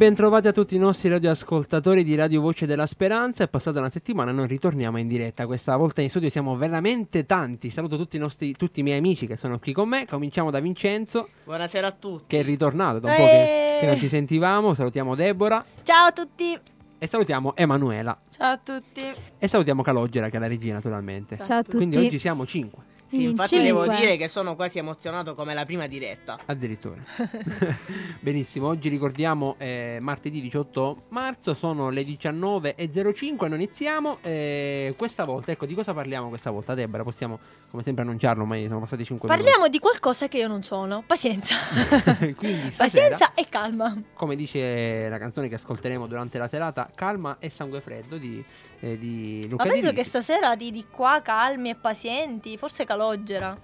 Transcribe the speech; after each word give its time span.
E 0.00 0.02
ben 0.06 0.14
trovati 0.14 0.48
a 0.48 0.52
tutti 0.52 0.74
i 0.74 0.78
nostri 0.78 1.10
radioascoltatori 1.10 2.02
di 2.04 2.14
Radio 2.14 2.40
Voce 2.40 2.64
della 2.64 2.86
Speranza. 2.86 3.44
È 3.44 3.48
passata 3.48 3.80
una 3.80 3.90
settimana, 3.90 4.32
noi 4.32 4.46
ritorniamo 4.46 4.96
in 4.96 5.06
diretta. 5.06 5.44
Questa 5.44 5.76
volta 5.76 6.00
in 6.00 6.08
studio 6.08 6.30
siamo 6.30 6.56
veramente 6.56 7.26
tanti. 7.26 7.68
Saluto 7.68 7.98
tutti 7.98 8.16
i, 8.16 8.18
nostri, 8.18 8.54
tutti 8.54 8.80
i 8.80 8.82
miei 8.82 8.96
amici 8.96 9.26
che 9.26 9.36
sono 9.36 9.58
qui 9.58 9.74
con 9.74 9.90
me. 9.90 10.06
Cominciamo 10.06 10.50
da 10.50 10.58
Vincenzo, 10.58 11.28
Buonasera 11.44 11.88
a 11.88 11.90
tutti. 11.90 12.24
che 12.28 12.40
è 12.40 12.42
ritornato 12.42 12.98
da 12.98 13.10
un 13.10 13.14
po' 13.14 13.24
che, 13.24 13.76
Eh. 13.76 13.80
che 13.80 13.86
non 13.88 13.98
ti 13.98 14.08
sentivamo. 14.08 14.72
Salutiamo 14.72 15.14
Deborah 15.14 15.62
Ciao 15.82 16.06
a 16.06 16.12
tutti. 16.12 16.58
e 16.98 17.06
salutiamo 17.06 17.54
Emanuela. 17.54 18.18
Ciao 18.34 18.52
a 18.52 18.56
tutti. 18.56 19.04
E 19.38 19.48
salutiamo 19.48 19.82
Calogera, 19.82 20.30
che 20.30 20.38
è 20.38 20.40
la 20.40 20.46
regia, 20.48 20.72
naturalmente. 20.72 21.36
Ciao 21.42 21.58
a 21.58 21.62
tutti. 21.62 21.76
Quindi 21.76 21.98
oggi 21.98 22.18
siamo 22.18 22.46
cinque, 22.46 22.84
Sì, 23.10 23.22
In 23.22 23.30
infatti 23.30 23.48
cinque. 23.56 23.66
devo 23.66 23.86
dire 23.88 24.16
che 24.16 24.28
sono 24.28 24.54
quasi 24.54 24.78
emozionato 24.78 25.34
come 25.34 25.52
la 25.52 25.64
prima 25.64 25.86
diretta. 25.88 26.38
addirittura. 26.46 27.00
Benissimo, 28.20 28.68
oggi 28.68 28.88
ricordiamo 28.88 29.56
eh, 29.58 29.98
martedì 30.00 30.40
18 30.40 31.02
marzo, 31.08 31.54
sono 31.54 31.90
le 31.90 32.02
19.05, 32.02 33.48
noi 33.48 33.54
iniziamo. 33.56 34.18
eh, 34.22 34.94
questa 34.96 35.24
volta, 35.24 35.50
ecco, 35.52 35.66
di 35.66 35.74
cosa 35.74 35.92
parliamo 35.92 36.28
questa 36.28 36.50
volta? 36.50 36.74
Debra, 36.74 37.02
possiamo 37.02 37.38
come 37.70 37.82
sempre 37.84 38.02
annunciarlo, 38.02 38.44
ma 38.44 38.56
sono 38.60 38.80
passati 38.80 39.04
5 39.04 39.28
Parliamo 39.28 39.68
di 39.68 39.78
qualcosa 39.78 40.26
che 40.26 40.38
io 40.38 40.48
non 40.48 40.62
sono. 40.64 41.02
Pazienza. 41.06 41.54
minuti. 41.72 42.34
Quindi 42.34 42.70
stasera, 42.72 43.14
Pazienza 43.16 43.34
e 43.34 43.46
calma. 43.48 43.96
come 44.14 44.34
dice 44.36 45.08
la 45.08 45.18
canzone 45.18 45.48
che 45.48 45.54
ascolteremo 45.54 46.06
durante 46.06 46.38
la 46.38 46.48
serata, 46.48 46.90
Calma 46.94 47.36
e 47.38 47.48
Sangue 47.48 47.80
Freddo 47.80 48.16
di, 48.16 48.44
eh, 48.80 48.98
di 48.98 49.46
Luca 49.48 49.64
Ma 49.64 49.70
penso 49.70 49.90
che 49.90 49.96
Risi. 49.96 50.08
stasera 50.08 50.56
di, 50.56 50.70
di 50.72 50.84
qua 50.90 51.20
calmi 51.22 51.70
e 51.70 51.74
pazienti, 51.76 52.56
forse 52.58 52.84
Calogera. 52.84 53.56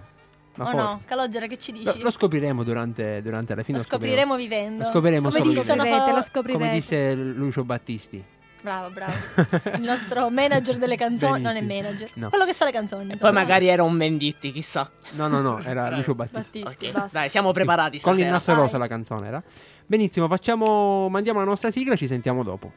Ma 0.55 0.63
o 0.63 0.67
forse- 0.71 0.81
no? 0.81 1.01
Calogera 1.05 1.45
che 1.45 1.57
ci 1.57 1.71
Lo, 1.83 1.91
dici? 1.91 2.03
lo 2.03 2.09
scopriremo 2.09 2.63
durante, 2.63 3.21
durante 3.21 3.53
la 3.53 3.61
fine. 3.61 3.77
Lo 3.77 3.83
scopriremo 3.83 4.35
vivendo. 4.35 4.85
Lo 4.85 4.89
scopriremo 4.89 5.29
Come 5.29 5.39
solo 5.39 5.49
vivendo. 5.51 5.83
fa- 5.83 6.11
lo. 6.31 6.53
Come 6.53 6.71
disse 6.71 7.13
Lucio 7.13 7.63
Battisti. 7.63 8.23
Bravo, 8.61 8.89
bravo. 8.89 9.13
Il 9.77 9.81
nostro 9.83 10.29
manager 10.29 10.77
delle 10.77 10.97
canzoni. 10.97 11.41
Non 11.41 11.55
è 11.55 11.61
Benissimo. 11.61 11.81
manager. 11.83 12.09
No. 12.13 12.29
Quello 12.29 12.45
che 12.45 12.53
sa 12.53 12.65
le 12.65 12.71
canzoni. 12.71 13.11
E 13.13 13.17
poi 13.17 13.31
magari 13.31 13.67
era 13.67 13.83
un 13.83 13.93
Menditti, 13.93 14.51
chissà. 14.51 14.89
No, 15.11 15.27
no, 15.27 15.41
no, 15.41 15.59
era 15.59 15.89
Lucio 15.95 16.15
Battisti. 16.15 16.61
Battisti, 16.63 16.85
Ok, 16.87 16.91
basta. 16.93 17.19
Dai, 17.19 17.29
siamo 17.29 17.51
preparati 17.53 17.97
Sì, 17.97 18.03
con 18.03 18.19
il 18.19 18.25
nastro 18.25 18.55
rosa 18.55 18.77
la 18.77 18.87
canzone 18.87 19.27
era. 19.27 19.41
Benissimo, 19.85 20.27
facciamo 20.27 21.07
mandiamo 21.09 21.39
la 21.39 21.45
nostra 21.45 21.71
sigla, 21.71 21.95
ci 21.95 22.07
sentiamo 22.07 22.43
dopo. 22.43 22.71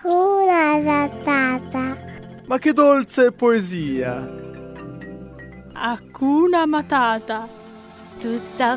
Cura 0.00 0.78
Matata. 0.78 1.96
Ma 2.46 2.58
che 2.58 2.72
dolce 2.74 3.32
poesia! 3.32 4.42
Hakuna 5.72 6.66
Matata. 6.66 7.48
Tutta 8.18 8.76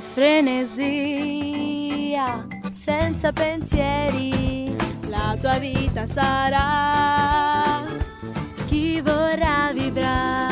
frenesia, 1.08 2.46
senza 2.76 3.32
pensieri, 3.32 4.67
la 5.10 5.36
tua 5.40 5.58
vita 5.60 6.06
sarà. 6.08 7.84
Chi 8.68 9.02
vorrà 9.02 9.72
vivrà. 9.74 10.48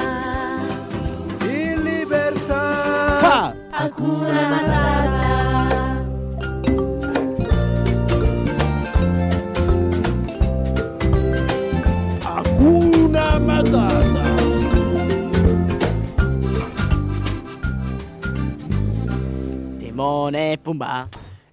In 1.41 1.83
libertà! 1.83 3.53
Hakuna 3.71 4.49
Matata. 4.49 5.33
Hakuna 12.23 13.39
Matata! 13.39 14.23
Timone 19.79 20.51
e 20.51 20.57
Pumba. 20.57 21.07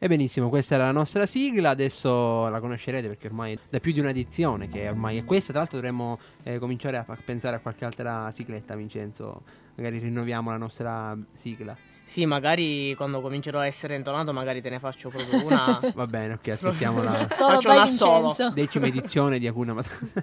E 0.05 0.09
benissimo, 0.09 0.49
questa 0.49 0.75
era 0.75 0.87
la 0.87 0.91
nostra 0.91 1.27
sigla, 1.27 1.71
adesso 1.71 2.49
la 2.49 2.59
conoscerete 2.59 3.07
perché 3.07 3.29
ormai 3.29 3.57
da 3.71 3.79
più 3.79 3.93
di 3.93 4.01
un'edizione 4.01 4.67
che 4.67 4.89
ormai 4.89 5.19
è 5.19 5.25
questa, 5.25 5.53
tra 5.53 5.61
l'altro 5.61 5.77
dovremmo 5.79 6.19
eh, 6.43 6.59
cominciare 6.59 6.97
a 6.97 7.07
pensare 7.25 7.55
a 7.55 7.61
qualche 7.61 7.85
altra 7.85 8.29
sigletta, 8.33 8.75
Vincenzo, 8.75 9.43
magari 9.77 9.99
rinnoviamo 9.99 10.51
la 10.51 10.57
nostra 10.57 11.17
sigla. 11.35 11.92
Sì, 12.13 12.27
magari 12.27 12.95
quando 12.95 13.23
comincerò 13.23 13.61
a 13.61 13.67
essere 13.67 13.95
intonato, 13.95 14.35
magari 14.35 14.61
te 14.61 14.69
ne 14.69 14.79
faccio 14.79 15.09
proprio 15.09 15.47
una. 15.47 15.81
Va 15.97 16.07
bene, 16.07 16.35
ok, 16.35 16.49
aspettiamo 16.49 17.03
la 17.03 17.27
Solo 17.35 17.53
Faccio 17.55 17.71
una 17.71 17.87
solo. 17.87 18.37
Decima 18.53 18.87
edizione 18.87 19.39
di 19.39 19.47
Hakuna 19.47 19.73
Matata. 19.73 20.21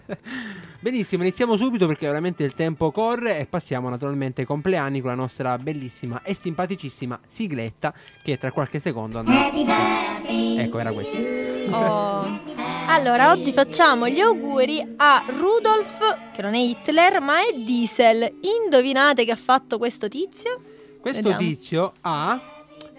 Benissimo, 0.80 1.24
iniziamo 1.24 1.58
subito 1.58 1.88
perché 1.88 2.06
veramente 2.06 2.44
il 2.44 2.54
tempo 2.54 2.92
corre 2.92 3.40
e 3.40 3.48
passiamo 3.48 3.90
naturalmente 3.90 4.42
ai 4.42 4.46
compleanni 4.46 5.02
con 5.02 5.10
la 5.10 5.16
nostra 5.16 5.58
bellissima 5.58 6.22
e 6.22 6.36
simpaticissima 6.36 7.20
sigletta 7.28 7.92
che 8.22 8.38
tra 8.38 8.52
qualche 8.52 8.78
secondo 8.78 9.18
andrà. 9.18 9.52
Ecco, 9.52 10.78
era 10.78 10.94
questa. 10.94 11.18
Oh. 11.76 12.40
Allora, 12.86 13.32
oggi 13.32 13.52
facciamo 13.52 14.08
gli 14.08 14.20
auguri 14.20 14.94
a 14.98 15.24
Rudolf, 15.26 16.18
che 16.34 16.44
non 16.44 16.54
è 16.54 16.60
Hitler, 16.60 17.20
ma 17.20 17.40
è 17.40 17.52
Diesel. 17.52 18.32
Indovinate 18.64 19.26
che 19.26 19.32
ha 19.32 19.36
fatto 19.36 19.80
questo 19.80 20.08
tizio? 20.08 20.62
Questo 21.00 21.22
Vediamo. 21.22 21.38
tizio 21.40 21.94
ha 22.01 22.40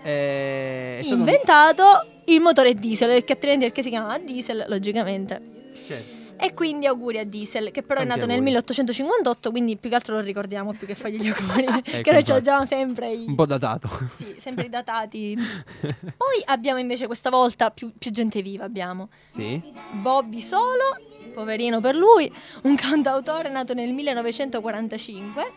eh, 0.02 1.00
Inventato 1.04 2.06
il 2.26 2.40
motore 2.40 2.74
diesel, 2.74 3.08
perché 3.08 3.32
altrimenti 3.34 3.64
perché 3.66 3.82
si 3.82 3.90
chiamava 3.90 4.18
diesel, 4.18 4.64
logicamente. 4.68 5.40
Certo. 5.86 6.18
E 6.42 6.54
quindi 6.54 6.86
auguri 6.86 7.18
a 7.18 7.24
Diesel, 7.26 7.70
che 7.70 7.82
però 7.82 7.96
Tanti 8.00 8.04
è 8.04 8.14
nato 8.14 8.20
nel 8.26 8.36
auguri. 8.38 8.50
1858, 8.52 9.50
quindi 9.50 9.76
più 9.76 9.90
che 9.90 9.96
altro 9.96 10.14
lo 10.14 10.20
ricordiamo 10.22 10.72
più 10.72 10.86
che 10.86 10.94
fargli 10.94 11.20
gli 11.20 11.28
auguri. 11.28 11.66
Ecco, 11.84 12.00
che 12.00 12.12
noi 12.12 12.24
ce 12.24 12.32
l'abbiamo 12.32 12.64
sempre 12.64 13.12
i- 13.12 13.26
Un 13.26 13.34
po' 13.34 13.44
datato. 13.44 13.90
sì, 14.08 14.34
sempre 14.38 14.64
i 14.64 14.68
datati. 14.70 15.36
Poi 16.16 16.42
abbiamo 16.46 16.78
invece 16.78 17.04
questa 17.04 17.28
volta 17.28 17.70
più, 17.70 17.92
più 17.98 18.10
gente 18.10 18.40
viva 18.40 18.64
abbiamo. 18.64 19.10
Sì. 19.34 19.60
Bobby 20.00 20.40
Solo, 20.40 20.96
poverino 21.34 21.80
per 21.82 21.94
lui, 21.94 22.32
un 22.62 22.74
cantautore 22.74 23.50
nato 23.50 23.74
nel 23.74 23.92
1945. 23.92 25.52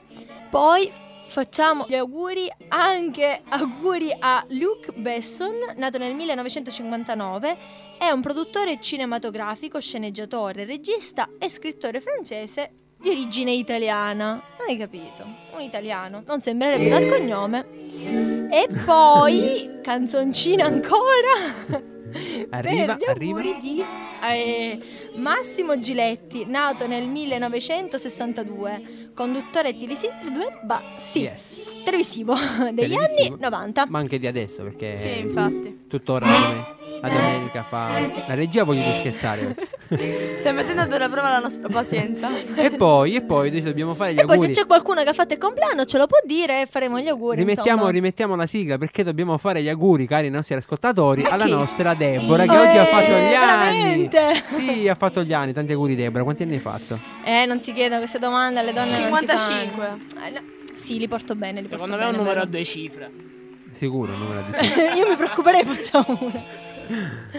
Poi 0.49 0.91
facciamo 1.33 1.85
gli 1.87 1.95
auguri 1.95 2.47
anche 2.67 3.41
auguri 3.49 4.15
a 4.19 4.45
Luc 4.49 4.93
Besson, 4.93 5.73
nato 5.77 5.97
nel 5.97 6.13
1959. 6.13 7.57
È 7.97 8.07
un 8.11 8.21
produttore 8.21 8.79
cinematografico, 8.79 9.79
sceneggiatore, 9.79 10.63
regista 10.63 11.29
e 11.39 11.49
scrittore 11.49 12.01
francese 12.01 12.73
di 12.99 13.09
origine 13.09 13.51
italiana. 13.51 14.43
Hai 14.67 14.77
capito? 14.77 15.25
Un 15.55 15.61
italiano. 15.61 16.21
Non 16.23 16.39
sembrerebbe 16.39 16.87
dal 16.87 17.09
cognome. 17.09 17.65
E 18.51 18.67
poi, 18.85 19.79
canzoncina 19.81 20.65
ancora. 20.65 21.92
Arriva, 22.49 22.95
per 22.95 22.97
gli 22.97 23.09
arriva. 23.09 23.41
di 23.61 23.83
eh, 24.23 24.79
Massimo 25.15 25.79
Giletti, 25.79 26.45
nato 26.47 26.87
nel 26.87 27.07
1962, 27.07 29.11
conduttore 29.13 29.73
televisivo, 29.73 30.11
bah, 30.63 30.81
sì, 30.97 31.21
Yes. 31.21 31.61
televisivo 31.83 32.35
degli 32.73 32.91
Televisivo. 32.93 33.33
anni 33.33 33.39
90. 33.39 33.85
Ma 33.89 33.99
anche 33.99 34.19
di 34.19 34.27
adesso, 34.27 34.63
perché 34.63 34.97
Sì, 34.97 35.19
infatti. 35.19 35.85
tuttora 35.87 36.25
la, 36.25 36.37
domen- 36.39 36.65
la 37.01 37.09
domenica 37.09 37.63
fa... 37.63 37.99
La 38.27 38.33
regia 38.33 38.63
voglio 38.63 38.83
di 38.83 38.93
scherzare. 38.93 39.55
Stai 40.39 40.53
mettendo 40.53 40.81
a 40.81 40.85
dura 40.85 41.07
prova 41.09 41.29
la 41.29 41.39
nostra 41.39 41.67
pazienza. 41.69 42.29
e 42.55 42.71
poi, 42.71 43.15
e 43.15 43.21
poi 43.21 43.61
dobbiamo 43.61 43.93
fare 43.93 44.13
gli 44.13 44.19
E 44.19 44.25
poi 44.25 44.35
auguri. 44.35 44.53
se 44.53 44.61
c'è 44.61 44.67
qualcuno 44.67 45.03
che 45.03 45.09
ha 45.09 45.13
fatto 45.13 45.33
il 45.33 45.39
compleanno 45.39 45.85
ce 45.85 45.97
lo 45.97 46.07
può 46.07 46.17
dire 46.25 46.61
e 46.61 46.65
faremo 46.65 46.99
gli 46.99 47.07
auguri. 47.07 47.37
Rimettiamo, 47.37 47.87
rimettiamo 47.89 48.35
la 48.35 48.45
sigla 48.45 48.77
perché 48.77 49.03
dobbiamo 49.03 49.37
fare 49.37 49.61
gli 49.61 49.69
auguri, 49.69 50.05
cari 50.07 50.29
nostri 50.29 50.55
ascoltatori, 50.55 51.23
A 51.23 51.29
alla 51.31 51.45
nostra 51.45 51.93
Deborah 51.93 52.45
che 52.45 52.53
Eh, 52.53 52.57
oggi 52.67 52.77
ha 52.77 52.85
fatto 52.85 53.11
gli 53.11 53.33
anni. 53.33 54.07
veramente? 54.07 54.43
Sì, 54.59 54.87
ha 54.87 54.95
fatto 54.95 55.23
gli 55.23 55.33
anni. 55.33 55.53
Tanti 55.53 55.71
auguri, 55.73 55.95
Deborah. 55.95 56.23
Quanti 56.23 56.43
anni 56.43 56.53
hai 56.53 56.59
fatto? 56.59 56.99
Eh, 57.23 57.45
non 57.45 57.61
si 57.61 57.73
chiedono 57.73 57.99
queste 57.99 58.19
domande 58.19 58.59
alle 58.59 58.73
donne. 58.73 58.91
non 58.91 59.17
si 59.19 59.25
55. 59.27 59.85
Eh, 60.25 60.29
no. 60.31 60.41
Sì, 60.73 60.97
li 60.99 61.07
porto 61.07 61.35
bene. 61.35 61.61
Li 61.61 61.67
Secondo 61.67 61.95
porto 61.95 62.03
me 62.05 62.09
è 62.09 62.17
un 62.17 62.23
numero 62.23 62.41
a 62.41 62.45
due 62.49 62.63
cifre. 62.63 63.11
Sicuro, 63.71 64.11
il 64.11 64.17
numero 64.19 64.41
di 64.49 64.97
Io 64.99 65.09
mi 65.09 65.15
preoccuperei 65.15 65.63
fosse 65.63 65.91
uno. 65.93 66.43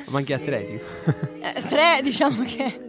Ma 0.08 0.18
anche 0.18 0.34
atletico. 0.34 0.84
Eh, 1.40 1.62
tre, 1.68 2.00
diciamo 2.02 2.42
che. 2.44 2.80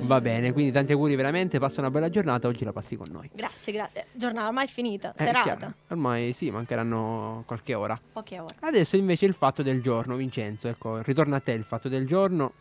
Va 0.00 0.20
bene, 0.20 0.52
quindi 0.52 0.72
tanti 0.72 0.92
auguri 0.92 1.14
veramente. 1.14 1.58
Passa 1.58 1.80
una 1.80 1.90
bella 1.90 2.10
giornata. 2.10 2.48
Oggi 2.48 2.64
la 2.64 2.72
passi 2.72 2.96
con 2.96 3.06
noi. 3.10 3.30
Grazie, 3.32 3.72
grazie. 3.72 4.06
Giornata 4.12 4.48
ormai 4.48 4.66
finita. 4.66 5.14
Eh, 5.16 5.24
serata. 5.24 5.42
chiaro. 5.42 5.74
Ormai 5.88 6.32
sì, 6.32 6.50
mancheranno 6.50 7.44
qualche 7.46 7.74
ora. 7.74 7.96
Poche 8.12 8.38
ore. 8.38 8.54
Adesso 8.60 8.96
invece 8.96 9.26
il 9.26 9.34
fatto 9.34 9.62
del 9.62 9.80
giorno, 9.80 10.16
Vincenzo. 10.16 10.68
Ecco, 10.68 11.00
ritorna 11.02 11.36
a 11.36 11.40
te 11.40 11.52
il 11.52 11.64
fatto 11.64 11.88
del 11.88 12.06
giorno. 12.06 12.52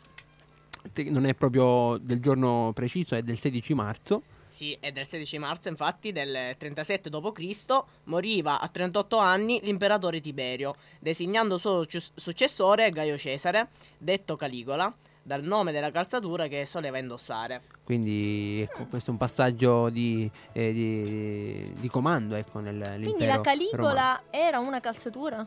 Non 1.09 1.25
è 1.25 1.33
proprio 1.33 1.97
del 2.01 2.19
giorno 2.19 2.71
preciso, 2.73 3.15
è 3.15 3.21
del 3.21 3.37
16 3.37 3.73
marzo. 3.73 4.21
Sì, 4.53 4.77
è 4.79 4.91
del 4.91 5.07
16 5.07 5.39
marzo, 5.39 5.69
infatti, 5.69 6.11
del 6.11 6.53
37 6.55 7.09
d.C. 7.09 7.83
moriva 8.03 8.59
a 8.59 8.67
38 8.67 9.17
anni 9.17 9.59
l'imperatore 9.63 10.19
Tiberio, 10.21 10.75
designando 10.99 11.57
suo 11.57 11.83
successore 11.87 12.91
Gaio 12.91 13.17
Cesare, 13.17 13.69
detto 13.97 14.35
Caligola, 14.35 14.93
dal 15.23 15.41
nome 15.41 15.71
della 15.71 15.89
calzatura 15.89 16.45
che 16.45 16.67
soleva 16.67 16.99
indossare. 16.99 17.63
Quindi 17.83 18.61
ecco, 18.61 18.85
questo 18.85 19.09
è 19.09 19.13
un 19.13 19.17
passaggio 19.17 19.89
di, 19.89 20.29
eh, 20.51 20.71
di- 20.71 21.73
di 21.73 21.87
comando 21.89 22.35
ecco, 22.35 22.59
nel, 22.59 22.99
Quindi 23.01 23.25
la 23.25 23.41
Caligola 23.41 24.21
era 24.29 24.59
una 24.59 24.79
calzatura? 24.79 25.43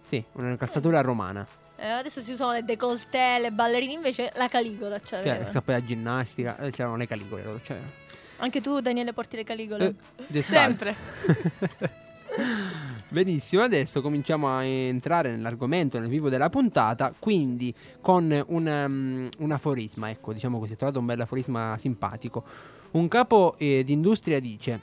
Sì, 0.00 0.24
una 0.34 0.56
calzatura 0.56 1.00
romana. 1.00 1.44
Eh, 1.74 1.88
adesso 1.88 2.22
ci 2.22 2.36
sono 2.36 2.52
le 2.52 2.62
décolleté, 2.62 3.38
le 3.40 3.50
ballerine, 3.50 3.94
invece 3.94 4.30
la 4.36 4.46
Caligola 4.46 5.00
Cioè, 5.00 5.24
c'aveva. 5.24 5.44
che 5.50 5.60
poi 5.60 5.74
la 5.74 5.84
ginnastica, 5.84 6.56
eh, 6.58 6.70
c'erano 6.70 6.94
le 6.94 7.08
caligole. 7.08 7.42
loro, 7.42 7.60
Cioè, 7.64 7.78
Anche 8.38 8.60
tu, 8.60 8.80
Daniele, 8.80 9.12
porti 9.12 9.36
le 9.36 9.44
Caligole? 9.44 9.94
eh. 10.32 10.42
Sempre. 10.42 10.94
Benissimo, 13.08 13.62
adesso 13.62 14.00
cominciamo 14.00 14.48
a 14.48 14.64
entrare 14.64 15.30
nell'argomento, 15.30 16.00
nel 16.00 16.08
vivo 16.08 16.28
della 16.28 16.50
puntata, 16.50 17.14
quindi 17.16 17.72
con 18.00 18.44
un, 18.48 18.66
um, 18.66 19.28
un 19.38 19.52
aforisma, 19.52 20.10
ecco, 20.10 20.32
diciamo 20.32 20.58
così, 20.58 20.72
ho 20.72 20.76
trovato 20.76 20.98
un 20.98 21.06
bel 21.06 21.20
aforisma 21.20 21.76
simpatico. 21.78 22.42
Un 22.92 23.06
capo 23.06 23.54
eh, 23.58 23.84
d'industria 23.84 24.40
dice, 24.40 24.80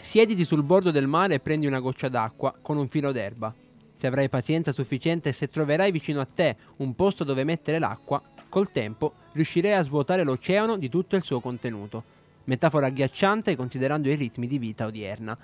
siediti 0.00 0.46
sul 0.46 0.62
bordo 0.62 0.90
del 0.90 1.06
mare 1.06 1.34
e 1.34 1.40
prendi 1.40 1.66
una 1.66 1.80
goccia 1.80 2.08
d'acqua 2.08 2.54
con 2.62 2.78
un 2.78 2.88
filo 2.88 3.12
d'erba. 3.12 3.52
Se 3.94 4.06
avrai 4.06 4.28
pazienza 4.30 4.72
sufficiente 4.72 5.28
e 5.28 5.32
se 5.32 5.48
troverai 5.48 5.90
vicino 5.90 6.20
a 6.20 6.26
te 6.32 6.56
un 6.76 6.94
posto 6.94 7.22
dove 7.24 7.44
mettere 7.44 7.78
l'acqua, 7.78 8.22
col 8.48 8.70
tempo 8.70 9.12
riuscirai 9.32 9.74
a 9.74 9.82
svuotare 9.82 10.22
l'oceano 10.22 10.78
di 10.78 10.88
tutto 10.88 11.16
il 11.16 11.22
suo 11.22 11.40
contenuto. 11.40 12.14
Metafora 12.46 12.86
agghiacciante 12.86 13.54
considerando 13.56 14.08
i 14.08 14.14
ritmi 14.14 14.46
di 14.46 14.58
vita 14.58 14.86
odierna. 14.86 15.36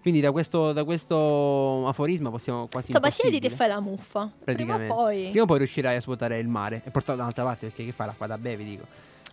Quindi 0.00 0.20
da 0.20 0.32
questo, 0.32 0.72
da 0.72 0.84
questo 0.84 1.88
aforisma 1.88 2.28
possiamo 2.30 2.68
quasi 2.70 2.90
Insomma, 2.90 3.10
siediti 3.10 3.46
e 3.46 3.48
impossibile, 3.48 3.56
fai 3.56 3.68
la 3.68 3.80
muffa. 3.80 4.20
Prima 4.20 4.74
o 4.74 4.76
praticamente. 4.76 4.94
poi. 4.94 5.28
Prima 5.30 5.42
o 5.44 5.46
poi 5.46 5.58
riuscirai 5.58 5.96
a 5.96 6.00
svuotare 6.00 6.38
il 6.38 6.48
mare 6.48 6.82
e 6.84 6.90
portarlo 6.90 7.16
dall'altra 7.20 7.44
parte 7.44 7.66
perché 7.68 7.86
che 7.86 7.92
fa 7.92 8.04
l'acqua 8.04 8.26
da 8.26 8.36
bere, 8.36 8.62
dico. 8.64 8.84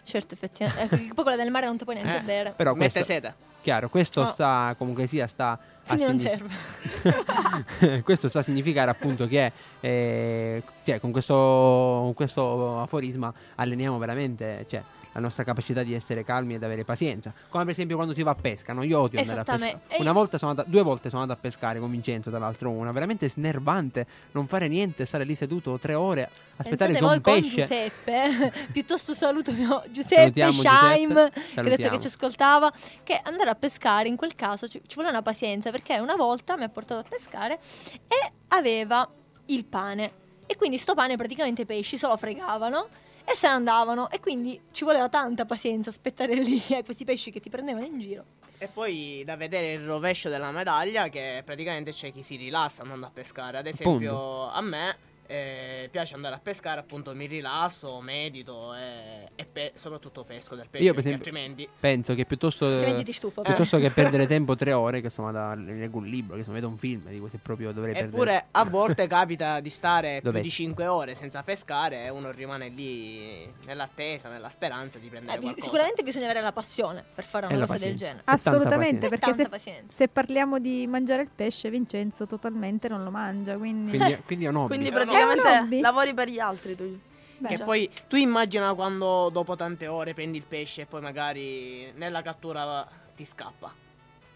Certo, 0.04 0.34
effettivamente. 0.34 0.98
Che 1.08 1.14
poi 1.14 1.24
quella 1.26 1.36
del 1.42 1.52
mare 1.52 1.66
non 1.66 1.78
ti 1.78 1.84
puoi 1.84 1.98
neanche 1.98 2.20
Eh, 2.20 2.24
bere. 2.24 2.54
Però 2.56 2.74
Mette 2.74 2.94
questo, 2.94 3.04
sete. 3.14 3.34
chiaro, 3.62 3.90
questo 3.90 4.22
Oh. 4.22 4.26
sta 4.28 4.74
comunque 4.78 5.08
sia 5.08 5.28
sta 5.28 5.52
a 5.52 5.60
Quindi 5.96 6.04
non 6.06 6.20
serve. 6.20 8.02
questo 8.04 8.30
sta 8.30 8.40
a 8.40 8.42
significare 8.44 8.90
appunto 8.90 9.28
che 9.28 9.52
eh, 9.82 10.64
cioè, 10.86 11.00
con, 11.02 11.12
questo, 11.12 11.34
con 11.36 12.14
questo 12.14 12.80
aforisma 12.80 13.32
alleniamo 13.56 13.98
veramente 13.98 14.66
cioè, 14.70 14.82
la 15.14 15.20
nostra 15.20 15.44
capacità 15.44 15.84
di 15.84 15.94
essere 15.94 16.24
calmi 16.24 16.56
ed 16.56 16.64
avere 16.64 16.84
pazienza. 16.84 17.34
Come 17.50 17.64
per 17.64 17.74
esempio 17.74 17.96
quando 17.96 18.14
si 18.14 18.24
va 18.24 18.32
a 18.32 18.36
pesca, 18.36 18.74
no? 18.74 18.84
Io 18.84 19.00
odio 19.00 19.20
andare 19.20 19.42
a 19.42 19.44
pescare. 19.44 19.82
Una 19.98 20.10
io- 20.10 20.14
volta 20.14 20.38
sono 20.38 20.52
andata, 20.52 20.70
due 20.70 20.82
volte 20.82 21.10
sono 21.10 21.22
andato 21.22 21.40
a 21.40 21.42
pescare 21.42 21.80
con 21.80 21.92
Vincenzo, 21.92 22.30
tra 22.30 22.40
l'altro 22.40 22.70
una, 22.70 22.92
veramente 22.92 23.30
snervante, 23.30 24.06
non 24.32 24.48
fare 24.48 24.68
niente, 24.68 25.06
stare 25.06 25.24
lì 25.24 25.36
seduto 25.36 25.78
tre 25.80 25.94
ore, 25.94 26.30
aspettare 26.56 26.94
Pensate 26.94 27.14
un 27.14 27.22
con 27.22 27.42
pesce... 27.42 27.62
Giuseppe, 27.62 28.54
piuttosto 28.72 29.14
saluto 29.14 29.52
mio 29.52 29.84
Giuseppe 29.90 30.52
Shaim, 30.52 31.30
che 31.32 31.60
ha 31.60 31.64
detto 31.64 31.90
che 31.90 32.00
ci 32.00 32.08
ascoltava, 32.08 32.72
che 33.04 33.20
andare 33.24 33.50
a 33.50 33.56
pescare 33.56 34.08
in 34.08 34.16
quel 34.16 34.36
caso 34.36 34.68
ci, 34.68 34.82
ci 34.86 34.96
vuole 34.96 35.10
una 35.10 35.22
pazienza, 35.22 35.72
perché 35.72 36.00
una 36.00 36.16
volta 36.16 36.56
mi 36.56 36.64
ha 36.64 36.70
portato 36.70 37.02
a 37.02 37.06
pescare 37.08 37.60
e 38.08 38.32
aveva 38.50 39.10
il 39.48 39.66
pane. 39.66 40.20
E 40.46 40.56
quindi 40.58 40.78
sto 40.78 40.94
pane 40.94 41.16
praticamente 41.16 41.62
i 41.62 41.66
pesci 41.66 41.98
se 41.98 42.08
lo 42.08 42.18
fregavano 42.18 42.88
e 43.32 43.36
se 43.36 43.48
ne 43.48 43.54
andavano. 43.54 44.10
E 44.10 44.20
quindi 44.20 44.60
ci 44.72 44.84
voleva 44.84 45.10
tanta 45.10 45.46
pazienza 45.46 45.90
aspettare 45.90 46.36
lì 46.42 46.62
a 46.72 46.84
questi 46.84 47.06
pesci 47.06 47.32
che 47.32 47.40
ti 47.40 47.50
prendevano 47.50 47.86
in 47.86 48.00
giro. 48.00 48.24
E 48.58 48.68
poi 48.68 49.24
da 49.26 49.36
vedere 49.36 49.74
il 49.74 49.86
rovescio 49.86 50.30
della 50.30 50.52
medaglia 50.52 51.10
che 51.10 51.42
praticamente 51.44 51.92
c'è 51.92 52.12
chi 52.12 52.22
si 52.22 52.36
rilassa 52.36 52.84
andando 52.84 53.08
a 53.08 53.12
pescare. 53.12 53.58
Ad 53.58 53.66
esempio 53.66 54.50
a 54.50 54.62
me 54.62 55.10
eh, 55.32 55.88
piace 55.90 56.16
andare 56.16 56.36
a 56.36 56.40
pescare, 56.40 56.80
appunto 56.82 57.16
mi 57.16 57.26
rilasso, 57.26 58.00
medito 58.02 58.74
e, 58.76 59.30
e 59.36 59.46
pe- 59.46 59.72
soprattutto 59.76 60.24
pesco 60.24 60.56
del 60.56 60.68
pesce 60.70 60.84
Io, 60.86 60.94
per 60.94 61.04
perché 61.04 61.16
esempio, 61.18 61.40
altrimenti 61.40 61.70
Penso 61.80 62.14
che 62.14 62.26
piuttosto... 62.26 62.78
Stufa. 63.12 63.42
Piuttosto 63.42 63.78
che 63.78 63.90
perdere 63.92 64.26
tempo 64.28 64.56
tre 64.56 64.74
ore, 64.74 65.00
che 65.00 65.06
insomma 65.08 65.32
da 65.32 65.54
leggo 65.56 65.98
un 65.98 66.06
libro, 66.06 66.34
che 66.34 66.40
insomma 66.40 66.58
vedo 66.58 66.70
un 66.70 66.78
film, 66.78 67.08
dico 67.10 67.28
se 67.30 67.38
proprio 67.42 67.72
dovrei 67.72 67.94
perdere 67.94 68.14
Eppure 68.16 68.46
a 68.52 68.64
volte 68.66 69.08
capita 69.08 69.60
di 69.60 69.70
stare 69.70 70.20
più 70.22 70.30
Dov'è? 70.32 70.42
di 70.42 70.50
5 70.50 70.88
ore 70.88 71.16
senza 71.16 71.44
pescare 71.44 72.04
e 72.06 72.10
uno 72.10 72.32
rimane 72.32 72.70
lì 72.70 73.52
nell'attesa, 73.66 74.30
nella 74.30 74.50
speranza 74.50 74.98
di 75.00 75.08
prendere 75.08 75.38
Eh, 75.38 75.42
qualcosa. 75.42 75.64
sicuramente 75.64 76.04
bisogna 76.04 76.26
avere 76.26 76.42
la 76.42 76.52
passione 76.52 77.04
per 77.14 77.26
fare 77.26 77.46
E 77.46 77.50
una 77.50 77.60
la 77.60 77.66
cosa 77.68 77.86
del 77.86 77.96
genere. 77.96 78.22
Assolutamente, 78.26 79.06
E 79.06 79.10
perché 79.10 79.34
se, 79.34 79.84
se 79.88 80.08
parliamo 80.08 80.60
di 80.60 80.86
mangiare 80.88 81.22
il 81.24 81.30
pesce, 81.34 81.70
Vincenzo 81.70 82.26
totalmente 82.26 82.88
non 82.88 83.04
lo 83.04 83.12
mangia, 83.12 83.56
quindi... 83.58 83.98
Quindi, 83.98 84.18
quindi 84.26 84.46
è 84.46 84.50
un 84.50 84.56
hobby. 84.56 84.68
Quindi 84.68 84.90
È 84.90 85.21
un 85.21 85.21
praticamente 85.26 85.80
lavori 85.82 86.14
per 86.14 86.28
gli 86.30 86.40
altri 86.40 86.76
tu. 86.76 87.00
Beh, 87.38 87.48
Che 87.48 87.58
Cioè, 87.58 87.66
poi 87.66 87.90
tu 88.08 88.16
immagina 88.18 88.74
quando 88.74 89.30
dopo 89.32 89.56
tante 89.56 89.88
ore 89.88 90.14
prendi 90.14 90.38
il 90.38 90.46
pesce 90.48 90.82
e 90.82 90.86
poi 90.86 91.02
magari 91.02 91.92
nella 91.96 92.22
cattura 92.22 92.88
ti 93.16 93.26
scappa. 93.26 93.74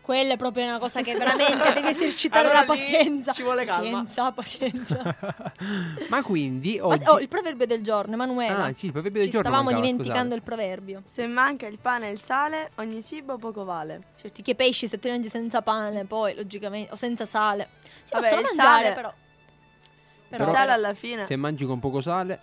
Quella 0.01 0.33
è 0.33 0.37
proprio 0.37 0.65
una 0.65 0.77
cosa 0.77 1.01
che 1.01 1.13
veramente 1.17 1.73
devi 1.73 1.87
esercitare 1.89 2.45
Allora 2.49 2.65
la 2.65 2.73
lì 2.73 2.79
pazienza. 2.79 3.31
ci 3.31 3.41
vuole 3.41 3.65
calma. 3.65 4.03
Pazienza, 4.03 4.31
pazienza. 4.31 5.15
Ma 6.09 6.21
quindi 6.21 6.77
oggi... 6.79 7.03
oh, 7.07 7.19
il 7.19 7.27
proverbio 7.27 7.65
del 7.65 7.81
giorno, 7.81 8.13
Emanuela. 8.13 8.65
Ah, 8.65 8.73
sì, 8.73 8.85
il 8.87 8.91
proverbio 8.91 9.21
del 9.21 9.29
Ci 9.29 9.35
giorno 9.35 9.49
stavamo 9.49 9.69
mancava, 9.71 9.85
dimenticando 9.91 10.35
il 10.35 10.41
proverbio. 10.43 11.01
Se 11.05 11.25
manca 11.25 11.65
il 11.65 11.79
pane 11.79 12.09
e 12.09 12.11
il 12.11 12.21
sale, 12.21 12.71
ogni 12.75 13.03
cibo 13.03 13.37
poco 13.37 13.63
vale. 13.63 14.01
Certi 14.21 14.43
che 14.43 14.53
pesci 14.53 14.87
se 14.87 14.99
ti 14.99 15.09
mangi 15.09 15.27
senza 15.27 15.61
pane, 15.63 16.05
poi 16.05 16.35
logicamente, 16.35 16.91
o 16.91 16.95
senza 16.95 17.25
sale. 17.25 17.69
Si 18.03 18.13
Vabbè, 18.13 18.29
possono 18.29 18.47
mangiare, 18.47 18.83
sale- 18.83 18.93
però. 18.95 19.13
Però- 20.29 20.49
sale 20.49 20.71
alla 20.71 20.93
fine 20.93 21.25
Se 21.25 21.35
mangi 21.35 21.65
con 21.65 21.79
poco 21.79 22.01
sale, 22.01 22.39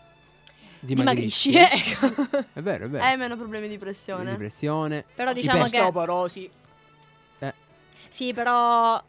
Dimagrisci, 0.81 1.51
dimagrisci. 1.51 1.91
ecco. 2.01 2.39
È 2.53 2.61
vero, 2.61 2.87
è 2.87 2.89
vero. 2.89 3.05
hai 3.05 3.17
meno 3.17 3.37
problemi 3.37 3.69
di 3.69 3.79
pressione. 3.79 4.31
Di 4.31 4.37
pressione. 4.37 5.05
Però 5.15 5.33
diciamo 5.33 5.59
che... 5.65 5.79
Osteoporosi. 5.79 6.51
Sì, 8.09 8.33
però... 8.35 9.03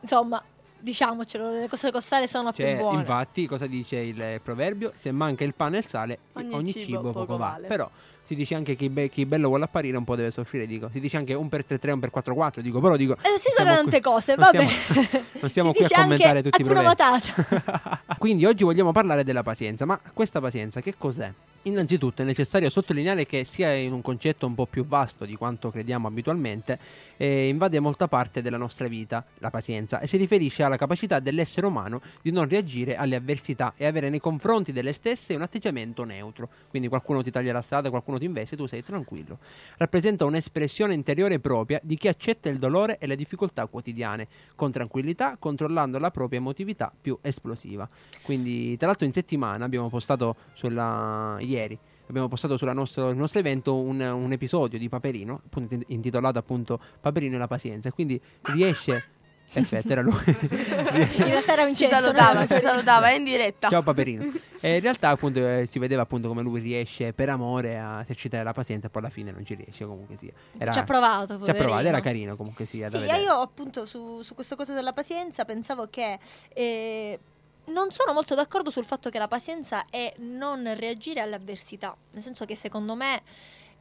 Insomma, 0.00 0.42
diciamocelo, 0.78 1.50
le 1.50 1.68
cose 1.68 1.90
con 1.90 2.00
sale 2.00 2.28
sono 2.28 2.52
più 2.52 2.64
Cioè, 2.64 2.76
buone. 2.76 2.98
infatti, 3.00 3.46
cosa 3.46 3.66
dice 3.66 3.96
il 3.96 4.40
proverbio? 4.42 4.92
Se 4.96 5.10
manca 5.10 5.44
il 5.44 5.54
pane 5.54 5.76
e 5.76 5.80
il 5.80 5.86
sale, 5.86 6.18
ogni, 6.34 6.54
Ogni 6.54 6.72
cibo, 6.72 6.84
cibo 6.84 7.00
poco, 7.00 7.12
poco 7.20 7.36
vale. 7.36 7.52
vale. 7.52 7.66
Però 7.66 7.90
si 8.26 8.34
dice 8.34 8.54
anche 8.54 8.72
che 8.72 8.84
chi, 8.84 8.88
be- 8.90 9.08
chi 9.08 9.24
bello 9.24 9.48
vuole 9.48 9.64
apparire 9.64 9.96
un 9.96 10.04
po' 10.04 10.16
deve 10.16 10.30
soffrire, 10.30 10.66
dico. 10.66 10.88
Si 10.92 11.00
dice 11.00 11.16
anche 11.16 11.34
un 11.34 11.48
per 11.48 11.64
3 11.64 11.78
3, 11.78 11.92
un 11.92 12.00
per 12.00 12.10
4 12.10 12.34
4, 12.34 12.62
dico, 12.62 12.80
però 12.80 12.96
dico... 12.96 13.14
Eh, 13.14 13.38
si 13.38 13.50
sono 13.56 13.68
qui- 13.68 13.76
tante 13.82 14.00
cose, 14.00 14.34
non 14.34 14.44
vabbè. 14.50 14.66
stiamo- 14.66 15.10
non 15.40 15.50
stiamo 15.50 15.72
qui 15.72 15.84
a 15.84 15.88
commentare 16.00 16.42
tutti 16.42 16.60
i. 16.60 16.64
Matata. 16.64 18.00
Quindi 18.18 18.44
oggi 18.44 18.64
vogliamo 18.64 18.92
parlare 18.92 19.22
della 19.24 19.42
pazienza, 19.42 19.84
ma 19.84 20.00
questa 20.12 20.40
pazienza 20.40 20.80
che 20.80 20.94
cos'è? 20.98 21.32
Innanzitutto 21.62 22.22
è 22.22 22.24
necessario 22.24 22.70
sottolineare 22.70 23.26
che 23.26 23.42
sia 23.44 23.72
in 23.72 23.92
un 23.92 24.00
concetto 24.00 24.46
un 24.46 24.54
po' 24.54 24.66
più 24.66 24.84
vasto 24.84 25.24
di 25.24 25.34
quanto 25.34 25.70
crediamo 25.70 26.06
abitualmente, 26.06 26.78
eh, 27.16 27.48
invade 27.48 27.80
molta 27.80 28.08
parte 28.08 28.42
della 28.42 28.56
nostra 28.56 28.88
vita, 28.88 29.24
la 29.38 29.50
pazienza, 29.50 30.00
e 30.00 30.06
si 30.06 30.16
riferisce 30.16 30.62
alla 30.62 30.76
capacità 30.76 31.20
dell'essere 31.20 31.66
umano 31.66 32.00
di 32.22 32.30
non 32.30 32.48
reagire 32.48 32.96
alle 32.96 33.16
avversità 33.16 33.74
e 33.76 33.86
avere 33.86 34.10
nei 34.10 34.20
confronti 34.20 34.72
delle 34.72 34.92
stesse 34.92 35.34
un 35.34 35.42
atteggiamento 35.42 36.04
neutro. 36.04 36.48
Quindi 36.68 36.88
qualcuno 36.88 37.22
ti 37.22 37.30
taglia 37.30 37.52
la 37.52 37.62
strada, 37.62 37.90
qualcuno 37.90 38.18
ti 38.18 38.24
investe, 38.24 38.56
tu 38.56 38.66
sei 38.66 38.82
tranquillo. 38.82 39.38
Rappresenta 39.76 40.24
un'espressione 40.24 40.94
interiore 40.94 41.38
propria 41.38 41.80
di 41.82 41.96
chi 41.96 42.08
accetta 42.08 42.48
il 42.48 42.58
dolore 42.58 42.98
e 42.98 43.06
le 43.06 43.16
difficoltà 43.16 43.66
quotidiane, 43.66 44.28
con 44.54 44.70
tranquillità, 44.70 45.36
controllando 45.38 45.98
la 45.98 46.10
propria 46.10 46.38
emotività 46.38 46.92
più 47.00 47.18
esplosiva. 47.22 47.88
Quindi, 48.22 48.76
tra 48.76 48.88
l'altro, 48.88 49.06
in 49.06 49.12
settimana 49.12 49.64
abbiamo 49.64 49.88
postato 49.88 50.36
sulla 50.54 51.36
ieri. 51.40 51.78
Abbiamo 52.08 52.28
postato 52.28 52.56
sul 52.56 52.72
nostro, 52.72 53.10
il 53.10 53.16
nostro 53.16 53.40
evento 53.40 53.74
un, 53.76 54.00
un 54.00 54.32
episodio 54.32 54.78
di 54.78 54.88
Paperino, 54.88 55.40
appunto 55.44 55.74
int- 55.74 55.84
intitolato 55.88 56.38
appunto 56.38 56.80
Paperino 57.00 57.34
e 57.36 57.38
la 57.38 57.48
pazienza. 57.48 57.90
Quindi 57.92 58.20
riesce. 58.42 59.10
Perfetto, 59.52 59.92
era 59.92 60.00
lui. 60.02 60.12
In 60.26 61.24
realtà 61.24 61.52
era 61.52 61.62
Ci 61.62 61.66
Vincenzo. 61.66 62.00
salutava, 62.00 62.40
no? 62.40 62.46
ci 62.48 62.58
salutava, 62.60 63.10
è 63.10 63.14
in 63.14 63.22
diretta. 63.24 63.68
Ciao 63.68 63.82
Paperino. 63.82 64.32
E 64.58 64.76
in 64.76 64.80
realtà 64.80 65.10
appunto 65.10 65.38
eh, 65.46 65.66
si 65.70 65.78
vedeva 65.78 66.00
appunto 66.02 66.28
come 66.28 66.40
lui 66.40 66.60
riesce 66.60 67.12
per 67.12 67.28
amore 67.28 67.78
a 67.78 68.00
esercitare 68.00 68.42
la 68.42 68.54
pazienza, 68.54 68.88
poi 68.88 69.02
alla 69.02 69.10
fine 69.10 69.30
non 69.30 69.44
ci 69.44 69.54
riesce 69.54 69.84
comunque 69.84 70.16
sia. 70.16 70.32
Era, 70.58 70.72
Ci 70.72 70.78
ha 70.78 70.84
provato, 70.84 71.44
ci 71.44 71.50
ha 71.50 71.54
provato, 71.54 71.86
era 71.86 72.00
carino 72.00 72.36
comunque 72.36 72.64
sia. 72.64 72.88
Sì, 72.88 72.96
io 72.96 73.34
appunto 73.34 73.84
su, 73.84 74.22
su 74.22 74.34
questa 74.34 74.56
cosa 74.56 74.72
della 74.72 74.94
pazienza 74.94 75.44
pensavo 75.44 75.88
che 75.90 76.18
eh, 76.54 77.18
non 77.66 77.90
sono 77.92 78.12
molto 78.12 78.34
d'accordo 78.34 78.70
sul 78.70 78.84
fatto 78.84 79.10
che 79.10 79.18
la 79.18 79.28
pazienza 79.28 79.84
è 79.90 80.12
non 80.18 80.74
reagire 80.76 81.20
alle 81.20 81.34
avversità, 81.34 81.96
nel 82.12 82.22
senso 82.22 82.44
che 82.44 82.56
secondo 82.56 82.94
me 82.94 83.22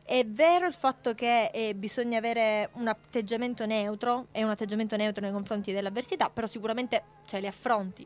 è 0.03 0.23
vero 0.23 0.67
il 0.67 0.73
fatto 0.73 1.15
che 1.15 1.49
eh, 1.51 1.73
bisogna 1.73 2.19
avere 2.19 2.69
un 2.73 2.87
atteggiamento 2.87 3.65
neutro 3.65 4.27
e 4.31 4.43
un 4.43 4.51
atteggiamento 4.51 4.95
neutro 4.95 5.23
nei 5.23 5.31
confronti 5.31 5.71
delle 5.71 5.87
avversità, 5.87 6.29
però 6.29 6.45
sicuramente 6.45 7.03
cioè, 7.25 7.41
le 7.41 7.47
affronti. 7.47 8.05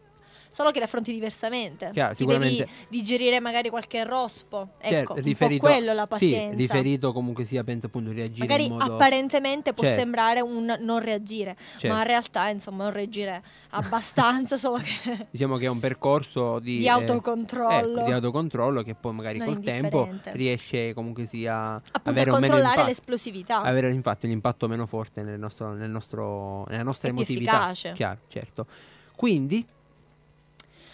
Solo 0.51 0.72
che 0.72 0.79
le 0.79 0.86
affronti 0.86 1.13
diversamente. 1.13 1.91
Chiaro, 1.94 2.15
Ti 2.15 2.25
devi 2.25 2.68
digerire 2.88 3.39
magari 3.39 3.70
qualche 3.70 4.03
rospo. 4.03 4.70
Certo, 4.82 4.96
Ecco, 4.96 5.13
po' 5.13 5.20
riferito- 5.22 5.65
quello 5.65 5.94
la 5.94 6.01
Sì, 6.03 6.08
pazienza. 6.10 6.56
riferito 6.58 7.13
comunque 7.13 7.46
sia, 7.46 7.63
penso 7.63 7.86
appunto 7.86 8.12
reagire 8.12 8.48
Magari 8.48 8.65
in 8.65 8.72
modo... 8.74 8.96
apparentemente 8.96 9.74
può 9.74 9.84
Certo. 9.84 10.00
sembrare 10.00 10.41
un 10.41 10.75
non 10.79 11.00
reagire, 11.00 11.56
Certo. 11.77 11.88
ma 11.96 12.01
in 12.01 12.08
realtà 12.08 12.50
insomma 12.50 12.86
un 12.88 12.91
reagire 12.94 13.44
abbastanza, 13.70 14.58
solo 14.58 14.77
che 14.79 15.27
Diciamo 15.29 15.58
che 15.58 15.65
è 15.65 15.70
un 15.70 15.79
percorso 15.79 16.60
di, 16.60 16.77
di 16.79 16.86
eh, 16.86 16.89
autocontrollo. 16.89 17.98
ecco, 18.00 18.06
di 18.06 18.12
autocontrollo 18.12 18.82
che 18.82 18.96
poi 18.96 19.13
magari 19.13 19.38
Non 19.38 19.48
col 19.53 19.60
tempo 19.63 20.10
riesce 20.32 20.94
comunque 20.94 21.25
sia 21.25 21.56
a 21.56 21.75
appunto 21.75 22.10
avere 22.10 22.32
a 22.32 22.34
un 22.34 22.39
meno 22.39 22.53
controllare 22.53 22.70
impatto. 22.82 22.88
l'esplosività. 22.88 23.62
Avere 23.62 23.91
infatti 23.94 24.25
un 24.25 24.32
impatto 24.32 24.68
meno 24.68 24.86
forte 24.88 25.22
nel 25.22 25.39
nostro, 25.39 25.74
nel 25.74 25.89
nostro, 25.91 26.65
nella 26.70 26.84
nostra 26.84 27.10
più 27.10 27.18
emotività. 27.20 27.51
efficace. 27.58 27.91
Chiaro, 27.94 28.20
certo. 28.29 28.65
Quindi, 29.15 29.65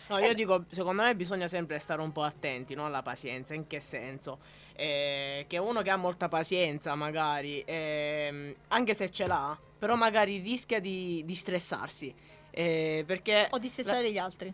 No, 0.08 0.20
io 0.20 0.34
dico, 0.34 0.66
secondo 0.72 1.02
me 1.02 1.16
bisogna 1.16 1.48
sempre 1.48 1.80
stare 1.80 2.02
un 2.02 2.12
po' 2.12 2.22
attenti 2.24 2.76
no, 2.76 2.86
alla 2.86 3.02
pazienza. 3.02 3.54
In 3.54 3.66
che 3.68 3.80
senso? 3.80 4.40
Eh, 4.76 5.46
che 5.48 5.58
uno 5.58 5.82
che 5.82 5.90
ha 5.90 5.96
molta 5.98 6.28
pazienza, 6.28 6.94
magari, 6.96 7.64
ehm, 7.66 8.54
anche 8.70 8.94
se 8.94 9.10
ce 9.10 9.26
l'ha, 9.26 9.58
però 9.80 9.96
magari 9.96 10.38
rischia 10.40 10.80
di, 10.80 11.24
di 11.26 11.36
stressarsi. 11.36 12.14
Eh, 12.52 13.04
perché 13.06 13.48
O 13.52 13.58
di 13.58 13.68
stressare 13.68 14.12
gli 14.12 14.18
altri. 14.18 14.54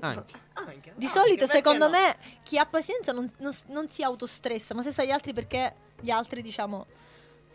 anche. 0.00 0.48
Anche, 0.54 0.92
Di 0.94 1.06
anche, 1.06 1.18
solito, 1.18 1.46
secondo 1.46 1.86
no? 1.86 1.90
me, 1.90 2.16
chi 2.42 2.58
ha 2.58 2.66
pazienza 2.66 3.12
non, 3.12 3.30
non- 3.38 3.56
non 3.68 3.88
si 3.90 4.02
autostressa, 4.02 4.74
ma 4.74 4.82
stressa 4.82 5.04
gli 5.04 5.10
altri 5.10 5.32
perché 5.32 5.74
gli 6.00 6.10
altri, 6.10 6.42
diciamo, 6.42 6.86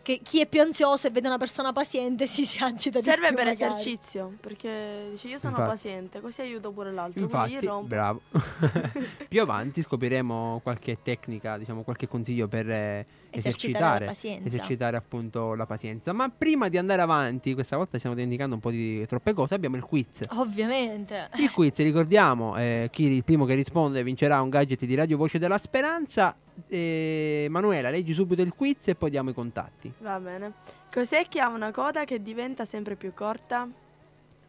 che 0.06 0.20
chi 0.22 0.40
è 0.40 0.46
più 0.46 0.60
ansioso 0.60 1.08
e 1.08 1.10
vede 1.10 1.26
una 1.26 1.36
persona 1.36 1.72
paziente 1.72 2.28
si, 2.28 2.46
si 2.46 2.62
agita 2.62 3.00
di 3.00 3.04
Serve 3.04 3.26
più 3.26 3.36
per 3.38 3.46
magari. 3.46 3.72
esercizio, 3.72 4.34
perché 4.40 5.08
dici 5.10 5.26
io 5.26 5.36
sono 5.36 5.54
Infatti. 5.56 5.70
paziente, 5.72 6.20
così 6.20 6.42
aiuto 6.42 6.70
pure 6.70 6.92
l'altro. 6.92 7.22
Infatti, 7.22 7.68
bravo. 7.82 8.20
Più 9.28 9.42
avanti 9.42 9.82
scopriremo 9.82 10.60
qualche 10.62 10.98
tecnica, 11.02 11.58
diciamo 11.58 11.82
qualche 11.82 12.06
consiglio 12.06 12.46
per 12.46 12.70
eh, 12.70 13.06
Esercitare 13.36 13.76
esercitare, 13.76 14.04
la 14.04 14.10
pazienza. 14.12 14.48
esercitare 14.48 14.96
appunto 14.96 15.54
la 15.54 15.66
pazienza. 15.66 16.12
Ma 16.12 16.28
prima 16.28 16.68
di 16.68 16.78
andare 16.78 17.02
avanti, 17.02 17.54
questa 17.54 17.76
volta 17.76 17.98
stiamo 17.98 18.14
dimenticando 18.14 18.54
un 18.54 18.60
po' 18.60 18.70
di 18.70 19.04
troppe 19.06 19.32
cose, 19.32 19.54
abbiamo 19.54 19.76
il 19.76 19.84
quiz. 19.84 20.22
Ovviamente. 20.30 21.28
Il 21.36 21.50
quiz, 21.50 21.76
ricordiamo, 21.78 22.56
eh, 22.56 22.88
chi 22.90 23.04
il 23.04 23.24
primo 23.24 23.44
che 23.44 23.54
risponde 23.54 24.02
vincerà 24.02 24.40
un 24.40 24.48
gadget 24.48 24.84
di 24.84 24.94
Radio 24.94 25.16
Voce 25.16 25.38
della 25.38 25.58
Speranza. 25.58 26.34
Eh, 26.68 27.46
Manuela, 27.50 27.90
leggi 27.90 28.14
subito 28.14 28.42
il 28.42 28.54
quiz 28.54 28.88
e 28.88 28.94
poi 28.94 29.10
diamo 29.10 29.30
i 29.30 29.34
contatti. 29.34 29.92
Va 29.98 30.18
bene. 30.18 30.52
Cos'è 30.92 31.26
che 31.28 31.40
ha 31.40 31.48
una 31.48 31.70
coda 31.70 32.04
che 32.04 32.22
diventa 32.22 32.64
sempre 32.64 32.96
più 32.96 33.12
corta? 33.12 33.68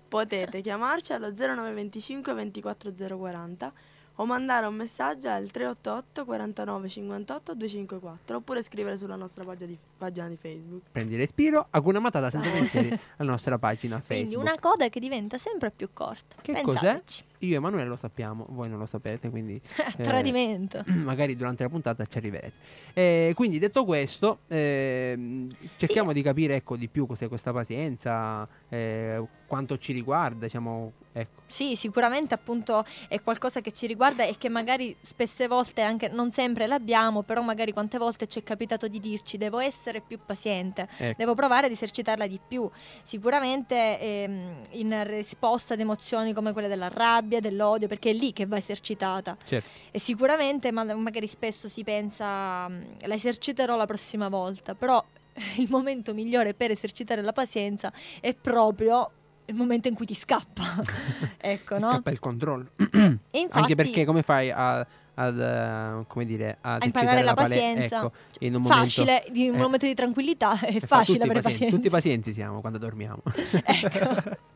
Potete 0.07 0.61
chiamarci 0.61 1.11
allo 1.11 1.33
0925 1.33 2.33
24040 2.33 3.73
o 4.19 4.25
mandare 4.25 4.65
un 4.65 4.75
messaggio 4.75 5.29
al 5.29 5.49
388 5.51 6.25
49 6.25 6.89
58 6.89 7.53
254 7.53 8.37
oppure 8.37 8.61
scrivere 8.61 8.97
sulla 8.97 9.15
nostra 9.15 9.43
pagina 9.43 9.69
di, 9.71 9.77
pagina 9.97 10.27
di 10.27 10.37
Facebook. 10.39 10.83
Prendi 10.91 11.15
respiro, 11.15 11.67
Hakuna 11.69 11.99
Matata 11.99 12.29
senza 12.29 12.49
pensieri 12.51 12.87
alla 13.17 13.31
nostra 13.31 13.57
pagina 13.57 14.01
Quindi 14.05 14.25
Facebook. 14.25 14.49
una 14.49 14.59
coda 14.59 14.89
che 14.89 14.99
diventa 14.99 15.37
sempre 15.37 15.71
più 15.71 15.89
corta. 15.93 16.35
Che 16.41 16.53
Pensateci. 16.53 17.23
Io 17.39 17.53
e 17.53 17.55
Emanuele 17.57 17.87
lo 17.87 17.95
sappiamo, 17.95 18.45
voi 18.49 18.69
non 18.69 18.79
lo 18.79 18.85
sapete, 18.85 19.29
quindi 19.29 19.59
eh, 19.97 20.03
Tradimento. 20.03 20.83
magari 21.03 21.35
durante 21.35 21.63
la 21.63 21.69
puntata 21.69 22.05
ci 22.05 22.17
arriverete. 22.17 22.53
Eh, 22.93 23.33
quindi 23.35 23.59
detto 23.59 23.85
questo, 23.85 24.39
ehm, 24.47 25.55
cerchiamo 25.75 26.13
di 26.13 26.21
capire 26.21 26.55
ecco, 26.55 26.75
di 26.75 26.87
più 26.87 27.05
cos'è 27.05 27.27
questa 27.27 27.51
pazienza, 27.51 28.47
eh, 28.69 29.21
quanto 29.45 29.77
ci 29.77 29.93
riguarda, 29.93 30.45
diciamo, 30.45 30.91
ecco. 31.13 31.41
Sì, 31.45 31.75
sicuramente 31.75 32.33
appunto 32.33 32.83
è 33.07 33.21
qualcosa 33.21 33.61
che 33.61 33.71
ci 33.71 33.87
riguarda 33.87 34.23
e 34.25 34.35
che 34.37 34.49
magari 34.49 34.95
spesse 35.01 35.47
volte 35.47 35.81
anche 35.81 36.09
non 36.09 36.31
sempre 36.31 36.67
l'abbiamo, 36.67 37.21
però 37.21 37.41
magari 37.41 37.71
quante 37.71 37.97
volte 37.97 38.27
ci 38.27 38.39
è 38.39 38.43
capitato 38.43 38.87
di 38.87 38.99
dirci 38.99 39.37
devo 39.37 39.59
essere 39.59 40.01
più 40.01 40.19
paziente, 40.25 40.87
ecco. 40.97 41.15
devo 41.17 41.35
provare 41.35 41.67
ad 41.67 41.71
esercitarla 41.71 42.27
di 42.27 42.39
più. 42.45 42.69
Sicuramente 43.03 43.99
ehm, 43.99 44.55
in 44.71 45.03
risposta 45.07 45.75
ad 45.75 45.79
emozioni 45.79 46.33
come 46.33 46.51
quelle 46.51 46.67
della 46.67 46.89
rabbia, 46.89 47.26
dell'odio, 47.27 47.87
perché 47.87 48.09
è 48.09 48.13
lì 48.13 48.33
che 48.33 48.45
va 48.45 48.57
esercitata. 48.57 49.37
Certo. 49.43 49.69
E 49.91 49.99
sicuramente 49.99 50.71
ma- 50.71 50.83
magari 50.95 51.27
spesso 51.27 51.67
si 51.69 51.83
pensa 51.83 52.67
"Mm, 52.69 52.81
la 53.05 53.13
eserciterò 53.13 53.75
la 53.75 53.85
prossima 53.85 54.29
volta, 54.29 54.73
però 54.75 55.03
il 55.57 55.67
momento 55.69 56.13
migliore 56.13 56.53
per 56.53 56.71
esercitare 56.71 57.21
la 57.21 57.33
pazienza 57.33 57.91
è 58.19 58.33
proprio 58.33 59.11
il 59.45 59.55
momento 59.55 59.87
in 59.87 59.93
cui 59.95 60.05
ti 60.05 60.15
scappa. 60.15 60.81
ecco, 61.37 61.75
Ti 61.75 61.81
no? 61.81 61.89
scappa 61.91 62.11
il 62.11 62.19
controllo. 62.19 62.71
Infatti, 63.31 63.47
Anche 63.51 63.75
perché 63.75 64.03
come 64.05 64.21
fai 64.23 64.51
a, 64.51 64.85
ad, 65.19 65.39
eh, 65.39 66.03
come 66.07 66.25
dire, 66.25 66.57
ad 66.61 66.81
a 66.81 66.85
imparare 66.85 67.21
la 67.23 67.33
pale- 67.33 67.47
pazienza 67.55 67.97
ecco, 67.99 68.11
in 68.39 68.55
un 68.55 68.61
momento- 68.63 68.83
facile, 68.83 69.25
di 69.31 69.47
un 69.47 69.55
eh, 69.55 69.59
momento 69.61 69.85
di 69.85 69.93
tranquillità 69.93 70.59
è 70.59 70.75
eh, 70.75 70.79
fa- 70.81 70.97
facile 70.97 71.23
avere 71.23 71.41
pazienza. 71.41 71.75
Tutti 71.75 71.89
pazienti 71.89 72.33
siamo 72.33 72.59
quando 72.59 72.77
dormiamo. 72.77 73.21
ecco. 73.63 74.46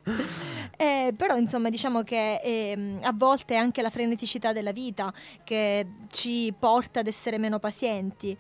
Eh, 0.78 1.14
però 1.16 1.38
insomma 1.38 1.70
diciamo 1.70 2.02
che 2.04 2.42
ehm, 2.44 3.00
a 3.04 3.14
volte 3.14 3.54
è 3.54 3.58
anche 3.58 3.82
la 3.82 3.90
freneticità 3.90 4.52
della 4.52 4.72
vita 4.72 5.14
che 5.44 5.86
ci 6.10 6.54
porta 6.58 7.02
ad 7.02 7.08
essere 7.08 7.38
meno 7.38 7.60
pazienti. 7.60 8.36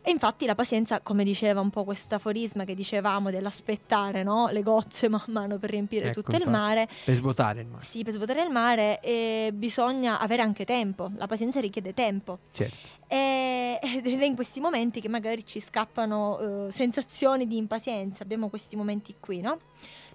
E 0.00 0.10
infatti 0.10 0.46
la 0.46 0.54
pazienza, 0.54 1.00
come 1.00 1.22
diceva 1.22 1.60
un 1.60 1.68
po' 1.68 1.84
questo 1.84 2.14
aforisma 2.14 2.64
che 2.64 2.74
dicevamo 2.74 3.30
dell'aspettare 3.30 4.22
no? 4.22 4.48
le 4.50 4.62
gocce 4.62 5.08
man 5.08 5.22
mano 5.26 5.58
per 5.58 5.68
riempire 5.68 6.06
Ecco, 6.06 6.22
tutto 6.22 6.36
il 6.36 6.42
infatti. 6.42 6.56
mare, 6.56 6.88
per 7.04 7.14
svuotare 7.16 7.60
il 7.60 7.66
mare. 7.66 7.84
sì, 7.84 8.04
per 8.04 8.12
svuotare 8.14 8.42
il 8.42 8.50
mare 8.50 9.00
eh, 9.00 9.50
bisogna 9.52 10.18
avere 10.18 10.40
anche 10.40 10.64
tempo, 10.64 11.10
la 11.16 11.26
pazienza 11.26 11.60
richiede 11.60 11.92
tempo. 11.92 12.38
Certo. 12.52 12.76
E- 13.06 13.78
Ed 13.82 14.06
è 14.06 14.24
in 14.24 14.34
questi 14.34 14.60
momenti 14.60 15.00
che 15.02 15.08
magari 15.08 15.44
ci 15.44 15.60
scappano 15.60 16.66
eh, 16.68 16.72
sensazioni 16.72 17.46
di 17.46 17.56
impazienza, 17.58 18.22
abbiamo 18.22 18.48
questi 18.48 18.76
momenti 18.76 19.14
qui, 19.20 19.40
no? 19.40 19.58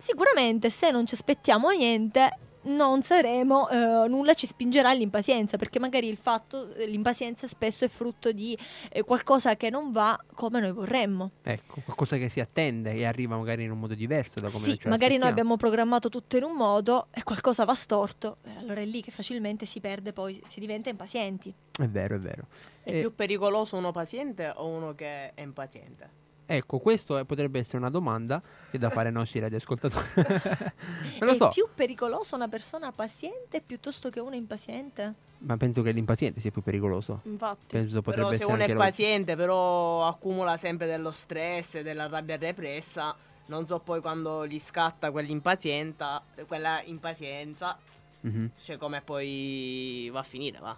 Sicuramente 0.04 0.70
se 0.70 0.92
non 0.92 1.08
ci 1.08 1.14
aspettiamo 1.14 1.70
niente, 1.70 2.38
non 2.64 3.02
saremo, 3.02 3.70
eh, 3.70 4.08
nulla 4.10 4.34
ci 4.34 4.46
spingerà 4.46 4.90
all'impazienza, 4.90 5.56
perché 5.56 5.80
magari 5.80 6.10
il 6.10 6.18
fatto, 6.18 6.74
l'impazienza 6.86 7.48
spesso 7.48 7.86
è 7.86 7.88
frutto 7.88 8.34
di 8.34 8.58
eh, 8.92 9.04
qualcosa 9.04 9.56
che 9.56 9.70
non 9.70 9.94
va 9.94 10.20
come 10.34 10.60
noi 10.60 10.74
vorremmo. 10.74 11.32
Ecco, 11.42 11.80
qualcosa 11.86 12.18
che 12.18 12.28
si 12.28 12.42
attende 12.42 12.92
e 12.92 13.06
arriva 13.06 13.38
magari 13.38 13.64
in 13.64 13.72
un 13.72 13.80
modo 13.80 13.94
diverso 13.94 14.42
da 14.42 14.50
come 14.50 14.66
Sì, 14.66 14.78
magari 14.88 15.16
noi 15.16 15.30
abbiamo 15.30 15.56
programmato 15.56 16.10
tutto 16.10 16.36
in 16.36 16.44
un 16.44 16.58
modo 16.58 17.08
e 17.12 17.24
qualcosa 17.24 17.64
va 17.64 17.74
storto, 17.74 18.40
e 18.44 18.58
allora 18.58 18.82
è 18.82 18.86
lì 18.86 19.02
che 19.02 19.12
facilmente 19.12 19.66
si 19.66 19.80
perde, 19.80 20.12
poi 20.12 20.44
si 20.50 20.60
diventa 20.60 20.90
impazienti. 20.90 21.54
È 21.80 21.88
vero, 21.88 22.16
è 22.18 22.20
vero. 22.20 22.48
È 22.84 22.94
Eh, 22.94 23.00
più 23.00 23.16
pericoloso 23.16 23.78
uno 23.78 23.92
paziente 23.92 24.52
o 24.54 24.68
uno 24.68 24.94
che 24.96 25.34
è 25.34 25.42
impaziente? 25.42 26.22
Ecco, 26.56 26.78
questo 26.80 27.18
è- 27.18 27.24
potrebbe 27.24 27.58
essere 27.60 27.78
una 27.78 27.90
domanda 27.90 28.42
che 28.70 28.78
da 28.78 28.90
fare 28.92 29.08
ai 29.08 29.14
nostri 29.14 29.40
radioascoltatori. 29.40 30.06
non 30.16 31.28
lo 31.28 31.32
è 31.32 31.36
so, 31.36 31.50
più 31.50 31.68
pericoloso 31.74 32.36
una 32.36 32.48
persona 32.48 32.92
paziente 32.92 33.60
piuttosto 33.62 34.10
che 34.10 34.20
una 34.20 34.36
impaziente? 34.36 35.32
ma 35.44 35.58
penso 35.58 35.82
che 35.82 35.92
l'impaziente 35.92 36.40
sia 36.40 36.52
più 36.52 36.62
pericoloso. 36.62 37.20
Infatti. 37.24 37.76
Penso 37.76 38.02
potrebbe 38.02 38.30
Però 38.30 38.40
se 38.40 38.46
uno 38.54 38.64
è 38.64 38.68
lo- 38.72 38.80
paziente, 38.80 39.36
però 39.36 40.08
accumula 40.08 40.56
sempre 40.56 40.88
dello 40.88 41.12
stress, 41.12 41.82
della 41.82 42.08
rabbia 42.08 42.38
repressa, 42.38 43.14
non 43.48 43.68
so 43.68 43.80
poi 43.80 44.00
quando 44.00 44.48
gli 44.48 44.58
scatta 44.58 45.12
quell'impazienza, 45.12 46.24
quella 46.48 46.82
impazienza, 46.86 47.78
Mhm. 48.22 48.52
cioè 48.62 48.78
come 48.78 49.02
poi 49.02 50.10
va 50.14 50.20
a 50.20 50.24
finire, 50.24 50.60
va. 50.60 50.78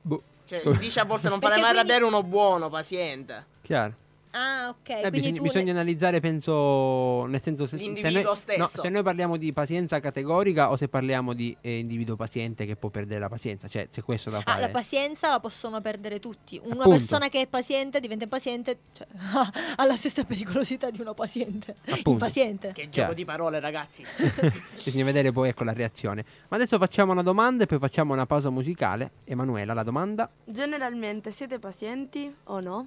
Boh, 0.00 0.22
Cioè, 0.46 0.62
si 0.64 0.78
dice 0.78 1.00
a 1.00 1.04
volte 1.04 1.28
non 1.28 1.38
fare 1.40 1.56
mai 1.56 1.64
quindi- 1.64 1.78
arrabbiare 1.80 2.04
uno 2.04 2.22
buono, 2.22 2.70
paziente. 2.70 3.44
chiaro. 3.60 3.94
Ah, 4.32 4.68
ok. 4.68 4.88
Eh, 5.04 5.10
bisogna, 5.10 5.36
tu 5.36 5.42
bisogna 5.42 5.64
ne- 5.66 5.70
analizzare, 5.72 6.20
penso, 6.20 7.24
nel 7.26 7.40
senso 7.40 7.66
se, 7.66 7.78
se 7.96 8.10
noi, 8.10 8.24
stesso. 8.36 8.58
no, 8.58 8.66
se 8.68 8.88
noi 8.88 9.02
parliamo 9.02 9.36
di 9.36 9.52
pazienza 9.52 9.98
categorica 10.00 10.70
o 10.70 10.76
se 10.76 10.88
parliamo 10.88 11.32
di 11.32 11.56
eh, 11.60 11.78
individuo 11.78 12.14
paziente 12.16 12.64
che 12.66 12.76
può 12.76 12.90
perdere 12.90 13.18
la 13.20 13.28
pazienza, 13.28 13.66
cioè 13.66 13.86
se 13.90 14.02
questo 14.02 14.30
da 14.30 14.38
Ah, 14.38 14.42
fare. 14.42 14.60
la 14.60 14.68
pazienza 14.68 15.30
la 15.30 15.40
possono 15.40 15.80
perdere 15.80 16.20
tutti. 16.20 16.58
Una 16.62 16.74
Appunto. 16.74 16.90
persona 16.90 17.28
che 17.28 17.40
è 17.40 17.46
paziente 17.48 17.98
diventa 18.00 18.24
impaziente, 18.24 18.78
cioè, 18.92 19.06
ha 19.76 19.84
la 19.84 19.96
stessa 19.96 20.22
pericolosità 20.24 20.90
di 20.90 21.00
uno 21.00 21.14
paziente. 21.14 21.74
Appunto. 21.88 22.10
Impaziente. 22.10 22.68
Che 22.72 22.82
gioco 22.82 22.90
Chiaro. 22.92 23.14
di 23.14 23.24
parole, 23.24 23.58
ragazzi. 23.60 24.04
Bisogna 24.84 25.04
vedere 25.04 25.32
poi 25.32 25.48
ecco 25.48 25.64
la 25.64 25.72
reazione. 25.72 26.24
Ma 26.48 26.56
adesso 26.56 26.78
facciamo 26.78 27.10
una 27.12 27.22
domanda 27.22 27.64
e 27.64 27.66
poi 27.66 27.78
facciamo 27.78 28.12
una 28.12 28.26
pausa 28.26 28.50
musicale. 28.50 29.10
Emanuela, 29.24 29.74
la 29.74 29.82
domanda? 29.82 30.30
Generalmente 30.44 31.30
siete 31.32 31.58
pazienti 31.58 32.32
o 32.44 32.60
no? 32.60 32.86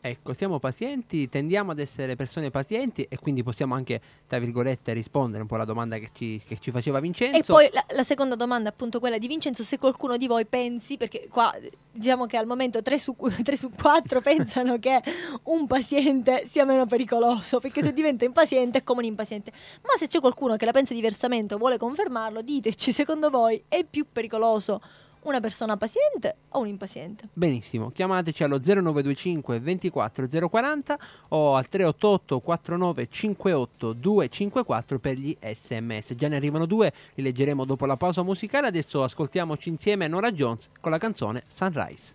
Ecco, 0.00 0.32
siamo 0.32 0.60
pazienti, 0.60 1.28
tendiamo 1.28 1.72
ad 1.72 1.80
essere 1.80 2.14
persone 2.14 2.50
pazienti 2.50 3.04
e 3.08 3.18
quindi 3.18 3.42
possiamo 3.42 3.74
anche, 3.74 4.00
tra 4.28 4.38
virgolette, 4.38 4.92
rispondere 4.92 5.42
un 5.42 5.48
po' 5.48 5.56
alla 5.56 5.64
domanda 5.64 5.98
che 5.98 6.10
ci, 6.12 6.40
che 6.46 6.56
ci 6.60 6.70
faceva 6.70 7.00
Vincenzo. 7.00 7.36
E 7.36 7.42
poi 7.42 7.68
la, 7.72 7.84
la 7.96 8.04
seconda 8.04 8.36
domanda, 8.36 8.68
appunto, 8.68 9.00
quella 9.00 9.18
di 9.18 9.26
Vincenzo, 9.26 9.64
se 9.64 9.76
qualcuno 9.76 10.16
di 10.16 10.28
voi 10.28 10.46
pensi, 10.46 10.96
perché 10.96 11.26
qua 11.28 11.52
diciamo 11.90 12.26
che 12.26 12.36
al 12.36 12.46
momento 12.46 12.80
3 12.80 12.98
su, 12.98 13.16
3 13.42 13.56
su 13.56 13.70
4 13.70 14.20
pensano 14.20 14.78
che 14.78 15.02
un 15.44 15.66
paziente 15.66 16.46
sia 16.46 16.64
meno 16.64 16.86
pericoloso, 16.86 17.58
perché 17.58 17.82
se 17.82 17.92
diventa 17.92 18.24
impaziente 18.24 18.78
è 18.78 18.84
come 18.84 19.00
un 19.00 19.06
impaziente. 19.06 19.50
Ma 19.82 19.96
se 19.96 20.06
c'è 20.06 20.20
qualcuno 20.20 20.56
che 20.56 20.64
la 20.64 20.72
pensa 20.72 20.94
diversamente 20.94 21.54
o 21.54 21.58
vuole 21.58 21.76
confermarlo, 21.76 22.40
diteci, 22.40 22.92
secondo 22.92 23.30
voi 23.30 23.64
è 23.66 23.84
più 23.84 24.06
pericoloso 24.10 24.80
una 25.22 25.40
persona 25.40 25.76
paziente 25.76 26.34
o 26.50 26.60
un 26.60 26.68
impaziente? 26.68 27.28
Benissimo, 27.32 27.90
chiamateci 27.90 28.44
allo 28.44 28.58
0925 28.58 29.60
24 29.60 30.26
040 30.48 30.98
o 31.28 31.56
al 31.56 31.68
388 31.68 32.40
49 32.40 33.08
58 33.10 33.92
254 33.92 34.98
per 34.98 35.16
gli 35.16 35.36
sms. 35.40 36.14
Già 36.14 36.28
ne 36.28 36.36
arrivano 36.36 36.66
due, 36.66 36.92
li 37.14 37.22
leggeremo 37.22 37.64
dopo 37.64 37.86
la 37.86 37.96
pausa 37.96 38.22
musicale. 38.22 38.68
Adesso 38.68 39.02
ascoltiamoci 39.02 39.68
insieme 39.68 40.08
Nora 40.08 40.32
Jones 40.32 40.68
con 40.80 40.90
la 40.90 40.98
canzone 40.98 41.44
Sunrise. 41.52 42.14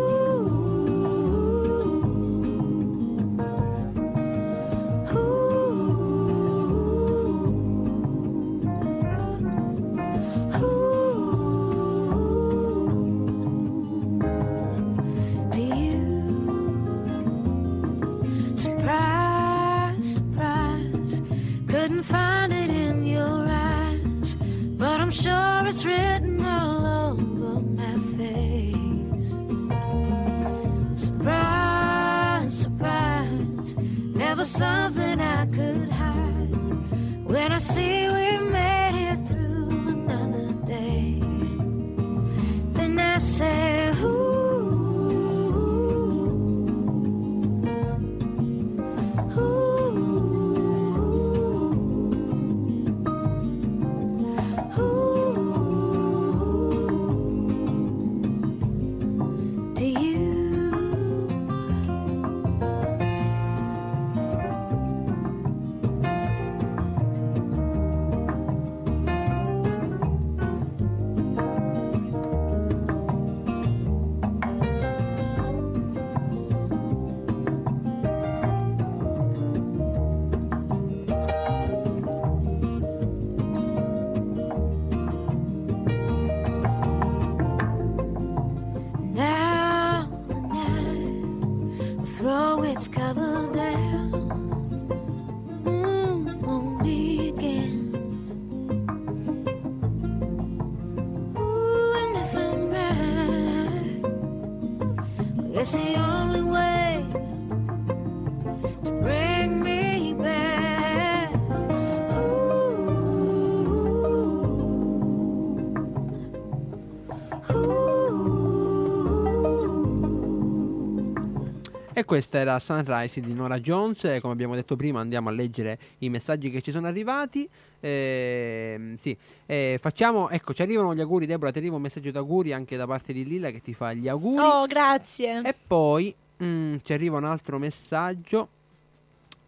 Questa 122.11 122.39
era 122.39 122.59
Sunrise 122.59 123.21
di 123.21 123.33
Nora 123.33 123.57
Jones. 123.61 124.03
E 124.03 124.19
come 124.19 124.33
abbiamo 124.33 124.53
detto 124.53 124.75
prima, 124.75 124.99
andiamo 124.99 125.29
a 125.29 125.31
leggere 125.31 125.79
i 125.99 126.09
messaggi 126.09 126.49
che 126.49 126.61
ci 126.61 126.71
sono 126.71 126.87
arrivati. 126.87 127.47
Ehm, 127.79 128.97
sì, 128.97 129.15
Eh, 129.45 129.77
facciamo. 129.79 130.29
Ecco, 130.29 130.53
ci 130.53 130.61
arrivano 130.61 130.93
gli 130.93 130.99
auguri. 130.99 131.25
Deborah, 131.25 131.51
ti 131.51 131.59
arriva 131.59 131.77
un 131.77 131.81
messaggio 131.81 132.11
d'auguri 132.11 132.51
anche 132.51 132.75
da 132.75 132.85
parte 132.85 133.13
di 133.13 133.23
Lilla 133.25 133.49
che 133.51 133.61
ti 133.61 133.73
fa 133.73 133.93
gli 133.93 134.09
auguri. 134.09 134.41
Oh, 134.41 134.65
grazie. 134.65 135.41
E 135.43 135.55
poi 135.67 136.13
Mm, 136.43 136.77
ci 136.81 136.91
arriva 136.91 137.17
un 137.17 137.23
altro 137.23 137.59
messaggio. 137.59 138.49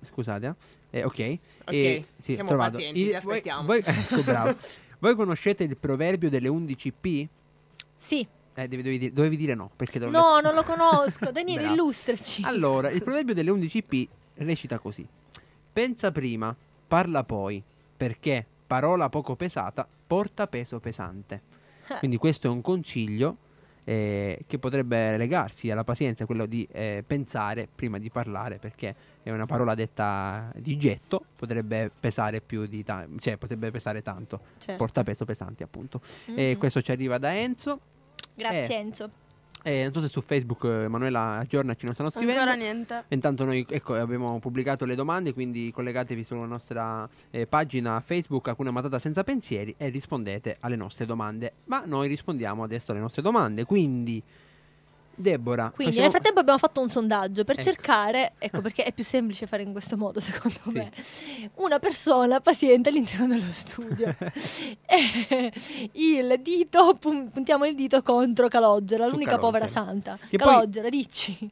Scusate, 0.02 0.56
eh. 0.92 1.00
Eh, 1.00 1.04
ok. 1.04 1.38
Ok, 1.66 1.74
Eh, 1.74 2.06
sì, 2.18 2.34
siamo 2.36 2.50
trovato. 2.50 2.72
pazienti, 2.74 3.00
Il- 3.00 3.06
ti 3.06 3.12
voi- 3.12 3.18
aspettiamo. 3.18 3.66
Voi, 3.66 3.82
ecco, 3.84 4.22
bravo. 4.22 4.56
Voi 5.00 5.16
conoscete 5.16 5.64
il 5.64 5.76
proverbio 5.76 6.30
delle 6.30 6.48
11 6.50 6.92
P? 6.94 7.28
Sì. 7.98 8.26
Eh, 8.56 8.68
dovevi, 8.68 8.98
dire, 9.00 9.14
dovevi 9.14 9.36
dire 9.38 9.56
no, 9.56 9.72
perché 9.76 9.98
l'ho 10.00 10.10
No, 10.10 10.40
non 10.40 10.54
lo 10.54 10.64
conosco. 10.64 11.30
Daniele, 11.32 11.72
illustraci. 11.72 12.44
Allora, 12.44 12.90
il 12.92 13.02
proverbio 13.04 13.34
delle 13.34 13.50
11 13.50 13.82
P 13.84 14.08
recita 14.36 14.78
così: 14.80 15.08
Pensa 15.72 16.12
prima, 16.12 16.56
parla 16.88 17.24
poi, 17.24 17.62
perché 17.98 18.46
parola 18.68 19.10
poco 19.10 19.36
pesata 19.36 19.88
porta 20.06 20.46
peso 20.48 20.80
pesante. 20.80 21.42
Quindi 22.00 22.18
questo 22.18 22.48
è 22.48 22.50
un 22.52 22.62
consiglio 22.62 23.38
eh, 23.86 24.40
che 24.48 24.60
potrebbe 24.60 25.18
legarsi 25.18 25.72
alla 25.72 25.84
pazienza, 25.84 26.26
quello 26.26 26.46
di 26.46 26.68
eh, 26.72 27.04
pensare 27.06 27.68
prima 27.74 27.98
di 27.98 28.10
parlare, 28.12 28.58
perché 28.58 28.96
è 29.24 29.32
una 29.32 29.46
parola 29.48 29.74
detta 29.74 30.52
di 30.56 30.78
getto, 30.78 31.26
potrebbe 31.36 31.90
pesare 32.00 32.40
più 32.40 32.66
di 32.68 32.84
ta- 32.84 33.06
cioè 33.20 33.38
potrebbe 33.38 33.72
pesare 33.72 34.02
tanto, 34.04 34.40
Certo. 34.60 34.76
porta 34.78 35.04
peso 35.04 35.26
pesante 35.26 35.64
appunto. 35.64 36.00
E 36.28 36.52
Mhm. 36.54 36.58
questo 36.60 36.82
ci 36.84 36.92
arriva 36.92 37.18
da 37.18 37.36
Enzo. 37.36 37.80
Grazie 38.36 38.68
eh, 38.68 38.80
Enzo. 38.80 39.10
Eh, 39.66 39.84
non 39.84 39.94
so 39.94 40.02
se 40.02 40.10
su 40.10 40.20
Facebook 40.20 40.66
eh, 40.66 40.90
Manuela 40.90 41.38
aggiornaci, 41.38 41.86
non 41.86 41.94
stanno 41.94 42.10
scrivendo. 42.10 42.42
Ancora 42.42 42.58
niente. 42.58 43.06
Intanto 43.08 43.46
noi 43.46 43.66
ecco, 43.70 43.94
abbiamo 43.94 44.38
pubblicato 44.40 44.84
le 44.84 44.94
domande, 44.94 45.32
quindi 45.32 45.72
collegatevi 45.72 46.22
sulla 46.22 46.46
nostra 46.46 47.08
eh, 47.30 47.48
pagina 47.48 48.02
Facebook 48.02 48.50
Hakuna 48.50 48.72
Matata 48.72 49.00
senza 49.00 49.24
pensieri 49.24 49.74
e 49.78 49.88
rispondete 49.88 50.58
alle 50.60 50.76
nostre 50.76 51.06
domande. 51.06 51.54
Ma 51.66 51.84
noi 51.86 52.10
rispondiamo 52.10 52.64
adesso 52.64 52.92
alle 52.92 53.00
nostre 53.00 53.22
domande, 53.22 53.64
quindi 53.64 54.22
Deborah, 55.16 55.70
Quindi 55.70 55.84
facciamo- 55.94 56.02
nel 56.02 56.12
frattempo 56.12 56.40
abbiamo 56.40 56.58
fatto 56.60 56.82
un 56.82 56.90
sondaggio 56.90 57.44
per 57.44 57.56
Ecco. 57.60 57.64
cercare, 57.70 58.34
ecco 58.40 58.62
perché 58.62 58.84
è 58.84 58.92
più 58.92 59.04
semplice 59.04 59.46
fare 59.46 59.62
in 59.64 59.72
questo 59.72 59.96
modo 59.96 60.20
secondo 60.20 60.58
Sì. 60.64 60.72
me, 60.72 60.92
una 61.56 61.78
persona 61.80 62.40
paziente 62.42 62.90
all'interno 62.90 63.28
dello 63.28 63.52
studio. 63.52 64.16
e 64.86 65.52
il 65.94 66.40
dito, 66.42 66.96
pun- 67.00 67.30
puntiamo 67.30 67.66
il 67.66 67.76
dito 67.76 68.02
contro 68.02 68.48
Calogera, 68.48 69.06
Su 69.06 69.12
l'unica 69.12 69.38
povera 69.38 69.66
Calogera. 69.68 69.86
santa. 69.86 70.18
Che 70.30 70.38
poi- 70.38 70.48
Calogera, 70.48 70.90
dici. 70.90 71.50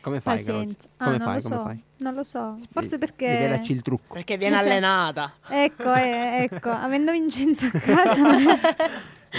come 0.00 0.20
fai? 0.20 0.40
Ah, 0.40 0.44
Come 0.44 1.16
non 1.16 1.18
fai? 1.18 1.18
lo 1.18 1.24
Come 1.24 1.40
so. 1.40 1.62
fai? 1.62 1.82
Non 1.96 2.14
lo 2.14 2.22
so. 2.22 2.56
Forse 2.70 2.96
Eh, 2.96 2.98
perché... 2.98 3.26
Rivelaci 3.38 3.72
il 3.72 3.80
trucco. 3.80 4.12
Perché 4.14 4.36
viene 4.36 4.56
Cioè- 4.60 4.66
allenata. 4.70 5.32
Ecco, 5.48 5.94
eh, 5.94 6.48
ecco, 6.50 6.68
avendo 6.70 7.12
Vincenzo 7.12 7.64
a 7.72 7.78
casa, 7.78 8.22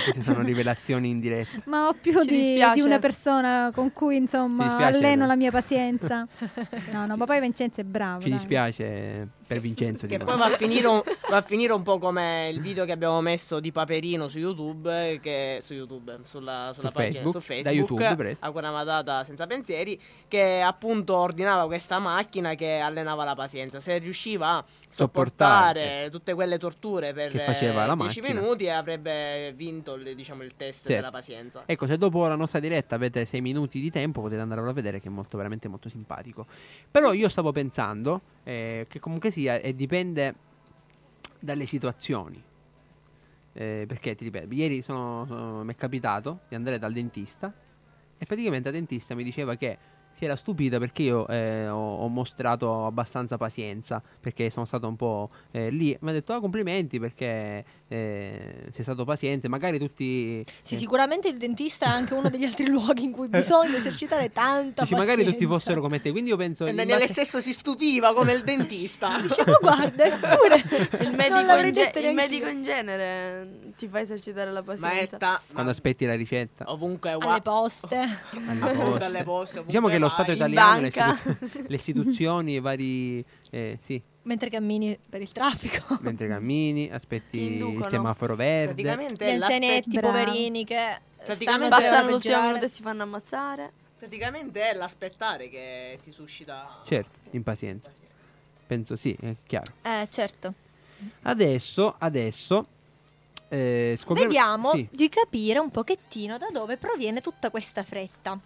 queste 0.04 0.22
sono 0.22 0.42
rivelazioni 0.42 1.10
in 1.10 1.20
diretta. 1.20 1.62
ma 1.66 1.88
ho 1.88 1.94
più 1.94 2.24
di, 2.24 2.62
di 2.74 2.82
una 2.82 3.00
persona 3.00 3.72
con 3.74 3.94
cui 3.94 4.18
insomma 4.18 4.78
alleno 4.78 5.26
la 5.26 5.36
mia 5.36 5.52
pazienza. 5.52 6.28
No, 6.92 7.06
no, 7.06 7.16
ma 7.16 7.26
poi 7.26 7.40
Vincenzo 7.42 7.82
è 7.82 7.84
bravo. 7.84 8.22
Ci 8.22 8.30
dai. 8.30 8.38
dispiace 8.38 9.28
per 9.46 9.60
Vincenzo. 9.60 10.08
Che 10.08 10.18
poi 10.18 10.38
va 10.38 10.46
a, 10.46 10.50
finire 10.58 10.88
un, 10.88 11.02
va 11.30 11.38
a 11.38 11.42
finire 11.42 11.74
un 11.74 11.84
po' 11.84 11.98
come 12.00 12.50
il 12.52 12.60
video 12.62 12.86
che 12.86 12.92
abbiamo 12.92 13.22
messo 13.22 13.60
di 13.60 13.72
Paperino 13.72 14.28
su 14.28 14.38
YouTube, 14.40 15.20
che, 15.22 15.60
su 15.62 15.74
YouTube, 15.74 16.20
sulla, 16.24 16.72
sulla 16.74 16.90
Su 16.90 16.94
pagina, 16.94 17.14
Facebook, 17.22 17.32
su 17.32 17.38
da 17.38 17.42
Facebook, 17.64 18.00
YouTube 18.00 18.16
preso. 18.16 18.44
a 18.44 18.50
una 18.50 18.72
matata 18.72 19.24
senza 19.24 19.46
pensieri, 19.48 20.00
che 20.28 20.62
appunto 20.62 21.16
ordinava 21.16 21.66
questa 21.66 22.00
macchina 22.00 22.56
che 22.56 22.80
allenava 22.80 23.24
la 23.24 23.36
pazienza. 23.36 23.80
Se 23.80 23.98
riusciva 23.98 24.58
a 24.58 24.66
Sopportare. 24.90 25.80
sopportare 25.82 26.10
tutte 26.10 26.34
quelle 26.34 26.58
torture 26.58 27.14
per 27.14 27.32
Che 27.32 27.40
faceva 27.40 27.86
la 27.86 27.94
eh, 27.94 27.98
10 27.98 28.22
macchina. 28.22 28.40
minuti 28.42 28.70
avrebbe 28.70 29.54
vinto 29.54 29.96
diciamo, 29.98 30.44
il 30.44 30.56
test 30.56 30.80
Certo. 30.80 30.94
della 30.94 31.12
pazienza. 31.12 31.64
Ecco, 31.66 31.86
se 31.88 31.98
dopo 31.98 32.26
la 32.28 32.36
nostra 32.36 32.60
diretta 32.60 32.96
avete 32.96 33.26
sei 33.26 33.42
minuti 33.42 33.80
di 33.80 33.92
tempo, 33.92 34.22
potete 34.22 34.42
andarlo 34.42 34.70
a 34.70 34.74
vedere, 34.74 35.00
che 35.00 35.08
è 35.08 35.12
molto, 35.12 35.38
veramente 35.38 35.68
molto 35.68 35.90
simpatico. 35.90 36.46
Però 36.90 37.14
io 37.14 37.30
stavo 37.30 37.52
pensando 37.52 38.22
eh, 38.44 38.86
che 38.90 39.00
comunque 39.00 39.32
sia, 39.36 39.60
e 39.60 39.76
dipende 39.76 40.36
dalle 41.40 41.66
situazioni. 41.66 42.42
Eh, 43.58 43.86
perché 43.88 44.16
ti 44.16 44.24
ripeto, 44.26 44.54
ieri 44.54 44.82
sono- 44.82 45.26
sono- 45.28 45.64
mi 45.64 45.74
è 45.74 45.76
capitato 45.76 46.42
di 46.50 46.56
andare 46.56 46.78
dal 46.78 46.92
dentista 46.92 47.54
e 48.18 48.26
praticamente 48.26 48.68
il 48.70 48.76
dentista 48.76 49.16
mi 49.16 49.24
diceva 49.24 49.56
che 49.56 49.78
si 50.12 50.24
era 50.24 50.36
stupita 50.38 50.78
perché 50.78 51.04
io 51.04 51.28
eh, 51.28 51.68
ho, 51.68 51.98
ho 51.98 52.08
mostrato 52.08 52.86
abbastanza 52.86 53.36
pazienza, 53.38 54.02
perché 54.20 54.50
sono 54.50 54.66
stato 54.66 54.88
un 54.88 54.96
po' 54.96 55.30
eh, 55.52 55.70
lì. 55.70 55.96
Mi 56.02 56.10
ha 56.10 56.14
detto, 56.14 56.32
ah, 56.34 56.40
complimenti 56.40 57.00
perché 57.00 57.66
eh, 57.88 58.68
sei 58.72 58.84
stato 58.84 59.06
paziente, 59.06 59.48
magari 59.48 59.78
tutti... 59.78 60.44
Sì, 60.62 60.74
eh, 60.74 60.78
sicuramente 60.78 61.28
il 61.28 61.38
dentista 61.38 61.86
è 61.86 61.90
anche 61.90 62.14
uno 62.14 62.30
degli 62.30 62.44
altri 62.44 62.66
luoghi 62.70 63.04
in 63.04 63.12
cui 63.12 63.28
bisogna 63.28 63.78
esercitare 63.78 64.32
tanta 64.32 64.82
Dici, 64.84 64.94
pazienza. 64.94 65.06
magari 65.06 65.24
tutti 65.26 65.46
fossero 65.46 65.82
come 65.82 66.02
te, 66.02 66.12
quindi 66.12 66.32
io 66.32 66.38
penso... 66.38 66.66
E 66.66 66.74
Daniele 66.74 67.02
base- 67.02 67.14
stesso 67.14 67.42
si 67.42 67.54
stupiva 67.54 68.14
come 68.14 68.34
il 68.34 68.42
dentista. 68.44 69.20
Dice, 69.22 69.44
ma 69.46 69.58
guarda, 69.62 70.04
eppure 70.06 70.56
Il 71.06 71.14
medico, 71.16 71.56
in, 71.56 71.74
ge- 71.74 71.92
il 72.00 72.14
medico 72.14 72.48
in 72.48 72.64
genere 72.64 73.74
ti 73.78 73.88
fa 73.88 74.00
esercitare 74.00 74.52
la 74.52 74.64
pazienza. 74.64 74.96
Maetta, 74.96 75.42
Quando 75.54 75.72
aspetti 75.72 76.06
la 76.06 76.16
ricetta. 76.16 76.72
ovunque 76.72 77.12
alle 77.12 77.26
wa- 77.26 77.40
poste. 77.40 77.98
alle 77.98 78.74
poste. 78.76 78.98
dalle 79.00 79.24
poste, 79.24 79.64
Diciamo 79.66 79.88
che 79.88 79.98
lo. 80.00 80.10
Stato 80.10 80.32
italiano, 80.32 80.82
le, 80.82 80.90
banca. 80.96 81.14
istitu- 81.14 81.66
le 81.68 81.76
istituzioni, 81.76 82.54
i 82.54 82.60
vari... 82.60 83.26
eh, 83.52 83.78
sì, 83.82 84.02
Mentre 84.26 84.50
cammini 84.50 84.98
per 85.10 85.22
il 85.22 85.32
traffico. 85.32 85.98
mentre 86.02 86.28
cammini, 86.28 86.88
Ti 86.88 86.94
aspetti 86.94 87.38
il 87.40 87.86
semaforo 87.90 88.36
verde. 88.36 88.82
Praticamente 88.82 89.26
Gli 89.26 89.42
anzianetti, 89.42 89.90
Bravo. 89.98 90.08
poverini 90.08 90.66
che 90.66 91.00
Praticamente 91.24 91.66
stanno 91.66 91.70
Passano 91.70 91.96
a 91.96 92.00
l'ultimo 92.02 92.20
peggiorare. 92.20 92.48
minuto 92.48 92.66
e 92.66 92.70
si 92.70 92.82
fanno 92.82 93.04
ammazzare. 93.04 93.72
Praticamente 94.00 94.70
è 94.70 94.74
l'aspettare 94.76 95.50
che 95.50 95.98
ti 96.04 96.12
suscita. 96.12 96.80
Certo, 96.86 97.20
impazienza. 97.32 97.92
Penso 98.68 98.96
sì, 98.96 99.16
è 99.20 99.36
chiaro. 99.46 99.72
Eh, 99.84 100.08
certo. 100.10 100.54
Adesso, 101.24 101.96
adesso... 102.00 102.66
eh, 103.50 103.96
scopriamo- 103.98 104.30
Vediamo 104.30 104.70
Sì, 104.72 104.88
di 104.92 105.08
capire 105.10 105.60
un 105.60 105.70
pochettino 105.70 106.38
da 106.38 106.48
dove 106.52 106.78
proviene 106.78 107.22
tutta 107.22 107.50
questa 107.52 107.84
fretta. 107.84 108.40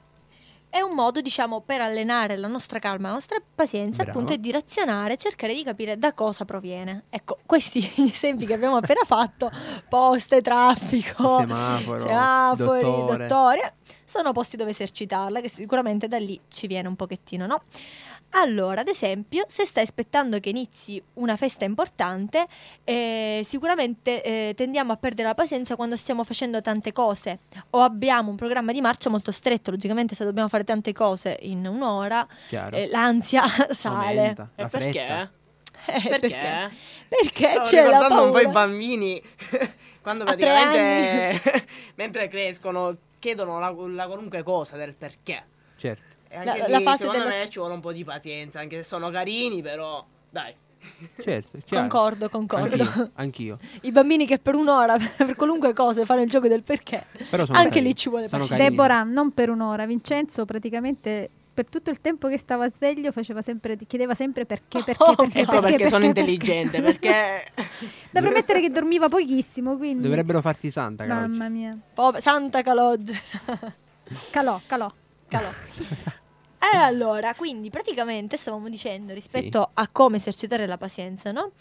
È 0.72 0.82
un 0.82 0.94
modo, 0.94 1.20
diciamo, 1.20 1.62
per 1.62 1.82
allenare 1.82 2.38
la 2.38 2.48
nostra 2.48 2.78
calma, 2.78 3.08
la 3.08 3.16
nostra 3.16 3.42
pazienza, 3.56 4.04
Bravo. 4.04 4.20
appunto, 4.20 4.34
e 4.34 4.40
di 4.40 4.52
razionare, 4.52 5.18
cercare 5.18 5.56
di 5.56 5.64
capire 5.64 5.98
da 5.98 6.14
cosa 6.14 6.46
proviene. 6.46 7.06
Ecco, 7.10 7.40
questi 7.46 7.82
gli 7.96 8.10
esempi 8.12 8.46
che 8.46 8.54
abbiamo 8.54 8.78
appena 8.78 9.02
fatto, 9.04 9.50
poste, 9.90 10.42
traffico, 10.42 11.38
semaforo, 11.40 12.00
semafori, 12.00 12.82
dottore. 12.82 13.28
dottori, 13.28 13.60
eh, 13.62 13.74
sono 14.06 14.32
posti 14.32 14.58
dove 14.58 14.70
esercitarla, 14.72 15.42
che 15.42 15.50
sicuramente 15.50 16.08
da 16.08 16.18
lì 16.18 16.40
ci 16.50 16.68
viene 16.68 16.88
un 16.88 16.96
pochettino, 16.96 17.48
no? 17.48 17.64
Allora, 18.32 18.82
ad 18.82 18.88
esempio, 18.88 19.44
se 19.48 19.66
stai 19.66 19.84
aspettando 19.84 20.40
che 20.40 20.50
inizi 20.50 21.02
una 21.16 21.36
festa 21.36 21.66
importante, 21.66 22.46
eh, 22.84 23.42
sicuramente 23.44 24.22
eh, 24.22 24.54
tendiamo 24.56 24.92
a 24.92 24.98
perdere 24.98 25.28
la 25.30 25.34
pazienza 25.34 25.76
quando 25.76 25.96
stiamo 25.96 26.24
facendo 26.24 26.62
tante 26.62 26.94
cose 26.94 27.40
o 27.72 27.82
abbiamo 27.82 28.30
un 28.30 28.36
programma 28.36 28.72
di 28.72 28.82
marcia 28.82 29.10
molto 29.10 29.32
stretto. 29.32 29.72
Logicamente, 29.72 30.14
se 30.14 30.26
dobbiamo 30.26 30.48
fare 30.48 30.64
tante 30.64 30.94
cose 30.94 31.38
in 31.42 31.66
un'ora, 31.66 32.28
eh, 32.50 32.88
l'ansia 32.92 33.44
sale. 33.72 34.20
Aumenta, 34.20 34.50
E 34.56 34.62
la 34.62 34.68
perché? 34.68 34.92
fretta. 34.92 35.32
Eh, 35.86 36.02
Perché? 36.10 36.20
perché? 36.20 36.72
Perché 37.08 37.48
Stavo 37.48 37.62
c'è 37.64 37.84
la 37.84 37.90
ricordando 37.90 38.24
un 38.26 38.32
po' 38.32 38.40
i 38.42 38.48
bambini 38.50 39.24
quando 40.04 40.26
praticamente 40.26 41.66
mentre 41.96 42.28
crescono 42.28 42.96
chiedono 43.18 43.60
la, 43.60 43.74
la 43.88 44.06
qualunque 44.06 44.44
cosa 44.44 44.76
del 44.76 44.94
perché. 44.94 45.42
Certo. 45.78 46.09
Anche 46.32 46.46
La- 46.46 46.66
lì, 46.66 46.72
la 46.72 46.80
fase 46.82 47.04
secondo 47.06 47.24
della- 47.26 47.38
me 47.40 47.50
ci 47.50 47.60
vuole 47.60 47.74
un 47.74 47.80
po' 47.82 47.92
di 47.92 48.04
pazienza, 48.04 48.60
anche 48.60 48.78
se 48.78 48.84
sono 48.84 49.10
carini, 49.10 49.62
però 49.62 50.06
dai. 50.30 50.54
Certo, 51.22 51.58
chiaro. 51.66 51.88
Concordo, 51.88 52.30
concordo. 52.30 52.84
Anch'io, 52.84 53.12
anch'io. 53.16 53.60
I 53.82 53.92
bambini 53.92 54.26
che 54.26 54.38
per 54.40 54.56
un'ora, 54.56 54.96
per 55.18 55.36
qualunque 55.36 55.74
cosa, 55.74 56.06
fanno 56.06 56.22
il 56.22 56.30
gioco 56.30 56.48
del 56.48 56.64
perché. 56.64 57.06
Però 57.30 57.46
sono 57.46 57.58
Anche 57.58 57.70
carini. 57.72 57.88
lì 57.88 57.96
ci 57.96 58.10
vuole 58.10 58.28
Sono 58.28 58.42
pazienza. 58.44 58.64
carini. 58.64 58.78
Deborah, 58.78 59.04
non 59.04 59.32
per 59.34 59.50
un'ora. 59.50 59.86
Vincenzo 59.86 60.46
praticamente 60.46 61.30
per 61.60 61.68
tutto 61.68 61.90
il 61.90 62.00
tempo 62.00 62.30
che 62.30 62.38
stava 62.38 62.70
sveglio 62.70 63.12
faceva 63.12 63.42
sempre, 63.42 63.76
chiedeva 63.86 64.14
sempre 64.14 64.46
perché, 64.46 64.82
perché, 64.82 65.04
Oh, 65.04 65.16
perché, 65.16 65.42
Ecco 65.42 65.60
perché, 65.60 65.88
sono 65.90 66.06
perché, 66.06 66.20
intelligente, 66.22 66.82
perché 66.82 67.44
Da 68.12 68.22
premettere 68.22 68.62
che 68.62 68.70
dormiva 68.70 69.10
pochissimo, 69.10 69.76
quindi... 69.76 70.04
Dovrebbero 70.04 70.40
farti 70.40 70.72
santa, 70.72 71.06
Calogero. 71.06 71.32
Mamma 71.32 71.50
mia. 71.50 71.78
Pove- 71.94 72.22
Santa 72.22 72.62
Calogera. 72.62 73.20
Calò, 74.32 74.62
calò. 74.68 74.90
Calò. 75.28 75.50
E 76.62 76.76
allora, 76.76 77.34
quindi 77.36 77.70
praticamente 77.70 78.36
stavamo 78.36 78.68
dicendo 78.68 79.14
rispetto 79.14 79.70
a 79.74 79.88
come 79.88 80.18
esercitare 80.18 80.68
la 80.68 80.78
pazienza, 80.78 81.32
no? 81.32 81.52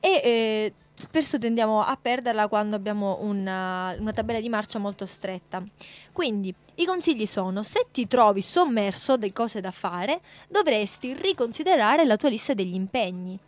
E 0.00 0.20
eh, 0.24 0.74
spesso 0.94 1.38
tendiamo 1.38 1.82
a 1.82 1.96
perderla 2.00 2.48
quando 2.48 2.74
abbiamo 2.74 3.18
una, 3.20 3.94
una 3.98 4.12
tabella 4.12 4.40
di 4.40 4.48
marcia 4.48 4.78
molto 4.78 5.06
stretta. 5.06 5.62
Quindi 6.12 6.52
i 6.74 6.84
consigli 6.84 7.26
sono: 7.26 7.62
se 7.62 7.86
ti 7.92 8.08
trovi 8.08 8.42
sommerso 8.42 9.16
di 9.16 9.32
cose 9.32 9.60
da 9.60 9.70
fare, 9.70 10.20
dovresti 10.48 11.14
riconsiderare 11.14 12.04
la 12.04 12.16
tua 12.16 12.28
lista 12.28 12.52
degli 12.52 12.74
impegni. 12.74 13.38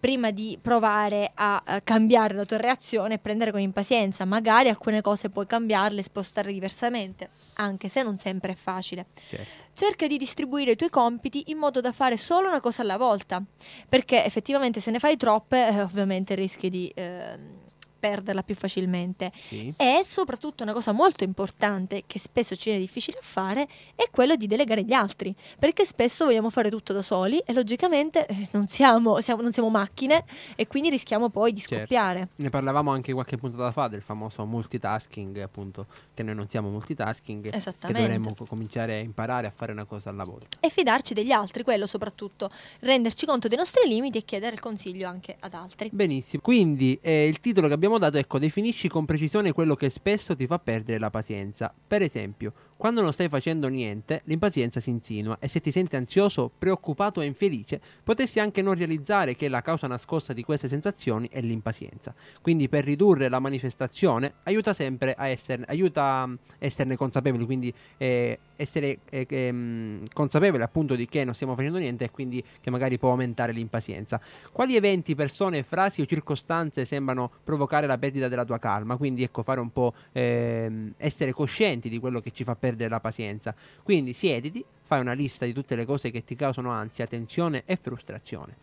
Prima 0.00 0.30
di 0.30 0.58
provare 0.60 1.30
a, 1.34 1.62
eh, 1.64 1.82
cambiare 1.84 2.34
la 2.34 2.46
tua 2.46 2.56
reazione 2.56 3.14
e 3.14 3.18
prendere 3.18 3.50
con 3.52 3.60
impazienza. 3.60 4.24
Magari 4.24 4.70
alcune 4.70 5.02
cose 5.02 5.28
puoi 5.28 5.46
cambiarle 5.46 6.00
e 6.00 6.02
spostare 6.02 6.52
diversamente, 6.52 7.28
anche 7.54 7.88
se 7.90 8.02
non 8.02 8.16
sempre 8.16 8.52
è 8.52 8.56
facile. 8.56 9.06
Certo. 9.28 9.68
Cerca 9.74 10.06
di 10.06 10.16
distribuire 10.16 10.72
i 10.72 10.76
tuoi 10.76 10.90
compiti 10.90 11.44
in 11.48 11.58
modo 11.58 11.80
da 11.80 11.92
fare 11.92 12.16
solo 12.16 12.48
una 12.48 12.60
cosa 12.60 12.82
alla 12.82 12.96
volta, 12.96 13.42
perché 13.88 14.24
effettivamente 14.24 14.80
se 14.80 14.90
ne 14.90 14.98
fai 14.98 15.16
troppe, 15.16 15.68
eh, 15.68 15.82
ovviamente 15.82 16.34
rischi 16.34 16.70
di 16.70 16.90
ehm, 16.94 17.59
perderla 18.00 18.42
più 18.42 18.54
facilmente. 18.54 19.30
Sì. 19.36 19.72
E 19.76 20.00
soprattutto 20.04 20.62
una 20.62 20.72
cosa 20.72 20.92
molto 20.92 21.22
importante 21.24 22.04
che 22.06 22.18
spesso 22.18 22.56
ci 22.56 22.70
viene 22.70 22.80
difficile 22.80 23.18
a 23.18 23.22
fare 23.22 23.68
è 23.94 24.08
quello 24.10 24.34
di 24.36 24.46
delegare 24.46 24.82
gli 24.82 24.92
altri, 24.92 25.34
perché 25.58 25.84
spesso 25.84 26.24
vogliamo 26.24 26.50
fare 26.50 26.70
tutto 26.70 26.92
da 26.92 27.02
soli 27.02 27.38
e 27.44 27.52
logicamente 27.52 28.26
eh, 28.26 28.48
non 28.52 28.66
siamo, 28.66 29.20
siamo- 29.20 29.42
non 29.42 29.52
siamo 29.52 29.68
macchine 29.68 30.24
e 30.56 30.66
quindi 30.66 30.88
rischiamo 30.88 31.28
poi 31.28 31.52
di 31.52 31.60
Certo. 31.60 31.76
scoppiare. 31.76 32.28
Ne 32.36 32.48
parlavamo 32.48 32.90
anche 32.90 33.12
qualche 33.12 33.36
puntata 33.36 33.70
fa 33.70 33.88
del 33.88 34.00
famoso 34.02 34.44
multitasking, 34.46 35.38
appunto, 35.40 35.86
che 36.14 36.22
noi 36.22 36.34
non 36.34 36.48
siamo 36.48 36.70
multitasking, 36.70 37.50
che 37.50 37.92
dovremmo 37.92 38.34
co- 38.34 38.46
cominciare 38.46 38.94
a 38.94 38.98
imparare 39.00 39.46
a 39.46 39.50
fare 39.50 39.72
una 39.72 39.84
cosa 39.84 40.08
alla 40.10 40.24
volta. 40.24 40.56
E 40.60 40.70
fidarci 40.70 41.12
degli 41.14 41.30
altri, 41.32 41.62
quello 41.62 41.86
soprattutto, 41.86 42.50
renderci 42.80 43.26
conto 43.26 43.48
dei 43.48 43.58
nostri 43.58 43.86
limiti 43.86 44.18
e 44.18 44.24
chiedere 44.24 44.54
il 44.54 44.60
consiglio 44.60 45.08
anche 45.08 45.36
ad 45.40 45.52
altri. 45.54 45.90
Benissimo, 45.92 46.40
quindi 46.42 46.98
eh, 47.02 47.26
il 47.26 47.40
titolo 47.40 47.66
che 47.68 47.74
abbiamo 47.74 47.89
dato 47.98 48.16
è 48.16 48.20
ecco, 48.20 48.38
definisci 48.38 48.88
con 48.88 49.04
precisione 49.04 49.52
quello 49.52 49.74
che 49.74 49.90
spesso 49.90 50.36
ti 50.36 50.46
fa 50.46 50.58
perdere 50.58 50.98
la 50.98 51.10
pazienza. 51.10 51.72
Per 51.86 52.02
esempio, 52.02 52.52
quando 52.80 53.02
non 53.02 53.12
stai 53.12 53.28
facendo 53.28 53.68
niente, 53.68 54.22
l'impazienza 54.24 54.80
si 54.80 54.88
insinua 54.88 55.36
e 55.38 55.48
se 55.48 55.60
ti 55.60 55.70
senti 55.70 55.96
ansioso, 55.96 56.50
preoccupato 56.56 57.20
e 57.20 57.26
infelice, 57.26 57.78
potresti 58.02 58.40
anche 58.40 58.62
non 58.62 58.72
realizzare 58.72 59.36
che 59.36 59.48
la 59.48 59.60
causa 59.60 59.86
nascosta 59.86 60.32
di 60.32 60.42
queste 60.42 60.66
sensazioni 60.66 61.28
è 61.30 61.42
l'impazienza. 61.42 62.14
Quindi 62.40 62.70
per 62.70 62.84
ridurre 62.84 63.28
la 63.28 63.38
manifestazione 63.38 64.32
aiuta 64.44 64.72
sempre 64.72 65.12
a 65.12 65.28
esserne, 65.28 65.66
aiuta 65.68 66.22
a 66.22 66.30
esserne 66.56 66.96
consapevoli, 66.96 67.44
quindi 67.44 67.70
eh, 67.98 68.38
essere 68.56 69.00
eh, 69.10 69.26
ehm, 69.28 70.04
consapevoli 70.14 70.62
appunto 70.62 70.94
di 70.94 71.06
che 71.06 71.22
non 71.22 71.34
stiamo 71.34 71.54
facendo 71.54 71.76
niente 71.76 72.04
e 72.04 72.10
quindi 72.10 72.42
che 72.62 72.70
magari 72.70 72.96
può 72.96 73.10
aumentare 73.10 73.52
l'impazienza. 73.52 74.18
Quali 74.52 74.74
eventi, 74.74 75.14
persone, 75.14 75.62
frasi 75.64 76.00
o 76.00 76.06
circostanze 76.06 76.86
sembrano 76.86 77.30
provocare 77.44 77.86
la 77.86 77.98
perdita 77.98 78.28
della 78.28 78.46
tua 78.46 78.58
calma? 78.58 78.96
Quindi 78.96 79.22
ecco 79.22 79.42
fare 79.42 79.60
un 79.60 79.70
po' 79.70 79.92
ehm, 80.12 80.94
essere 80.96 81.34
coscienti 81.34 81.90
di 81.90 81.98
quello 81.98 82.20
che 82.20 82.30
ci 82.30 82.42
fa 82.42 82.54
perdere 82.54 82.68
la 82.76 83.00
pazienza. 83.00 83.54
Quindi 83.82 84.12
siediti, 84.12 84.64
fai 84.82 85.00
una 85.00 85.12
lista 85.12 85.44
di 85.44 85.52
tutte 85.52 85.76
le 85.76 85.84
cose 85.84 86.10
che 86.10 86.24
ti 86.24 86.34
causano 86.34 86.70
ansia, 86.70 87.06
tensione 87.06 87.62
e 87.64 87.76
frustrazione. 87.76 88.56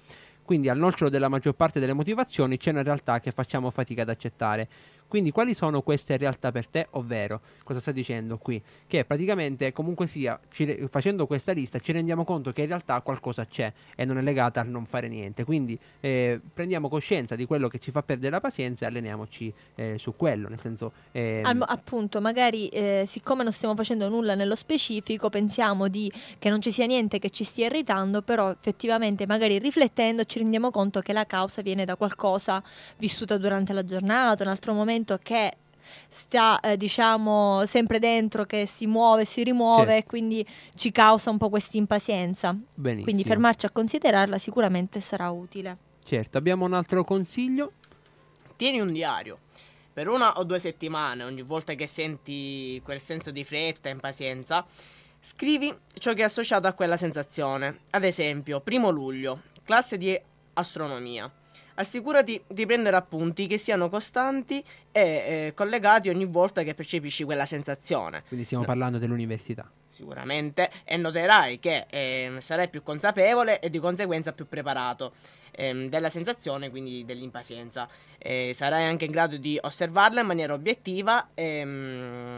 Quindi 0.48 0.70
al 0.70 0.78
nocciolo 0.78 1.10
della 1.10 1.28
maggior 1.28 1.56
parte 1.56 1.80
delle 1.80 1.92
motivazioni 1.92 2.58
c'è 2.58 2.72
una 2.72 2.82
realtà 2.82 3.20
che 3.20 3.32
facciamo 3.32 3.70
fatica 3.70 4.04
ad 4.04 4.10
accettare. 4.10 4.70
Quindi 5.08 5.32
quali 5.32 5.54
sono 5.54 5.82
queste 5.82 6.18
realtà 6.18 6.52
per 6.52 6.68
te? 6.68 6.88
Ovvero, 6.92 7.42
cosa 7.64 7.80
sta 7.80 7.92
dicendo 7.92 8.38
qui? 8.38 8.62
Che 8.86 9.06
praticamente 9.06 9.72
comunque 9.72 10.06
sia, 10.08 10.40
ci 10.52 10.86
facendo 10.88 11.26
questa 11.28 11.54
lista 11.54 11.80
ci 11.80 11.92
rendiamo 11.92 12.24
conto 12.26 12.52
che 12.52 12.62
in 12.62 12.68
realtà 12.68 13.00
qualcosa 13.02 13.46
c'è 13.46 13.72
e 13.96 14.06
non 14.06 14.18
è 14.18 14.22
legata 14.22 14.60
al 14.60 14.68
non 14.68 14.86
fare 14.86 15.08
niente. 15.08 15.46
Quindi 15.46 15.80
eh, 16.02 16.42
prendiamo 16.54 16.90
coscienza 16.90 17.36
di 17.36 17.46
quello 17.46 17.68
che 17.70 17.80
ci 17.80 17.92
fa 17.92 18.04
perdere 18.04 18.32
la 18.32 18.42
pazienza 18.42 18.86
e 18.86 18.90
alleniamoci 18.90 19.54
eh, 19.76 19.96
su 19.98 20.16
quello. 20.16 20.50
Nel 20.50 20.60
senso, 20.60 20.92
ehm, 21.12 21.46
Al 21.46 21.64
appunto, 21.68 22.20
magari 22.20 22.68
eh, 22.68 23.04
siccome 23.08 23.44
non 23.44 23.54
stiamo 23.54 23.76
facendo 23.76 24.10
nulla 24.10 24.36
nello 24.36 24.56
specifico, 24.56 25.30
pensiamo 25.30 25.88
di, 25.88 26.12
che 26.38 26.50
non 26.50 26.62
ci 26.62 26.72
sia 26.72 26.86
niente 26.86 27.20
che 27.20 27.30
ci 27.30 27.44
stia 27.44 27.68
irritando, 27.68 28.22
però 28.22 28.52
effettivamente 28.52 29.26
magari 29.26 29.58
riflettendo 29.58 30.26
ci 30.26 30.40
rendiamo 30.40 30.70
conto 30.72 31.00
che 31.02 31.14
la 31.14 31.26
causa 31.26 31.62
viene 31.62 31.86
da 31.86 31.96
qualcosa 31.96 32.62
vissuta 32.98 33.38
durante 33.38 33.72
la 33.74 33.86
giornata, 33.86 34.44
un 34.44 34.50
altro 34.50 34.74
momento 34.74 34.97
che 35.06 35.58
sta 36.10 36.60
eh, 36.60 36.76
diciamo 36.78 37.66
sempre 37.66 38.00
dentro 38.00 38.46
che 38.46 38.66
si 38.66 38.88
muove 38.88 39.24
si 39.26 39.44
rimuove 39.44 39.92
Sì. 39.94 39.98
e 39.98 40.04
quindi 40.06 40.46
ci 40.76 40.92
causa 40.92 41.30
un 41.30 41.38
po' 41.38 41.50
questa 41.50 41.78
impazienza 41.78 42.56
benissimo. 42.74 43.04
quindi 43.04 43.24
fermarci 43.24 43.66
a 43.66 43.70
considerarla 43.70 44.38
sicuramente 44.38 45.00
sarà 45.00 45.30
utile 45.30 45.78
Certo, 46.08 46.38
abbiamo 46.38 46.64
un 46.64 46.72
altro 46.74 47.04
consiglio. 47.04 47.74
Tieni 48.56 48.80
un 48.80 48.94
diario. 48.94 49.40
Per 49.92 50.08
una 50.08 50.38
o 50.38 50.46
due 50.46 50.58
settimane, 50.58 51.26
ogni 51.26 51.42
volta 51.42 51.74
che 51.74 51.86
senti 51.86 52.80
quel 52.82 53.02
senso 53.02 53.30
di 53.30 53.44
fretta 53.44 53.90
e 53.90 53.92
impazienza, 53.92 54.66
scrivi 55.20 55.76
ciò 56.00 56.14
che 56.14 56.22
è 56.22 56.24
associato 56.24 56.66
a 56.66 56.72
quella 56.72 56.96
sensazione. 56.96 57.80
Ad 57.90 58.06
esempio, 58.06 58.62
primo 58.62 58.90
luglio, 58.90 59.42
classe 59.66 59.98
di 59.98 60.18
astronomia. 60.54 61.30
Assicurati 61.80 62.42
di 62.48 62.66
prendere 62.66 62.96
appunti 62.96 63.46
che 63.46 63.60
siano 63.60 63.88
costanti 63.88 64.64
e 64.92 65.02
eh, 65.02 65.52
collegati 65.56 66.10
ogni 66.10 66.26
volta 66.26 66.64
che 66.64 66.74
percepisci 66.74 67.24
quella 67.24 67.46
sensazione. 67.46 68.24
Quindi 68.28 68.46
stiamo 68.46 68.64
No. 68.64 68.70
parlando 68.70 68.98
dell'università. 68.98 69.70
Sicuramente, 69.88 70.72
e 70.84 70.98
noterai 70.98 71.60
che 71.60 71.86
ehm, 71.90 72.40
sarai 72.40 72.70
più 72.70 72.82
consapevole 72.84 73.60
e 73.60 73.70
di 73.70 73.78
conseguenza 73.80 74.32
più 74.34 74.48
preparato 74.48 75.14
ehm, 75.58 75.90
della 75.90 76.10
sensazione, 76.10 76.70
quindi 76.70 77.04
dell'impazienza. 77.04 77.88
E 78.18 78.52
sarai 78.56 78.86
anche 78.86 79.06
in 79.06 79.12
grado 79.12 79.38
di 79.38 79.58
osservarla 79.60 80.22
in 80.22 80.28
maniera 80.28 80.54
obiettiva 80.54 81.30
ehm, 81.34 82.38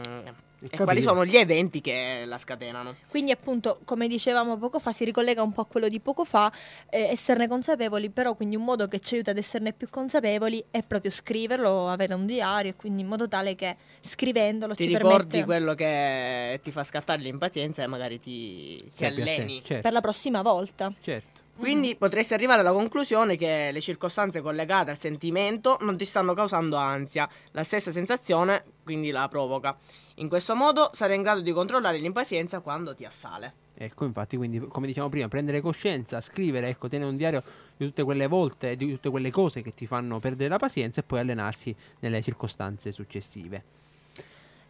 e, 0.62 0.68
capire. 0.68 0.84
quali 0.84 1.00
sono 1.00 1.24
gli 1.24 1.36
eventi 1.36 1.80
che 1.80 2.24
la 2.26 2.38
scatenano. 2.38 2.96
Quindi 3.08 3.30
appunto, 3.30 3.80
come 3.84 4.08
dicevamo 4.08 4.58
poco 4.58 4.78
fa, 4.78 4.92
si 4.92 5.04
ricollega 5.04 5.42
un 5.42 5.52
po' 5.52 5.62
a 5.62 5.66
quello 5.66 5.88
di 5.88 6.00
poco 6.00 6.24
fa, 6.24 6.52
eh, 6.88 7.02
esserne 7.02 7.48
consapevoli, 7.48 8.10
però 8.10 8.34
quindi 8.34 8.56
un 8.56 8.64
modo 8.64 8.86
che 8.86 9.00
ci 9.00 9.14
aiuta 9.14 9.30
ad 9.30 9.38
esserne 9.38 9.72
più 9.72 9.88
consapevoli 9.88 10.62
è 10.70 10.82
proprio 10.82 11.10
scriverlo, 11.10 11.88
avere 11.88 12.14
un 12.14 12.26
diario, 12.26 12.70
e 12.70 12.76
quindi 12.76 13.02
in 13.02 13.08
modo 13.08 13.28
tale 13.28 13.54
che 13.54 13.76
scrivendolo 14.00 14.74
Ti 14.74 14.82
ci 14.82 14.88
ricordi 14.88 15.14
permette 15.14 15.44
quello 15.44 15.74
che 15.74 16.60
ti 16.62 16.70
fa 16.70 16.84
scattare 16.84 17.22
l'impazienza 17.22 17.82
e 17.82 17.86
magari 17.86 18.20
ti, 18.20 18.76
ti 18.94 19.04
alleni. 19.04 19.62
Certo, 19.62 19.82
per 19.82 19.92
la 19.92 20.00
prossima 20.00 20.42
volta. 20.42 20.92
certo. 21.00 21.39
Quindi 21.56 21.94
potresti 21.94 22.32
arrivare 22.32 22.60
alla 22.60 22.72
conclusione 22.72 23.36
che 23.36 23.70
le 23.72 23.80
circostanze 23.80 24.40
collegate 24.40 24.90
al 24.90 24.98
sentimento 24.98 25.76
non 25.82 25.96
ti 25.96 26.04
stanno 26.06 26.32
causando 26.32 26.76
ansia, 26.76 27.28
la 27.52 27.64
stessa 27.64 27.92
sensazione 27.92 28.64
quindi 28.82 29.10
la 29.10 29.28
provoca. 29.28 29.76
In 30.16 30.28
questo 30.28 30.54
modo 30.54 30.90
sarai 30.92 31.16
in 31.16 31.22
grado 31.22 31.40
di 31.40 31.52
controllare 31.52 31.98
l'impazienza 31.98 32.60
quando 32.60 32.94
ti 32.94 33.04
assale. 33.04 33.52
Ecco, 33.82 34.04
infatti, 34.04 34.36
quindi, 34.36 34.58
come 34.58 34.86
diciamo 34.86 35.08
prima, 35.08 35.28
prendere 35.28 35.62
coscienza, 35.62 36.20
scrivere, 36.20 36.68
ecco, 36.68 36.88
tenere 36.88 37.08
un 37.08 37.16
diario 37.16 37.42
di 37.76 37.86
tutte 37.86 38.02
quelle 38.02 38.26
volte, 38.26 38.76
di 38.76 38.90
tutte 38.90 39.08
quelle 39.08 39.30
cose 39.30 39.62
che 39.62 39.74
ti 39.74 39.86
fanno 39.86 40.18
perdere 40.18 40.50
la 40.50 40.58
pazienza 40.58 41.00
e 41.00 41.04
poi 41.04 41.20
allenarsi 41.20 41.74
nelle 42.00 42.20
circostanze 42.20 42.92
successive. 42.92 43.62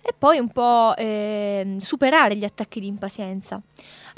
E 0.03 0.15
poi 0.17 0.39
un 0.39 0.49
po' 0.51 0.95
ehm, 0.97 1.79
superare 1.79 2.37
gli 2.37 2.45
attacchi 2.45 2.79
di 2.79 2.87
impazienza. 2.87 3.61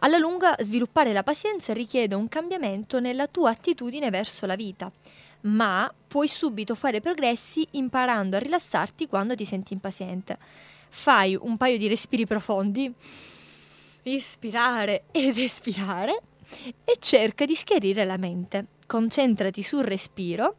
Alla 0.05 0.19
lunga 0.19 0.57
sviluppare 0.59 1.13
la 1.13 1.23
pazienza 1.23 1.73
richiede 1.73 2.17
un 2.17 2.29
cambiamento 2.29 2.99
nella 2.99 3.29
tua 3.29 3.51
attitudine 3.51 4.11
verso 4.11 4.47
la 4.47 4.57
vita, 4.57 4.91
ma 5.43 5.93
puoi 6.09 6.27
subito 6.27 6.75
fare 6.75 7.01
progressi 7.01 7.65
imparando 7.73 8.35
a 8.35 8.41
rilassarti 8.41 9.07
quando 9.07 9.37
ti 9.37 9.45
senti 9.45 9.75
impaziente. 9.75 10.39
Fai 10.89 11.39
un 11.41 11.57
paio 11.57 11.79
di 11.79 11.87
respiri 11.87 12.27
profondi, 12.27 12.93
ispirare 14.03 15.05
ed 15.13 15.39
espirare 15.39 16.21
e 16.83 16.97
cerca 16.99 17.45
di 17.45 17.55
schiarire 17.55 18.05
la 18.05 18.17
mente. 18.17 18.67
Concentrati 18.87 19.63
sul 19.63 19.85
respiro. 19.85 20.57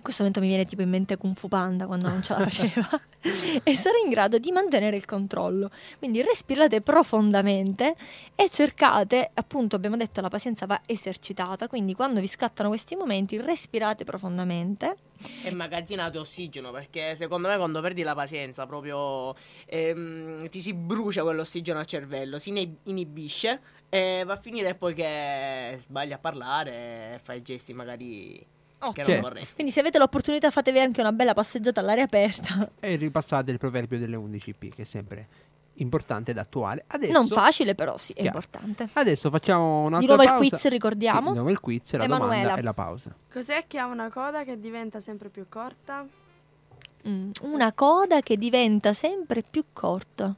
In 0.00 0.06
questo 0.06 0.22
momento 0.22 0.40
mi 0.40 0.48
viene 0.48 0.64
tipo 0.64 0.80
in 0.80 0.88
mente 0.88 1.18
Kung 1.18 1.36
Fu 1.36 1.46
Panda 1.46 1.86
quando 1.86 2.08
non 2.08 2.22
ce 2.22 2.32
la 2.32 2.38
faceva. 2.48 2.88
e 3.62 3.76
sarai 3.76 4.00
in 4.02 4.08
grado 4.08 4.38
di 4.38 4.50
mantenere 4.50 4.96
il 4.96 5.04
controllo. 5.04 5.70
Quindi 5.98 6.22
respirate 6.22 6.80
profondamente 6.80 7.94
e 8.34 8.48
cercate, 8.48 9.30
appunto 9.34 9.76
abbiamo 9.76 9.98
detto 9.98 10.22
la 10.22 10.30
pazienza 10.30 10.64
va 10.64 10.80
esercitata, 10.86 11.68
quindi 11.68 11.92
quando 11.92 12.18
vi 12.20 12.28
scattano 12.28 12.70
questi 12.70 12.96
momenti 12.96 13.38
respirate 13.38 14.04
profondamente. 14.04 14.96
E 15.42 15.50
immagazzinate 15.50 16.16
ossigeno 16.16 16.70
perché 16.70 17.14
secondo 17.14 17.48
me 17.48 17.58
quando 17.58 17.82
perdi 17.82 18.02
la 18.02 18.14
pazienza 18.14 18.64
proprio 18.64 19.34
ehm, 19.66 20.48
ti 20.48 20.62
si 20.62 20.72
brucia 20.72 21.22
quell'ossigeno 21.22 21.78
al 21.78 21.84
cervello, 21.84 22.38
si 22.38 22.78
inibisce 22.84 23.60
e 23.90 24.22
va 24.24 24.32
a 24.32 24.38
finire 24.38 24.74
poi 24.74 24.94
che 24.94 25.76
sbagli 25.78 26.12
a 26.12 26.18
parlare 26.18 27.16
e 27.16 27.20
fai 27.22 27.42
gesti 27.42 27.74
magari 27.74 28.58
che 28.88 29.04
Certo. 29.04 29.10
non 29.12 29.20
vorresti. 29.20 29.54
Quindi 29.54 29.72
se 29.72 29.80
avete 29.80 29.98
l'opportunità 29.98 30.50
fatevi 30.50 30.80
anche 30.80 31.00
una 31.00 31.12
bella 31.12 31.34
passeggiata 31.34 31.80
all'aria 31.80 32.04
aperta. 32.04 32.68
E 32.80 32.96
ripassate 32.96 33.50
il 33.50 33.58
proverbio 33.58 33.98
delle 33.98 34.16
11p, 34.16 34.70
che 34.74 34.82
è 34.82 34.84
sempre 34.84 35.28
importante 35.74 36.32
ed 36.32 36.38
attuale. 36.38 36.84
Adesso, 36.88 37.12
Non 37.12 37.28
facile 37.28 37.74
però 37.74 37.96
sì, 37.96 38.12
è 38.12 38.20
Chiaro. 38.22 38.36
importante. 38.38 38.88
Adesso 38.92 39.30
facciamo 39.30 39.80
un'altra 39.84 39.98
Di 40.00 40.06
nuovo 40.06 40.22
il 40.22 40.28
pausa. 40.28 40.48
quiz 40.48 40.66
ricordiamo. 40.72 41.20
Sì, 41.20 41.26
di 41.28 41.34
nuovo 41.34 41.50
il 41.50 41.60
quiz, 41.60 41.92
la 41.94 42.04
Emanuela. 42.04 42.34
domanda 42.34 42.56
e 42.56 42.62
la 42.62 42.74
pausa. 42.74 43.14
Cos'è 43.32 43.64
che 43.66 43.78
ha 43.78 43.86
una 43.86 44.10
coda 44.10 44.44
che 44.44 44.58
diventa 44.60 45.00
sempre 45.00 45.28
più 45.30 45.46
corta? 45.48 46.06
Mm, 47.08 47.30
una 47.42 47.72
coda 47.72 48.20
che 48.20 48.36
diventa 48.36 48.92
sempre 48.92 49.42
più 49.48 49.64
corta. 49.72 50.34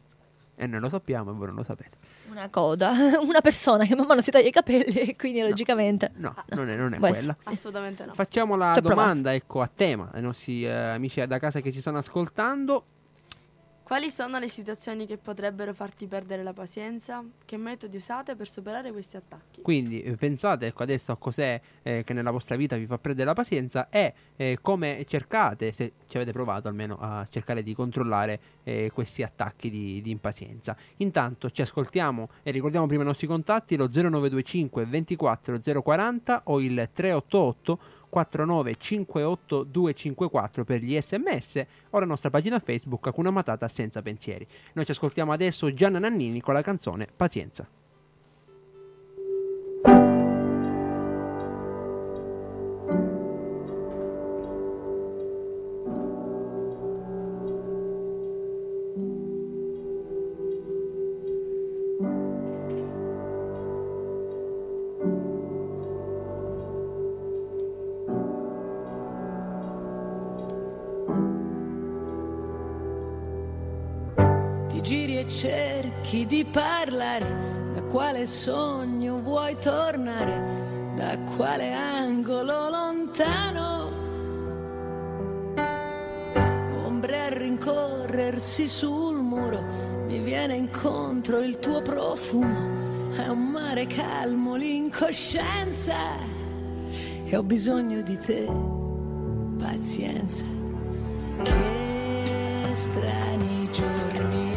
E 0.54 0.66
noi 0.66 0.78
lo 0.80 0.88
sappiamo 0.88 1.30
e 1.32 1.34
voi 1.34 1.46
non 1.48 1.56
lo 1.56 1.62
sapete. 1.64 1.96
Una 2.32 2.48
coda, 2.48 2.92
una 3.20 3.42
persona 3.42 3.84
che 3.84 3.94
man 3.94 4.06
mano 4.06 4.22
si 4.22 4.30
toglie 4.30 4.48
i 4.48 4.50
capelli 4.50 4.94
e 4.94 5.16
quindi 5.20 5.42
logicamente... 5.42 6.12
No, 6.16 6.34
non 6.48 6.68
è, 6.70 6.76
non 6.76 6.94
è 6.94 6.96
Può 6.96 7.08
essere. 7.08 7.36
quella. 7.42 7.54
Assolutamente 7.54 8.04
no. 8.06 8.14
Facciamo 8.14 8.56
la 8.56 8.72
Ci 8.72 8.78
ho 8.78 8.82
provato. 8.82 9.00
domanda, 9.00 9.34
ecco, 9.34 9.60
a 9.60 9.70
tema 9.72 10.08
ai 10.12 10.22
nostri 10.22 10.64
eh, 10.64 10.70
amici 10.70 11.24
da 11.26 11.38
casa 11.38 11.60
che 11.60 11.70
ci 11.70 11.80
stanno 11.80 11.98
ascoltando. 11.98 12.84
Quali 13.82 14.10
sono 14.10 14.38
le 14.38 14.48
situazioni 14.48 15.06
che 15.06 15.18
potrebbero 15.18 15.74
farti 15.74 16.06
perdere 16.06 16.42
la 16.42 16.52
pazienza? 16.52 17.22
Che 17.44 17.56
metodi 17.56 17.96
usate 17.96 18.36
per 18.36 18.48
superare 18.48 18.92
questi 18.92 19.16
attacchi? 19.16 19.60
Quindi 19.60 20.00
eh, 20.02 20.16
pensate 20.16 20.66
ecco, 20.66 20.82
adesso 20.82 21.12
a 21.12 21.16
cos'è 21.16 21.60
eh, 21.82 22.02
che 22.04 22.12
nella 22.12 22.30
vostra 22.30 22.56
vita 22.56 22.76
vi 22.76 22.86
fa 22.86 22.98
perdere 22.98 23.26
la 23.26 23.34
pazienza 23.34 23.88
e 23.90 24.14
eh, 24.36 24.58
come 24.62 25.04
cercate, 25.06 25.72
se 25.72 25.92
ci 26.06 26.16
avete 26.16 26.32
provato 26.32 26.68
almeno 26.68 26.96
a 27.00 27.26
cercare 27.28 27.62
di 27.62 27.74
controllare 27.74 28.40
eh, 28.62 28.90
questi 28.94 29.22
attacchi 29.24 29.68
di, 29.68 30.00
di 30.00 30.10
impazienza. 30.10 30.76
Intanto 30.98 31.50
ci 31.50 31.60
ascoltiamo 31.60 32.30
e 32.42 32.50
ricordiamo 32.52 32.86
prima 32.86 33.02
i 33.02 33.06
nostri 33.06 33.26
contatti, 33.26 33.76
lo 33.76 33.88
0925 33.92 34.86
24 34.86 35.60
040 35.82 36.42
o 36.44 36.60
il 36.60 36.88
388 36.92 37.78
4958 38.12 39.64
254 39.64 40.64
per 40.64 40.82
gli 40.82 41.00
sms 41.00 41.64
o 41.88 41.98
la 41.98 42.04
nostra 42.04 42.28
pagina 42.28 42.58
Facebook 42.58 43.06
Hakuna 43.06 43.30
Matata 43.30 43.66
senza 43.68 44.02
pensieri. 44.02 44.46
Noi 44.74 44.84
ci 44.84 44.90
ascoltiamo 44.90 45.32
adesso 45.32 45.72
Gianna 45.72 45.98
Nannini 45.98 46.42
con 46.42 46.52
la 46.52 46.60
canzone 46.60 47.08
Pazienza. 47.16 47.66
Parlare, 76.52 77.70
da 77.72 77.82
quale 77.84 78.26
sogno 78.26 79.20
vuoi 79.20 79.56
tornare, 79.58 80.92
da 80.94 81.18
quale 81.34 81.72
angolo 81.72 82.68
lontano. 82.68 83.90
Ombre 86.84 87.20
a 87.20 87.28
rincorrersi 87.30 88.68
sul 88.68 89.16
muro, 89.16 89.64
mi 90.06 90.20
viene 90.20 90.54
incontro 90.54 91.40
il 91.40 91.58
tuo 91.58 91.80
profumo, 91.80 93.10
è 93.16 93.26
un 93.28 93.48
mare 93.50 93.86
calmo 93.86 94.54
l'incoscienza 94.54 95.96
e 97.24 97.34
ho 97.34 97.42
bisogno 97.42 98.02
di 98.02 98.18
te, 98.18 98.46
pazienza. 99.58 100.44
Che 101.42 102.70
strani 102.74 103.70
giorni, 103.70 104.51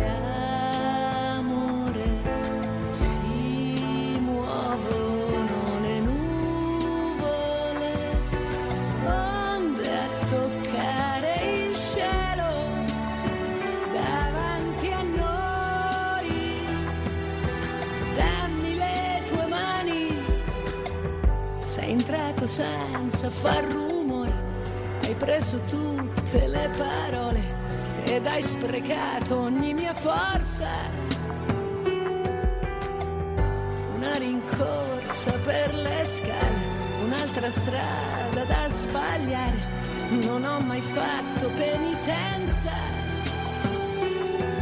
far 23.46 23.64
rumore, 23.72 24.34
hai 25.04 25.14
preso 25.14 25.60
tutte 25.68 26.48
le 26.48 26.68
parole 26.76 27.42
ed 28.06 28.26
hai 28.26 28.42
sprecato 28.42 29.38
ogni 29.38 29.72
mia 29.76 29.94
forza. 29.94 30.68
Una 33.94 34.16
rincorsa 34.18 35.32
per 35.44 35.76
le 35.76 36.06
scale, 36.06 36.62
un'altra 37.04 37.52
strada 37.52 38.44
da 38.46 38.68
sbagliare. 38.68 39.74
Non 40.24 40.44
ho 40.44 40.60
mai 40.62 40.82
fatto 40.82 41.48
penitenza. 41.50 42.74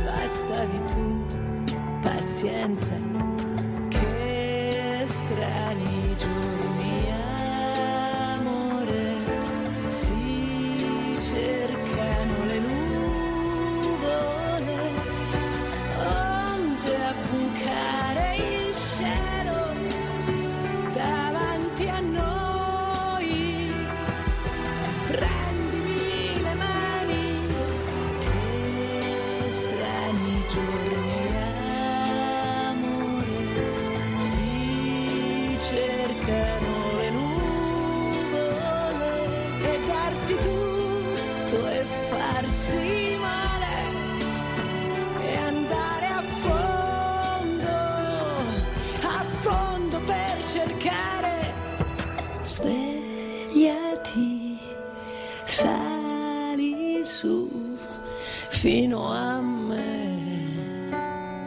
Bastavi 0.03 0.83
tu, 0.91 1.25
pazienza. 2.01 3.52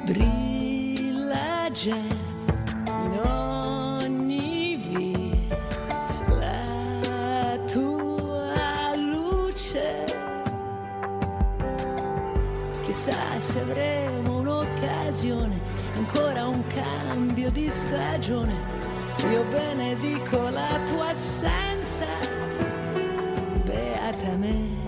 Brilla 0.07 1.69
già 1.73 1.97
in 1.97 3.21
ogni 3.25 4.77
via 4.77 5.59
la 6.29 7.59
tua 7.73 8.95
luce. 8.95 10.05
Chissà 12.83 13.41
se 13.41 13.61
avremo 13.61 14.39
un'occasione, 14.39 15.61
ancora 15.97 16.47
un 16.47 16.65
cambio 16.69 17.51
di 17.51 17.69
stagione. 17.69 18.55
Io 19.29 19.43
benedico 19.51 20.49
la 20.51 20.81
tua 20.87 21.09
assenza, 21.09 22.07
beata 23.65 24.37
me, 24.37 24.86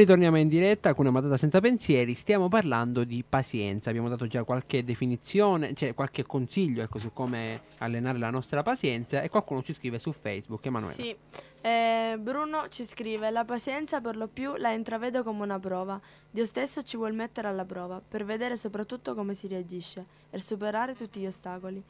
ritorniamo 0.00 0.38
in 0.38 0.48
diretta 0.48 0.94
con 0.94 1.06
una 1.06 1.18
matata 1.18 1.36
senza 1.36 1.60
pensieri. 1.60 2.14
Stiamo 2.14 2.48
parlando 2.48 3.04
di 3.04 3.22
pazienza. 3.26 3.90
Abbiamo 3.90 4.08
dato 4.08 4.26
già 4.26 4.44
qualche 4.44 4.82
definizione, 4.82 5.74
cioè 5.74 5.94
qualche 5.94 6.24
consiglio 6.24 6.82
ecco, 6.82 6.98
su 6.98 7.12
come 7.12 7.62
allenare 7.78 8.18
la 8.18 8.30
nostra 8.30 8.62
pazienza. 8.62 9.20
E 9.20 9.28
qualcuno 9.28 9.62
ci 9.62 9.74
scrive 9.74 9.98
su 9.98 10.12
Facebook. 10.12 10.64
Emanuele. 10.64 10.94
Sì. 10.94 11.14
Eh, 11.60 12.16
Bruno 12.18 12.68
ci 12.70 12.84
scrive: 12.84 13.30
La 13.30 13.44
pazienza 13.44 14.00
per 14.00 14.16
lo 14.16 14.26
più 14.26 14.54
la 14.56 14.72
intravedo 14.72 15.22
come 15.22 15.42
una 15.42 15.58
prova. 15.58 16.00
Dio 16.30 16.46
stesso 16.46 16.82
ci 16.82 16.96
vuol 16.96 17.12
mettere 17.12 17.48
alla 17.48 17.66
prova 17.66 18.00
per 18.06 18.24
vedere 18.24 18.56
soprattutto 18.56 19.14
come 19.14 19.34
si 19.34 19.48
reagisce 19.48 20.06
e 20.30 20.40
superare 20.40 20.94
tutti 20.94 21.20
gli 21.20 21.26
ostacoli. 21.26 21.82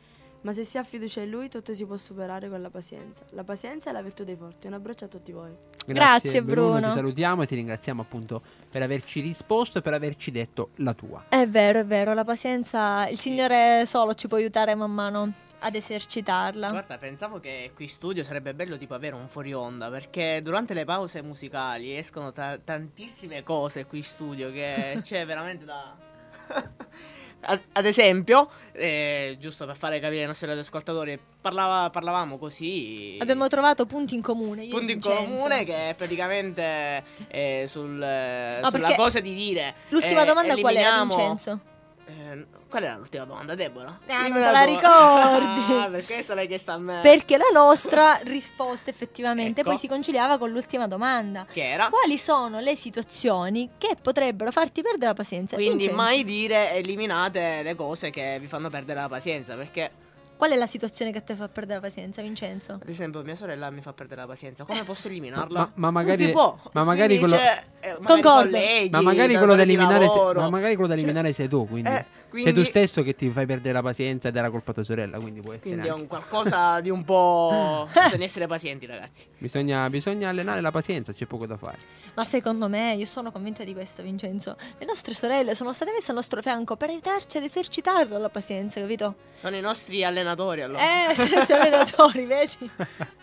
Ma 0.43 0.53
se 0.53 0.65
si 0.65 0.79
ha 0.79 0.83
fiducia 0.83 1.21
in 1.21 1.31
lui, 1.31 1.49
tutto 1.49 1.75
si 1.75 1.85
può 1.85 1.97
superare 1.97 2.49
con 2.49 2.63
la 2.63 2.71
pazienza. 2.71 3.25
La 3.31 3.45
pazienza 3.45 3.91
è 3.91 3.93
la 3.93 4.01
virtù 4.01 4.25
dei 4.25 4.37
forti. 4.37 4.67
Un 4.67 4.73
abbraccio 4.73 5.05
a 5.05 5.09
tutti 5.09 5.33
voi. 5.33 5.55
Grazie, 5.87 6.43
Bruno. 6.43 6.89
Ti 6.89 6.95
salutiamo 6.95 7.43
e 7.43 7.47
ti 7.47 7.55
ringraziamo 7.57 8.01
appunto 8.01 8.41
per 8.71 8.83
averci 8.83 9.21
risposto 9.21 9.79
e 9.79 9.83
per 9.83 9.93
averci 9.93 10.31
detto 10.31 10.71
la 10.77 10.95
tua. 10.95 11.27
È 11.29 11.47
vero, 11.47 11.81
è 11.81 11.85
vero, 11.85 12.15
la 12.15 12.25
pazienza, 12.25 13.07
il 13.09 13.19
Signore 13.19 13.85
solo 13.87 14.15
ci 14.15 14.29
può 14.29 14.39
aiutare 14.39 14.75
man 14.75 14.93
mano 14.93 15.33
ad 15.61 15.75
esercitarla. 15.75 16.69
Guarda, 16.69 16.99
pensavo 16.99 17.39
che 17.39 17.73
qui 17.75 17.85
in 17.85 17.91
studio 17.91 18.25
sarebbe 18.25 18.55
bello 18.55 18.77
tipo 18.77 18.95
avere 18.95 19.15
un 19.15 19.29
fuori 19.29 19.53
onda 19.53 19.91
perché 19.91 20.41
durante 20.43 20.75
le 20.75 20.85
pause 20.85 21.23
musicali 21.23 21.97
escono 21.97 22.33
ta- 22.33 22.59
tantissime 22.59 23.43
cose 23.43 23.87
qui 23.87 23.99
in 23.99 24.05
studio 24.05 24.51
che 24.51 24.99
c'è 25.03 25.25
veramente 25.27 25.65
da... 25.65 25.97
ad, 27.43 27.61
ad 27.73 27.87
esempio, 27.87 28.49
eh, 28.73 29.37
giusto 29.41 29.67
per 29.67 29.77
fare 29.77 30.01
capire 30.01 30.23
ai 30.23 30.27
nostri 30.27 30.51
ascoltatori, 30.51 31.19
parlava, 31.41 31.91
parlavamo 31.91 32.39
così... 32.39 33.17
Abbiamo 33.21 33.49
trovato 33.49 33.87
punti 33.87 34.15
in 34.15 34.23
comune. 34.23 34.69
Punti 34.69 34.93
in 34.93 35.01
comune 35.01 35.65
che 35.65 35.95
praticamente 35.97 37.03
è 37.29 37.65
sul, 37.67 38.03
eh, 38.03 38.61
No, 38.63 38.71
sulla 38.71 38.95
cosa 38.95 39.21
di 39.21 39.35
dire... 39.35 39.75
L'ultima 39.89 40.23
eh, 40.23 40.27
domanda 40.27 40.57
qual 40.57 40.77
era, 40.77 41.01
Vincenzo? 41.01 41.61
Eh, 42.71 42.73
qual 42.73 42.85
era 42.85 42.97
l'ultima 42.97 43.25
domanda, 43.25 43.55
Deborah? 43.57 43.99
Ah, 44.07 44.13
non 44.15 44.23
Dimmi 44.25 44.35
te 44.45 44.51
la 44.53 44.63
ricordi? 44.63 45.73
Ah, 45.73 45.89
per 45.91 46.07
questo 46.07 46.35
l'hai 46.35 46.47
chiesta 46.47 46.75
a 46.75 46.79
me. 46.79 47.01
Perché 47.03 47.37
la 47.37 47.51
nostra 47.53 48.21
risposta 48.23 48.91
effettivamente 48.91 49.61
Ecco. 49.61 49.71
poi 49.71 49.79
si 49.79 49.89
conciliava 49.89 50.39
con 50.39 50.51
l'ultima 50.51 50.87
domanda. 50.87 51.47
Che 51.53 51.69
era? 51.69 51.89
Quali 51.89 52.17
sono 52.17 52.61
le 52.61 52.77
situazioni 52.77 53.71
che 53.77 53.97
potrebbero 54.01 54.53
farti 54.53 54.83
perdere 54.83 55.07
la 55.07 55.15
pazienza? 55.15 55.57
Quindi 55.57 55.87
Vincenzo, 55.89 55.97
mai 55.97 56.23
dire 56.25 56.73
eliminate 56.75 57.63
le 57.63 57.75
cose 57.75 58.11
che 58.11 58.39
vi 58.41 58.47
fanno 58.47 58.71
perdere 58.71 59.01
la 59.01 59.09
pazienza, 59.09 59.55
perché 59.57 59.91
Qual 60.41 60.51
è 60.53 60.57
la 60.57 60.67
situazione 60.67 61.13
che 61.13 61.23
ti 61.23 61.35
fa 61.35 61.49
perdere 61.49 61.81
la 61.81 61.87
pazienza, 61.89 62.23
Vincenzo? 62.23 62.73
ad 62.81 62.89
esempio 62.89 63.21
mia 63.23 63.35
sorella 63.35 63.69
mi 63.71 63.83
fa 63.83 63.93
perdere 63.93 64.23
la 64.23 64.27
pazienza. 64.27 64.65
Come 64.65 64.85
posso 64.85 65.09
eliminarla? 65.09 65.59
Ma, 65.59 65.71
ma 65.75 65.91
magari, 65.91 66.17
non 66.19 66.27
si 66.29 66.33
può. 66.33 66.59
ma 66.73 66.83
magari 66.85 67.19
Quindi 67.19 67.37
quello, 67.37 67.51
eh, 67.81 67.89
magari 68.01 68.23
Concordo. 68.23 68.51
colleghi, 68.51 68.89
ma 68.91 69.01
magari 69.03 69.37
quello 69.37 69.55
da 69.55 69.63
eliminare, 69.63 70.07
lavoro. 70.07 70.41
ma 70.41 70.49
magari 70.49 70.75
quello 70.77 70.89
da 70.89 70.95
Cioè, 70.95 71.03
eliminare 71.05 71.33
sei 71.35 71.47
tu. 71.49 71.69
Quindi, 71.69 71.91
eh, 71.91 72.05
sei 72.31 72.43
quindi- 72.43 72.53
tu 72.63 72.63
stesso 72.65 73.03
che 73.03 73.15
ti 73.15 73.29
fai 73.31 73.47
perdere 73.47 73.73
la 73.75 73.83
pazienza 73.83 74.29
ed 74.29 74.37
era 74.37 74.51
colpa 74.51 74.73
tua 74.73 74.85
sorella. 74.85 75.19
Quindi 75.19 75.41
può 75.41 75.53
essere 75.53 75.71
Quindi 75.71 75.89
è 75.89 75.91
anche. 75.91 76.03
un 76.03 76.09
qualcosa 76.09 76.81
di 76.81 76.91
un 76.91 77.05
po'. 77.05 77.89
Bisogna 78.05 78.25
essere 78.25 78.47
pazienti, 78.47 78.87
ragazzi. 78.87 79.27
Bisogna, 79.39 79.89
bisogna 79.89 80.29
allenare 80.29 80.61
la 80.61 80.71
pazienza, 80.71 81.13
c'è 81.13 81.27
poco 81.27 81.47
da 81.47 81.57
fare. 81.57 81.79
Ma 82.15 82.25
secondo 82.25 82.69
me, 82.69 82.95
io 82.95 83.07
sono 83.07 83.31
convinta 83.31 83.65
di 83.65 83.73
questo, 83.73 84.03
Vincenzo. 84.03 84.57
Le 84.79 84.85
nostre 84.87 85.15
sorelle 85.15 85.55
sono 85.55 85.73
state 85.73 85.93
messe 85.93 86.11
al 86.11 86.17
nostro 86.17 86.41
fianco 86.43 86.77
per 86.77 86.89
aiutarci 86.91 87.37
ad 87.37 87.45
esercitarla 87.45 88.19
la 88.19 88.29
pazienza, 88.31 88.81
capito? 88.81 89.15
Sono 89.35 89.57
i 89.57 89.61
nostri 89.61 90.05
allenatori 90.05 90.63
allora. 90.63 91.11
Eh, 91.11 91.15
siete 91.17 91.37
siete 91.45 91.55
allenatori, 91.55 92.25
vedi? 92.25 92.71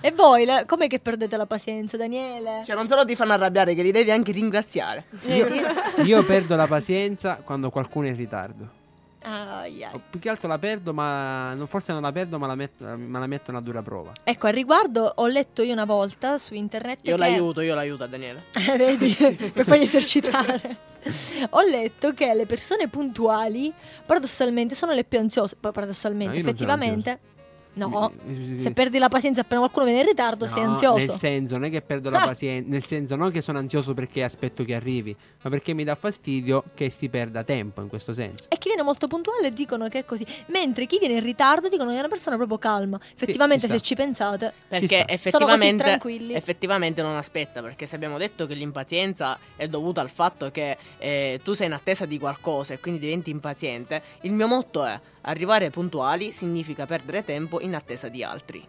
e 0.00 0.12
voi, 0.12 0.44
le- 0.44 0.64
com'è 0.66 0.86
che 0.86 0.98
perdete 0.98 1.36
la 1.36 1.46
pazienza, 1.46 1.96
Daniele? 1.96 2.62
Cioè, 2.64 2.74
non 2.76 2.86
solo 2.88 3.04
ti 3.04 3.14
fanno 3.16 3.32
arrabbiare, 3.32 3.74
che 3.74 3.82
li 3.82 3.90
devi 3.92 4.10
anche 4.10 4.32
ringraziare. 4.32 5.04
Vedi? 5.10 5.60
Io 6.04 6.22
perdo 6.24 6.56
la 6.56 6.66
pazienza 6.66 7.36
quando 7.44 7.70
qualcuno 7.70 8.06
è 8.06 8.10
in 8.10 8.16
ritardo. 8.16 8.78
Ai, 9.22 9.84
ai. 9.84 9.94
O 9.94 10.00
Più 10.08 10.18
che 10.18 10.30
altro 10.30 10.48
la 10.48 10.58
perdo, 10.58 10.94
ma 10.94 11.52
non- 11.52 11.66
forse 11.66 11.92
non 11.92 12.00
la 12.00 12.10
perdo, 12.10 12.38
ma 12.38 12.46
la 12.46 12.54
metto, 12.54 12.84
ma 12.96 13.18
la 13.18 13.26
metto 13.26 13.50
a 13.50 13.54
una 13.54 13.60
dura 13.60 13.82
prova. 13.82 14.12
Ecco, 14.24 14.46
al 14.46 14.54
riguardo 14.54 15.12
ho 15.16 15.26
letto 15.26 15.62
io 15.62 15.72
una 15.74 15.84
volta 15.84 16.38
su 16.38 16.54
internet 16.54 17.00
Io 17.02 17.12
che... 17.12 17.18
l'aiuto, 17.18 17.60
io 17.60 17.74
l'aiuto 17.74 18.04
a 18.04 18.06
Daniele. 18.06 18.44
Eh, 18.56 18.76
Vedi, 18.78 19.14
per 19.52 19.64
fargli 19.66 19.82
esercitare. 19.82 20.88
Ho 21.50 21.60
letto 21.62 22.12
che 22.14 22.32
le 22.34 22.46
persone 22.46 22.88
puntuali, 22.88 23.72
paradossalmente, 24.06 24.74
sono 24.74 24.92
le 24.92 25.04
più 25.04 25.18
ansiose. 25.18 25.56
Poi, 25.58 25.72
paradossalmente, 25.72 26.32
No, 26.32 26.38
io 26.42 26.48
effettivamente. 26.48 27.18
No, 27.88 28.12
Mi- 28.24 28.58
se 28.58 28.72
perdi 28.72 28.98
la 28.98 29.08
pazienza 29.08 29.40
appena 29.42 29.60
qualcuno 29.60 29.84
viene 29.86 30.00
in 30.00 30.06
ritardo, 30.06 30.46
sei 30.46 30.62
No, 30.62 30.72
ansioso. 30.72 30.96
Nel 30.98 31.18
senso, 31.18 31.54
non 31.56 31.64
è 31.66 31.70
che 31.70 31.80
perdo 31.82 32.10
la 32.10 32.22
Ah. 32.22 32.26
pazienza. 32.26 32.68
Nel 32.70 32.84
senso, 32.86 33.16
non 33.16 33.30
che 33.30 33.40
sono 33.40 33.58
ansioso 33.58 33.94
perché 33.94 34.22
aspetto 34.22 34.64
che 34.64 34.74
arrivi, 34.74 35.14
ma 35.42 35.50
perché 35.50 35.72
mi 35.72 35.84
dà 35.84 35.94
fastidio 35.94 36.64
che 36.74 36.90
si 36.90 37.08
perda 37.08 37.42
tempo 37.44 37.80
in 37.80 37.88
questo 37.88 38.12
senso. 38.14 38.44
E 38.48 38.58
chi 38.58 38.68
viene 38.68 38.82
molto 38.82 39.06
puntuale 39.06 39.52
dicono 39.52 39.88
che 39.88 40.00
è 40.00 40.04
così. 40.04 40.26
Mentre 40.46 40.86
chi 40.86 40.98
viene 40.98 41.14
in 41.14 41.22
ritardo 41.24 41.68
dicono 41.68 41.90
che 41.90 41.96
è 41.96 41.98
una 42.00 42.08
persona 42.08 42.36
proprio 42.36 42.58
calma. 42.58 42.98
Effettivamente, 43.14 43.66
ci 43.66 43.72
se 43.72 43.78
sta. 43.78 43.86
ci 43.86 43.94
pensate, 43.94 44.52
Perché 44.68 44.86
sta. 44.86 44.90
Sono 44.96 45.06
così 45.06 45.14
effettivamente, 45.14 45.82
tranquilli. 45.84 46.34
effettivamente 46.34 47.02
non 47.02 47.16
aspetta, 47.16 47.62
perché 47.62 47.86
se 47.86 47.94
abbiamo 47.96 48.18
detto 48.18 48.46
che 48.46 48.54
l'impazienza 48.54 49.38
è 49.56 49.68
dovuta 49.68 50.00
al 50.00 50.10
fatto 50.10 50.50
che 50.50 50.76
eh, 50.98 51.40
tu 51.42 51.52
sei 51.54 51.66
in 51.66 51.72
attesa 51.72 52.06
di 52.06 52.18
qualcosa 52.18 52.74
e 52.74 52.80
quindi 52.80 53.00
diventi 53.00 53.30
impaziente, 53.30 54.02
il 54.22 54.32
mio 54.32 54.46
motto 54.46 54.84
è 54.84 54.98
arrivare 55.22 55.70
puntuali 55.70 56.32
significa 56.32 56.86
perdere 56.86 57.24
tempo 57.24 57.60
in 57.60 57.74
attesa 57.74 58.08
di 58.08 58.22
altri. 58.22 58.66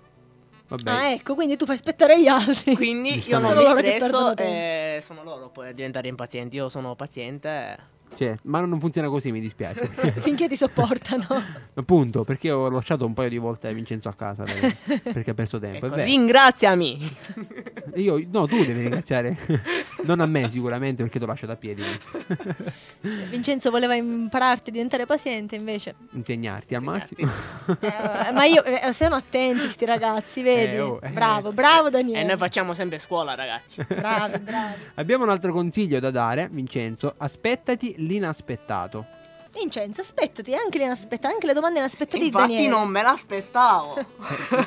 Vabbè, 0.67 0.89
ah, 0.89 1.11
ecco, 1.11 1.35
quindi 1.35 1.57
tu 1.57 1.65
fai 1.65 1.75
aspettare 1.75 2.21
gli 2.21 2.27
altri. 2.27 2.75
Quindi 2.75 3.21
io 3.27 3.39
non 3.39 3.49
Sono 3.49 3.61
mi 3.61 3.67
stresso 3.67 4.37
e 4.37 4.99
sono 5.01 5.23
loro 5.23 5.49
poi 5.49 5.69
a 5.69 5.71
diventare 5.73 6.07
impazienti. 6.07 6.55
Io 6.55 6.69
sono 6.69 6.95
paziente. 6.95 7.99
Cioè, 8.15 8.35
ma 8.43 8.59
non 8.61 8.79
funziona 8.79 9.07
così, 9.09 9.31
mi 9.31 9.39
dispiace. 9.39 9.87
Finché 10.19 10.47
ti 10.47 10.55
sopportano. 10.55 11.25
Appunto, 11.73 12.23
perché 12.23 12.51
ho 12.51 12.69
lasciato 12.69 13.05
un 13.05 13.13
paio 13.13 13.29
di 13.29 13.37
volte 13.37 13.73
Vincenzo 13.73 14.09
a 14.09 14.13
casa 14.13 14.43
per- 14.43 15.01
perché 15.01 15.31
ha 15.31 15.33
perso 15.33 15.59
tempo. 15.59 15.85
Ecco, 15.87 15.95
ringraziami. 15.95 17.17
Io, 17.95 18.21
no, 18.31 18.45
tu 18.47 18.57
devi 18.63 18.81
ringraziare. 18.81 19.37
non 20.03 20.19
a 20.19 20.25
me, 20.25 20.49
sicuramente, 20.49 21.03
perché 21.03 21.17
ti 21.19 21.23
ho 21.23 21.27
lasciato 21.27 21.51
a 21.53 21.55
piedi. 21.55 21.83
Vincenzo 23.29 23.69
voleva 23.71 23.95
impararti 23.95 24.69
a 24.69 24.73
diventare 24.73 25.05
paziente, 25.05 25.55
invece. 25.55 25.95
Insegnarti 26.11 26.75
al 26.75 26.83
massimo. 26.83 27.29
Eh, 27.79 28.31
ma 28.33 28.45
io, 28.45 28.63
eh, 28.63 28.91
siano 28.93 29.15
attenti 29.15 29.67
sti 29.67 29.85
ragazzi, 29.85 30.41
vedi? 30.41 30.73
Eh, 30.75 30.79
oh, 30.81 30.99
eh. 31.01 31.09
Bravo, 31.09 31.51
bravo 31.53 31.87
E 31.87 31.91
Daniele. 31.91 32.23
noi 32.23 32.37
facciamo 32.37 32.73
sempre 32.73 32.99
scuola, 32.99 33.35
ragazzi. 33.35 33.83
Bravi, 33.87 34.39
bravi. 34.39 34.73
Abbiamo 34.95 35.23
un 35.23 35.29
altro 35.29 35.51
consiglio 35.53 35.99
da 35.99 36.11
dare, 36.11 36.49
Vincenzo. 36.51 37.13
Aspettati 37.17 38.00
l'inaspettato. 38.01 39.19
Vincenzo, 39.51 39.99
aspettati, 39.99 40.53
anche 40.53 40.81
anche 40.81 41.45
le 41.45 41.53
domande 41.53 41.79
inaspettate 41.79 42.19
di 42.19 42.27
Infatti 42.27 42.53
Daniele. 42.53 42.69
non 42.69 42.87
me 42.87 43.01
l'aspettavo. 43.01 43.95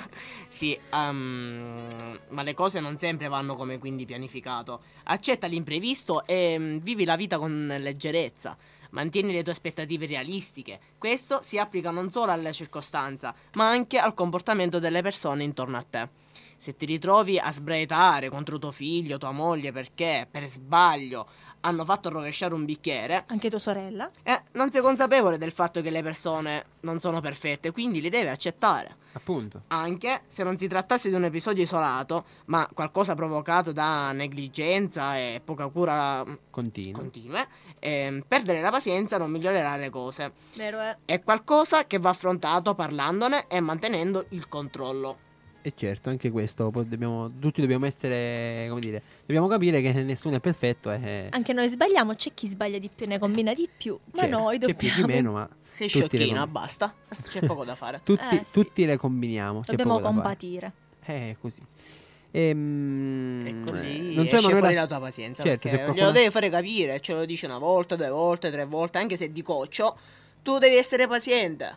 sì, 0.49 0.79
ehm, 0.91 2.19
ma 2.29 2.43
le 2.43 2.55
cose 2.55 2.81
non 2.81 2.99
sempre 2.99 3.29
vanno 3.29 3.57
come 3.57 3.79
quindi 3.79 4.05
pianificato. 4.05 4.83
Accetta 5.05 5.47
l'imprevisto 5.47 6.27
e 6.27 6.57
mm, 6.59 6.79
vivi 6.79 7.07
la 7.07 7.17
vita 7.17 7.39
con 7.39 7.75
leggerezza. 7.79 8.57
Mantieni 8.91 9.33
le 9.33 9.43
tue 9.43 9.53
aspettative 9.53 10.07
realistiche. 10.07 10.79
Questo 10.99 11.41
si 11.43 11.59
applica 11.59 11.91
non 11.91 12.11
solo 12.11 12.31
alla 12.31 12.53
circostanza, 12.53 13.35
ma 13.55 13.69
anche 13.69 13.99
al 13.99 14.15
comportamento 14.15 14.79
delle 14.79 15.03
persone 15.03 15.43
intorno 15.43 15.79
a 15.79 15.85
te. 15.89 16.09
Se 16.57 16.77
ti 16.77 16.87
ritrovi 16.87 17.39
a 17.39 17.51
sbraitare 17.51 18.29
contro 18.29 18.59
tuo 18.59 18.71
figlio, 18.71 19.19
tua 19.19 19.33
moglie 19.33 19.73
perché 19.73 20.29
per 20.31 20.47
sbaglio 20.47 21.29
hanno 21.65 21.85
fatto 21.85 22.09
rovesciare 22.11 22.53
un 22.55 22.65
bicchiere, 22.65 23.25
Anche 23.29 23.49
tua 23.51 23.59
sorella? 23.59 24.09
eh, 24.23 24.43
non 24.53 24.71
sei 24.71 24.83
consapevole 24.83 25.39
del 25.39 25.51
fatto 25.53 25.81
che 25.81 25.91
le 25.91 26.03
persone 26.03 26.65
non 26.81 27.01
sono 27.01 27.21
perfette, 27.21 27.71
quindi 27.73 28.01
li 28.01 28.11
devi 28.11 28.29
accettare. 28.29 28.97
Appunto. 29.13 29.63
Anche 29.69 30.23
se 30.27 30.43
non 30.43 30.57
si 30.59 30.67
trattasse 30.67 31.09
di 31.09 31.15
un 31.15 31.25
episodio 31.25 31.63
isolato, 31.63 32.25
ma 32.47 32.69
qualcosa 32.75 33.15
provocato 33.15 33.73
da 33.73 34.11
negligenza 34.13 35.17
e 35.17 35.41
poca 35.45 35.69
cura 35.69 36.25
mm, 36.25 36.33
Continua. 36.51 37.01
continue, 37.01 37.47
ehm, 37.79 38.25
perdere 38.27 38.61
la 38.61 38.71
pazienza 38.71 39.17
non 39.17 39.31
migliorerà 39.31 39.77
le 39.77 39.89
cose. 39.91 40.33
Vero 40.57 40.81
è. 40.81 40.97
È 41.05 41.23
qualcosa 41.23 41.87
che 41.87 41.99
va 41.99 42.11
affrontato 42.11 42.75
parlandone 42.75 43.47
e 43.49 43.61
mantenendo 43.61 44.27
il 44.31 44.49
controllo. 44.49 45.19
E 45.67 45.73
certo, 45.75 46.11
anche 46.11 46.31
questo 46.31 46.69
poi 46.71 46.87
dobbiamo, 46.87 47.31
tutti 47.41 47.63
dobbiamo 47.63 47.87
essere, 47.87 48.67
come 48.69 48.81
dire, 48.81 49.01
dobbiamo 49.25 49.47
capire 49.47 49.81
che 49.81 49.93
nessuno 50.03 50.37
è 50.37 50.41
perfetto. 50.41 50.93
E, 50.93 51.29
Anche 51.31 51.55
noi 51.55 51.71
sbagliamo, 51.71 52.13
c'è 52.15 52.33
chi 52.35 52.49
sbaglia 52.49 52.77
di 52.79 52.91
più, 52.95 53.07
ne 53.07 53.19
combina 53.19 53.55
di 53.55 53.67
più, 53.75 53.99
ma 54.13 54.21
certo, 54.21 54.37
noi 54.39 54.59
c'è 54.59 54.75
più 54.75 54.89
dobbiamo, 54.89 55.07
chi 55.07 55.13
meno, 55.13 55.33
ma 55.33 55.49
Sei 55.71 55.89
sciocchina, 55.89 56.41
com- 56.43 56.53
basta. 56.53 56.95
C'è 57.31 57.41
poco 57.47 57.65
da 57.65 57.75
fare. 57.75 58.01
tutti, 58.05 58.23
Eh, 58.37 58.43
sì. 58.45 58.53
tutti 58.53 58.85
le 58.85 58.99
combiniamo. 58.99 59.61
c'è 59.63 59.71
dobbiamo 59.71 60.01
compatire. 60.01 60.73
Eh, 61.07 61.31
è 61.31 61.37
così. 61.41 61.63
Ehm, 62.31 63.63
Ecco 63.65 63.75
lì 63.77 64.15
non 64.15 64.29
so, 64.29 64.37
esce 64.37 64.57
fuori 64.57 64.75
la 64.75 64.87
tua 64.87 65.01
pazienza. 65.01 65.43
Certo, 65.43 65.61
perché 65.69 65.77
qualcuno- 65.85 65.97
glielo 66.07 66.11
devi 66.19 66.31
fare 66.31 66.51
capire, 66.51 67.01
ce 67.01 67.15
lo 67.15 67.25
dici 67.25 67.45
una 67.47 67.59
volta, 67.59 67.97
due 67.97 68.11
volte, 68.11 68.51
tre 68.51 68.65
volte, 68.67 68.99
anche 68.99 69.17
se 69.17 69.33
di 69.33 69.41
coccio. 69.43 69.97
Tu 70.43 70.59
devi 70.59 70.77
essere 70.77 71.07
paziente. 71.09 71.77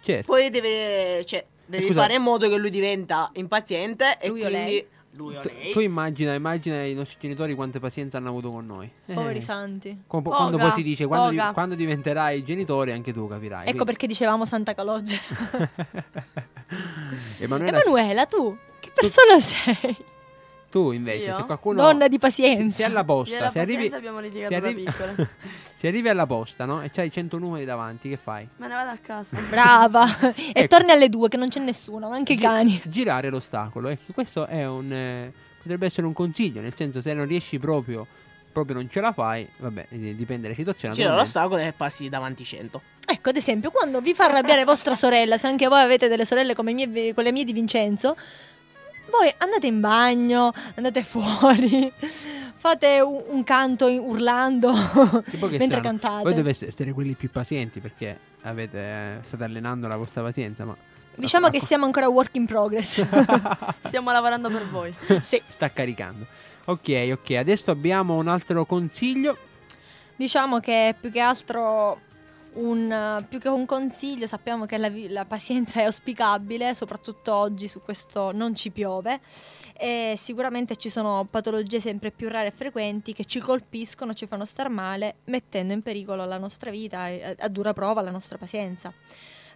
Certo. 0.00 0.26
Poi 0.26 0.48
deve, 0.50 1.24
cioè, 1.24 1.44
devi 1.66 1.86
Scusa. 1.86 2.02
fare 2.02 2.14
in 2.14 2.22
modo 2.22 2.48
che 2.48 2.56
lui 2.56 2.70
diventa 2.70 3.30
impaziente 3.34 4.16
e 4.18 4.28
Lui 4.28 4.42
o 4.42 4.48
quindi 4.48 4.64
lei? 4.64 4.86
Lui 5.16 5.34
o 5.36 5.40
Tu, 5.40 5.48
lei. 5.48 5.72
tu 5.72 5.80
immagina, 5.80 6.34
immagina 6.34 6.82
i 6.84 6.92
nostri 6.92 7.16
genitori 7.20 7.54
quante 7.54 7.80
pazienza 7.80 8.18
hanno 8.18 8.28
avuto 8.28 8.50
con 8.50 8.66
noi. 8.66 8.90
Eh, 9.06 9.14
Poveri 9.14 9.40
santi. 9.40 10.02
com- 10.06 10.22
quando 10.22 10.58
poi 10.58 10.70
si 10.72 10.82
dice 10.82 11.06
quando, 11.06 11.30
di- 11.30 11.52
quando 11.54 11.74
diventerai 11.74 12.44
genitore 12.44 12.92
anche 12.92 13.14
tu 13.14 13.26
capirai. 13.26 13.60
Ecco 13.60 13.70
Quindi- 13.70 13.84
perché 13.86 14.06
dicevamo 14.06 14.44
Santa 14.44 14.74
Calogero. 14.74 15.22
Emanuela, 17.40 17.80
Emanuela, 17.80 18.26
tu 18.26 18.54
che 18.80 18.90
persona 18.94 19.40
sei? 19.40 19.96
Tu 20.76 20.90
invece, 20.92 21.26
Io? 21.28 21.36
se 21.36 21.44
qualcuno 21.44 21.80
Donna 21.80 22.06
di 22.06 22.18
pazienza. 22.18 22.76
se 22.76 22.84
alla 22.84 23.02
posta, 23.02 23.48
se 23.50 23.58
arrivi, 23.60 23.74
pazienza 23.88 23.96
abbiamo 23.96 24.20
litigato 24.20 24.52
se 24.52 24.60
da 24.60 24.66
arrivi- 24.66 24.82
piccole. 24.82 25.28
se 25.74 25.88
arrivi 25.88 26.08
alla 26.10 26.26
posta, 26.26 26.64
no? 26.66 26.82
E 26.82 26.90
c'hai 26.90 27.10
100 27.10 27.38
numeri 27.38 27.64
davanti, 27.64 28.10
che 28.10 28.18
fai? 28.18 28.46
Me 28.56 28.68
ne 28.68 28.74
vado 28.74 28.90
a 28.90 28.98
casa. 29.00 29.38
Brava. 29.48 30.06
e 30.34 30.52
Ecco. 30.52 30.76
torni 30.76 30.90
alle 30.90 31.08
due 31.08 31.28
che 31.28 31.38
non 31.38 31.48
c'è 31.48 31.60
nessuno, 31.60 32.10
anche 32.10 32.34
i 32.34 32.36
cani. 32.36 32.78
Girare 32.84 33.30
l'ostacolo. 33.30 33.88
Ecco, 33.88 34.12
questo 34.12 34.46
è 34.46 34.66
un 34.66 34.92
eh, 34.92 35.32
potrebbe 35.62 35.86
essere 35.86 36.06
un 36.06 36.12
consiglio, 36.12 36.60
nel 36.60 36.74
senso 36.74 37.00
se 37.00 37.14
non 37.14 37.26
riesci 37.26 37.58
proprio 37.58 38.06
proprio 38.52 38.76
non 38.76 38.88
ce 38.88 39.00
la 39.02 39.12
fai, 39.12 39.46
vabbè, 39.58 39.86
eh, 39.90 40.14
dipende 40.14 40.54
situazioni. 40.54 40.94
Gira 40.94 41.08
naturalmente. 41.10 41.38
l'ostacolo 41.38 41.56
e 41.62 41.72
passi 41.76 42.08
davanti 42.08 42.42
100. 42.42 42.80
Ecco, 43.06 43.28
ad 43.28 43.36
esempio, 43.36 43.70
quando 43.70 44.00
vi 44.00 44.14
fa 44.14 44.24
arrabbiare 44.24 44.64
vostra 44.64 44.94
sorella, 44.94 45.36
se 45.36 45.46
anche 45.46 45.68
voi 45.68 45.80
avete 45.80 46.08
delle 46.08 46.24
sorelle 46.24 46.54
come 46.54 46.72
mie- 46.72 47.12
quelle 47.12 47.32
mie 47.32 47.44
di 47.44 47.52
Vincenzo, 47.52 48.16
voi 49.10 49.32
andate 49.38 49.66
in 49.66 49.80
bagno, 49.80 50.52
andate 50.74 51.02
fuori, 51.04 51.92
fate 52.54 53.00
un, 53.00 53.22
un 53.28 53.44
canto 53.44 53.86
urlando 53.86 54.72
mentre 55.40 55.66
strano. 55.66 55.82
cantate. 55.82 56.22
Voi 56.22 56.34
dovete 56.34 56.66
essere 56.66 56.92
quelli 56.92 57.14
più 57.14 57.30
pazienti 57.30 57.80
perché 57.80 58.18
avete, 58.42 58.78
eh, 58.78 59.18
state 59.22 59.44
allenando 59.44 59.88
la 59.88 59.96
vostra 59.96 60.22
pazienza, 60.22 60.64
ma 60.64 60.76
Diciamo 61.18 61.48
che 61.48 61.62
siamo 61.62 61.86
ancora 61.86 62.08
work 62.08 62.34
in 62.34 62.44
progress. 62.44 63.02
Stiamo 63.84 64.12
lavorando 64.12 64.50
per 64.50 64.68
voi. 64.68 64.94
sì. 65.22 65.40
sta 65.46 65.70
caricando. 65.70 66.26
Ok, 66.66 67.08
ok, 67.12 67.30
adesso 67.36 67.70
abbiamo 67.70 68.16
un 68.16 68.28
altro 68.28 68.66
consiglio. 68.66 69.36
Diciamo 70.14 70.60
che 70.60 70.94
più 70.98 71.10
che 71.10 71.20
altro 71.20 72.00
un, 72.56 72.90
eh, 72.90 73.24
più 73.28 73.38
che 73.38 73.48
un 73.48 73.66
consiglio, 73.66 74.26
sappiamo 74.26 74.66
che 74.66 74.76
la, 74.78 74.90
la 75.08 75.24
pazienza 75.24 75.80
è 75.80 75.84
auspicabile, 75.84 76.74
soprattutto 76.74 77.34
oggi 77.34 77.68
su 77.68 77.82
questo 77.82 78.32
non 78.32 78.54
ci 78.54 78.70
piove 78.70 79.20
e 79.78 80.14
sicuramente 80.16 80.76
ci 80.76 80.88
sono 80.88 81.26
patologie 81.30 81.80
sempre 81.80 82.10
più 82.10 82.28
rare 82.28 82.48
e 82.48 82.52
frequenti 82.52 83.12
che 83.12 83.24
ci 83.24 83.40
colpiscono, 83.40 84.14
ci 84.14 84.26
fanno 84.26 84.44
star 84.44 84.68
male, 84.68 85.16
mettendo 85.24 85.72
in 85.72 85.82
pericolo 85.82 86.24
la 86.24 86.38
nostra 86.38 86.70
vita 86.70 87.08
e 87.08 87.22
a, 87.22 87.34
a 87.44 87.48
dura 87.48 87.72
prova 87.72 88.00
la 88.00 88.10
nostra 88.10 88.38
pazienza. 88.38 88.92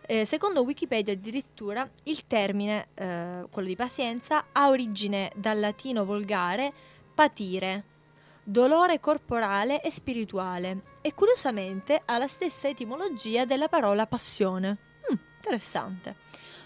Eh, 0.06 0.24
secondo 0.24 0.62
Wikipedia 0.62 1.12
addirittura 1.12 1.88
il 2.04 2.26
termine, 2.26 2.88
eh, 2.94 3.46
quello 3.50 3.68
di 3.68 3.76
pazienza, 3.76 4.46
ha 4.50 4.68
origine 4.68 5.30
dal 5.36 5.60
latino 5.60 6.04
volgare 6.04 6.72
patire, 7.14 7.84
dolore 8.42 8.98
corporale 8.98 9.80
e 9.80 9.90
spirituale 9.90 10.89
e 11.02 11.14
curiosamente 11.14 12.02
ha 12.04 12.18
la 12.18 12.26
stessa 12.26 12.68
etimologia 12.68 13.44
della 13.44 13.68
parola 13.68 14.06
passione. 14.06 14.76
Mm, 15.10 15.16
interessante. 15.36 16.16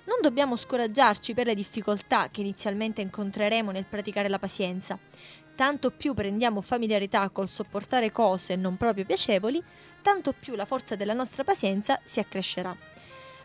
Non 0.05 0.19
dobbiamo 0.21 0.57
scoraggiarci 0.57 1.35
per 1.35 1.47
le 1.47 1.55
difficoltà 1.55 2.29
che 2.31 2.41
inizialmente 2.41 3.01
incontreremo 3.01 3.71
nel 3.71 3.85
praticare 3.85 4.29
la 4.29 4.39
pazienza. 4.39 4.99
Tanto 5.55 5.91
più 5.91 6.15
prendiamo 6.15 6.61
familiarità 6.61 7.29
col 7.31 7.49
sopportare 7.49 8.11
cose 8.11 8.57
non 8.57 8.77
proprio 8.77 9.05
piacevoli, 9.05 9.63
tanto 10.03 10.33
più 10.33 10.57
la 10.57 10.65
forza 10.65 10.97
della 10.97 11.13
nostra 11.15 11.45
pazienza 11.45 12.01
si 12.03 12.21
accrescerà. 12.21 12.77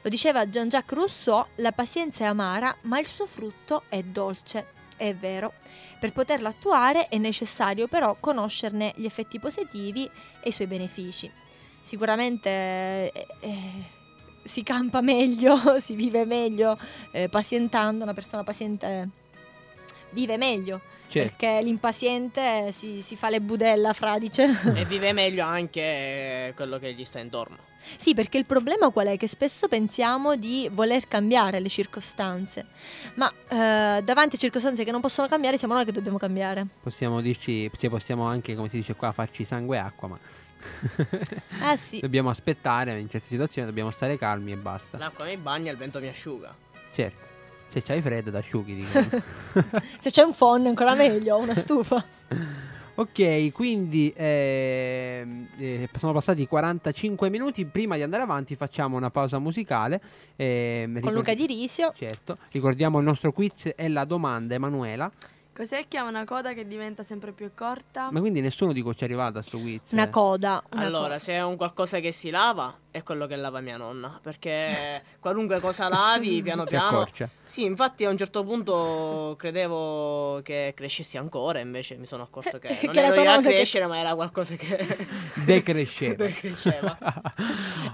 Lo 0.01 0.09
diceva 0.09 0.45
Jean-Jacques 0.45 0.97
Rousseau, 0.97 1.45
la 1.55 1.71
pazienza 1.71 2.23
è 2.23 2.27
amara, 2.27 2.75
ma 2.81 2.99
il 2.99 3.07
suo 3.07 3.25
frutto 3.25 3.83
è 3.89 4.01
dolce. 4.01 4.77
È 4.97 5.13
vero. 5.13 5.53
Per 5.99 6.11
poterla 6.13 6.49
attuare 6.49 7.09
è 7.09 7.17
necessario 7.17 7.87
però 7.87 8.15
conoscerne 8.19 8.93
gli 8.95 9.05
effetti 9.05 9.39
positivi 9.39 10.09
e 10.39 10.49
i 10.49 10.51
suoi 10.51 10.67
benefici. 10.67 11.29
Sicuramente 11.81 12.49
eh, 12.49 13.27
eh, 13.39 13.83
si 14.43 14.63
campa 14.63 15.01
meglio, 15.01 15.79
si 15.79 15.95
vive 15.95 16.25
meglio 16.25 16.77
eh, 17.11 17.27
pazientando, 17.27 18.03
una 18.03 18.13
persona 18.13 18.43
paziente 18.43 19.09
vive 20.11 20.37
meglio, 20.37 20.81
Certo. 21.07 21.35
perché 21.37 21.61
l'impaziente 21.63 22.71
si, 22.71 23.01
si 23.01 23.15
fa 23.15 23.29
le 23.29 23.41
budella 23.41 23.93
fradice. 23.93 24.59
e 24.75 24.85
vive 24.85 25.11
meglio 25.13 25.43
anche 25.45 26.53
quello 26.55 26.77
che 26.79 26.93
gli 26.93 27.03
sta 27.05 27.19
intorno. 27.19 27.67
Sì, 27.95 28.13
perché 28.13 28.37
il 28.37 28.45
problema 28.45 28.89
qual 28.89 29.07
è? 29.07 29.17
Che 29.17 29.27
spesso 29.27 29.67
pensiamo 29.69 30.35
di 30.35 30.69
voler 30.71 31.07
cambiare 31.07 31.59
le 31.61 31.69
circostanze, 31.69 32.65
ma 33.15 33.31
eh, 33.47 34.01
davanti 34.03 34.35
a 34.35 34.37
circostanze 34.37 34.83
che 34.83 34.91
non 34.91 34.99
possono 34.99 35.27
cambiare 35.29 35.57
siamo 35.57 35.73
noi 35.75 35.85
che 35.85 35.93
dobbiamo 35.93 36.17
cambiare. 36.17 36.65
Possiamo 36.83 37.21
dirci, 37.21 37.71
cioè 37.77 37.89
possiamo 37.89 38.25
anche, 38.25 38.53
come 38.53 38.67
si 38.67 38.75
dice 38.77 38.95
qua, 38.95 39.11
farci 39.13 39.45
sangue 39.45 39.77
e 39.77 39.79
acqua, 39.79 40.09
ma 40.09 40.19
Eh 41.71 41.77
sì, 41.79 41.99
dobbiamo 42.01 42.29
aspettare 42.29 42.99
in 42.99 43.07
queste 43.09 43.29
situazioni, 43.29 43.65
dobbiamo 43.67 43.91
stare 43.91 44.17
calmi 44.17 44.51
e 44.51 44.57
basta. 44.57 44.97
L'acqua 44.97 45.23
mi 45.25 45.37
bagna 45.37 45.69
e 45.69 45.71
il 45.71 45.77
vento 45.77 45.99
mi 46.01 46.09
asciuga. 46.09 46.53
Certo. 46.93 47.27
Se 47.69 47.83
c'hai 47.83 48.01
freddo, 48.01 48.31
t'asciughi. 48.31 48.83
se 49.99 50.09
c'è 50.09 50.23
un 50.23 50.33
phon 50.33 50.65
ancora 50.65 50.95
meglio, 50.95 51.37
una 51.37 51.55
stufa. 51.55 52.03
ok, 52.95 53.51
quindi 53.51 54.11
ehm, 54.15 55.47
eh, 55.55 55.87
sono 55.95 56.11
passati 56.11 56.47
45 56.47 57.29
minuti. 57.29 57.65
Prima 57.65 57.95
di 57.95 58.01
andare 58.01 58.23
avanti, 58.23 58.55
facciamo 58.55 58.97
una 58.97 59.11
pausa 59.11 59.37
musicale. 59.37 60.01
ehm, 60.35 60.99
Con 60.99 61.13
Luca 61.13 61.35
Di 61.35 61.45
Risio. 61.45 61.93
Certo, 61.95 62.39
ricordiamo 62.51 62.97
il 62.97 63.05
nostro 63.05 63.31
quiz 63.31 63.71
e 63.75 63.87
la 63.87 64.03
domanda, 64.03 64.55
Emanuela. 64.55 65.11
Cos'è 65.59 65.85
che 65.89 65.97
ha 65.97 66.05
una 66.05 66.23
coda 66.23 66.53
che 66.53 66.65
diventa 66.65 67.03
sempre 67.03 67.33
più 67.33 67.51
corta? 67.53 68.09
Ma 68.11 68.21
quindi 68.21 68.39
nessuno 68.39 68.71
di 68.71 68.81
ci 68.81 69.01
è 69.01 69.03
arrivato 69.03 69.39
a 69.39 69.41
sto 69.41 69.59
quiz? 69.59 69.91
Una 69.91 70.07
coda. 70.07 70.63
una 70.71 70.85
allora, 70.85 71.03
coda. 71.03 71.19
se 71.19 71.33
è 71.33 71.43
un 71.43 71.57
qualcosa 71.57 71.99
che 71.99 72.13
si 72.13 72.29
lava, 72.29 72.73
è 72.91 73.03
quello 73.03 73.27
che 73.27 73.35
lava 73.35 73.59
mia 73.61 73.77
nonna. 73.77 74.19
Perché 74.21 75.03
qualunque 75.19 75.59
cosa 75.59 75.87
lavi, 75.89 76.41
piano 76.43 76.63
Si 76.63 76.69
piano. 76.69 76.87
accorcia. 76.87 77.29
Sì, 77.43 77.63
infatti 77.63 78.05
a 78.05 78.09
un 78.09 78.17
certo 78.17 78.43
punto 78.43 79.35
credevo 79.37 80.41
che 80.43 80.73
crescessi 80.75 81.17
ancora, 81.17 81.59
invece 81.59 81.95
mi 81.97 82.05
sono 82.05 82.23
accorto 82.23 82.57
che 82.59 82.77
non 82.83 82.93
Che 82.93 82.99
ero 82.99 83.13
tua 83.13 83.23
io 83.23 83.29
a 83.29 83.33
nonna 83.35 83.47
che- 83.47 83.53
crescere, 83.55 83.85
ma 83.87 83.97
era 83.99 84.15
qualcosa 84.15 84.55
che 84.55 84.97
Decresceva. 85.45 86.25
cresceva. 86.27 86.97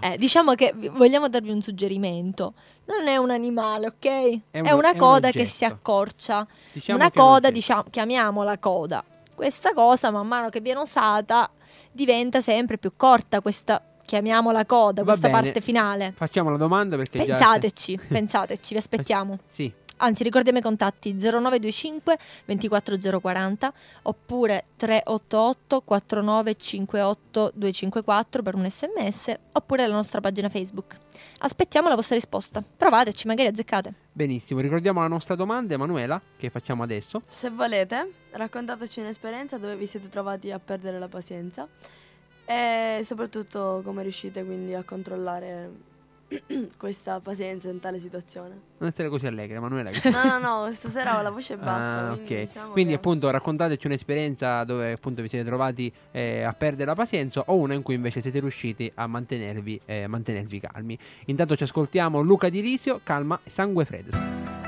Eh, 0.02 0.18
diciamo 0.18 0.54
che 0.56 0.74
vogliamo 0.92 1.28
darvi 1.30 1.50
un 1.52 1.62
suggerimento. 1.62 2.54
Non 2.86 3.08
è 3.08 3.18
un 3.18 3.32
animale, 3.32 3.88
ok? 3.88 4.06
È, 4.52 4.60
un- 4.60 4.68
una 4.78 4.90
è 4.90 4.94
un 4.94 4.98
coda 4.98 5.30
che 5.32 5.40
oggetto. 5.40 5.56
si 5.56 5.66
accorcia. 5.66 6.48
Diciamo 6.72 7.00
una 7.00 7.10
che 7.10 7.18
è 7.18 7.22
un 7.22 7.28
coda, 7.28 7.52
diciamo, 7.52 7.84
chiamiamola 7.90 8.58
coda. 8.60 9.04
Questa 9.34 9.74
cosa, 9.74 10.12
man 10.12 10.28
mano 10.28 10.50
che 10.50 10.62
viene 10.62 10.80
usata, 10.80 11.50
diventa 11.92 12.40
sempre 12.42 12.78
più 12.78 12.94
corta. 12.96 13.42
Questa, 13.42 13.82
chiamiamola 14.06 14.66
coda, 14.66 15.02
Va 15.04 15.12
questa 15.12 15.30
bene. 15.30 15.42
parte 15.42 15.62
finale. 15.62 16.14
Facciamo 16.16 16.50
la 16.52 16.58
domanda 16.58 16.96
perché 16.96 17.20
già... 17.20 17.36
Pensateci, 17.36 18.00
pensateci, 18.08 18.74
vi 18.74 18.80
aspettiamo. 18.80 19.40
Sì, 19.48 19.72
Anzi, 19.98 20.24
ricordiamo 20.24 20.58
i 20.58 20.62
contatti 20.62 21.14
0925 21.14 22.18
24040 22.46 23.74
oppure 24.04 24.66
388 24.76 25.82
4958 25.86 27.52
254 27.56 28.42
per 28.42 28.56
un 28.56 28.70
sms 28.70 29.34
oppure 29.54 29.88
la 29.88 29.94
nostra 29.94 30.20
pagina 30.20 30.50
Facebook. 30.50 30.98
Aspettiamo 31.40 31.88
la 31.88 31.96
vostra 31.96 32.16
risposta. 32.16 32.62
Provateci, 32.76 33.26
magari 33.28 33.48
azzeccate. 33.48 33.94
benissimo. 34.12 34.60
Ricordiamo 34.60 35.00
la 35.02 35.08
nostra 35.08 35.36
domanda, 35.36 35.76
Emanuela, 35.76 36.22
che 36.36 36.50
facciamo 36.50 36.84
adesso. 36.84 37.22
Se 37.30 37.50
volete, 37.50 38.12
raccontateci 38.32 39.00
un'esperienza 39.00 39.58
dove 39.58 39.78
vi 39.78 39.86
siete 39.86 40.10
trovati 40.10 40.52
a 40.52 40.60
perdere 40.60 41.00
la 41.00 41.08
pazienza 41.08 41.68
e 42.46 43.02
soprattutto 43.04 43.82
come 43.84 44.04
riuscite 44.04 44.44
quindi 44.46 44.74
a 44.74 44.84
controllare 44.84 45.94
questa 46.78 47.20
pazienza 47.20 47.70
in 47.70 47.80
tale 47.80 48.00
situazione. 48.00 48.60
Non 48.80 48.90
essere 48.90 49.10
così 49.10 49.28
allegre, 49.28 49.58
Emanuela. 49.58 49.90
che- 49.92 50.10
No, 50.10 50.24
no, 50.40 50.66
no, 50.66 50.72
stasera 50.72 51.18
ho 51.18 51.22
la 51.22 51.30
voce 51.30 51.56
bassa. 51.58 52.08
Ah, 52.10 52.14
quindi 52.14 52.34
ok. 52.34 52.40
diciamo 52.46 52.72
Quindi 52.72 52.92
che- 52.92 52.98
appunto 52.98 53.30
raccontateci 53.30 53.88
un'esperienza 53.88 54.64
dove 54.64 54.94
appunto 54.94 55.22
vi 55.22 55.28
siete 55.28 55.46
trovati 55.46 55.92
eh, 56.12 56.42
a 56.44 56.54
perdere 56.54 56.86
la 56.86 56.96
pazienza 56.96 57.44
o 57.46 57.56
una 57.56 57.74
in 57.74 57.82
cui 57.84 57.96
invece 57.96 58.22
siete 58.22 58.40
riusciti 58.40 58.92
a 58.96 59.06
mantenervi, 59.08 59.82
eh, 59.86 60.08
mantenervi 60.08 60.60
calmi. 60.60 60.98
Intanto 61.26 61.56
ci 61.56 61.64
ascoltiamo 61.64 62.22
Luca 62.22 62.50
Di 62.50 62.60
Risio, 62.60 63.00
Calma 63.04 63.40
Sangue 63.44 63.86
Freddo. 63.86 64.65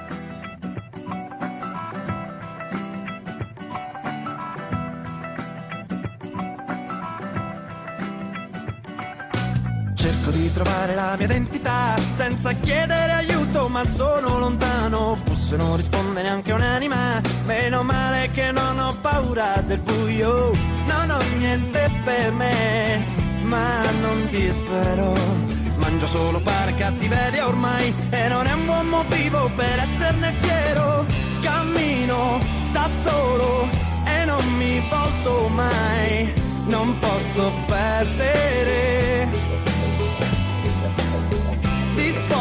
Trovare 10.87 10.95
la 10.95 11.15
mia 11.17 11.25
identità 11.25 11.95
senza 12.13 12.51
chiedere 12.53 13.11
aiuto, 13.11 13.67
ma 13.67 13.85
sono 13.85 14.39
lontano. 14.39 15.17
Busso 15.23 15.57
non 15.57 15.75
risponde 15.75 16.21
neanche 16.21 16.53
un'anima. 16.53 17.21
Meno 17.45 17.83
male 17.83 18.29
che 18.31 18.51
non 18.51 18.79
ho 18.79 18.95
paura 19.01 19.61
del 19.65 19.81
buio. 19.81 20.51
Non 20.85 21.09
ho 21.09 21.21
niente 21.37 21.89
per 22.03 22.31
me, 22.31 23.05
ma 23.41 23.81
non 24.01 24.27
dispero. 24.29 25.13
Mangio 25.77 26.07
solo 26.07 26.39
pane 26.39 26.75
cattiveria 26.75 27.47
ormai, 27.47 27.93
e 28.09 28.27
non 28.29 28.47
è 28.47 28.53
un 28.53 28.65
buon 28.65 28.87
motivo 28.87 29.49
per 29.55 29.79
esserne 29.79 30.33
fiero. 30.41 31.05
Cammino 31.41 32.39
da 32.71 32.89
solo 33.03 33.67
e 34.05 34.25
non 34.25 34.43
mi 34.57 34.81
volto 34.89 35.47
mai, 35.49 36.33
non 36.65 36.97
posso 36.99 37.51
perdere. 37.67 39.56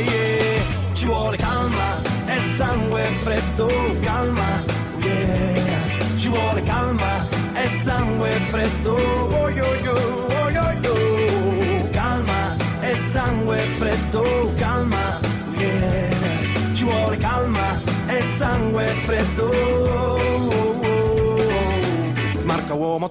yeah. 0.06 0.94
Ci 0.94 1.06
vuole 1.06 1.36
calma 1.36 2.02
e 2.26 2.40
sangue 2.56 3.04
freddo, 3.22 3.68
calma, 4.02 4.64
yeah. 5.02 6.18
Ci 6.18 6.30
vuole 6.30 6.64
calma 6.64 7.28
e 7.54 7.68
sangue 7.84 8.30
freddo, 8.50 8.94
oh 8.94 9.50
yo 9.50 9.76
yo, 9.84 10.26
oh 10.30 10.50
yo 10.50 10.72
yo. 10.82 11.90
Calma 11.92 12.56
e 12.80 12.96
sangue 13.12 13.58
freddo, 13.78 14.54
calma, 14.56 15.20
yeah. 15.58 16.74
Ci 16.74 16.84
vuole 16.86 17.18
calma 17.18 17.78
e 18.08 18.22
sangue 18.38 18.86
freddo. 19.06 19.87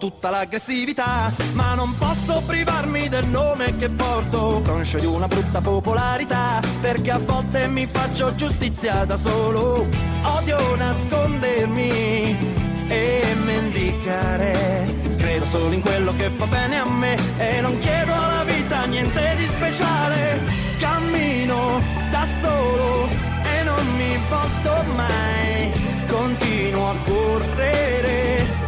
Tutta 0.06 0.30
l'aggressività, 0.30 1.32
ma 1.54 1.74
non 1.74 1.92
posso 1.98 2.40
privarmi 2.46 3.08
del 3.08 3.26
nome 3.26 3.76
che 3.76 3.88
porto, 3.88 4.62
conscio 4.64 5.00
di 5.00 5.06
una 5.06 5.26
brutta 5.26 5.60
popolarità, 5.60 6.60
perché 6.80 7.10
a 7.10 7.18
volte 7.18 7.66
mi 7.66 7.86
faccio 7.86 8.32
giustizia 8.36 9.04
da 9.04 9.16
solo, 9.16 9.84
odio 10.22 10.76
nascondermi 10.76 12.38
e 12.86 13.36
mendicare. 13.42 14.86
Credo 15.16 15.44
solo 15.44 15.72
in 15.72 15.80
quello 15.80 16.14
che 16.14 16.30
fa 16.30 16.46
bene 16.46 16.78
a 16.78 16.88
me 16.88 17.18
e 17.38 17.60
non 17.60 17.76
chiedo 17.80 18.12
alla 18.12 18.44
vita 18.44 18.84
niente 18.84 19.34
di 19.36 19.46
speciale. 19.46 20.38
Cammino 20.78 21.82
da 22.12 22.24
solo 22.40 23.08
e 23.08 23.62
non 23.64 23.96
mi 23.96 24.16
volto 24.28 24.84
mai, 24.94 25.72
continuo 26.06 26.90
a 26.90 26.94
correre 27.04 28.65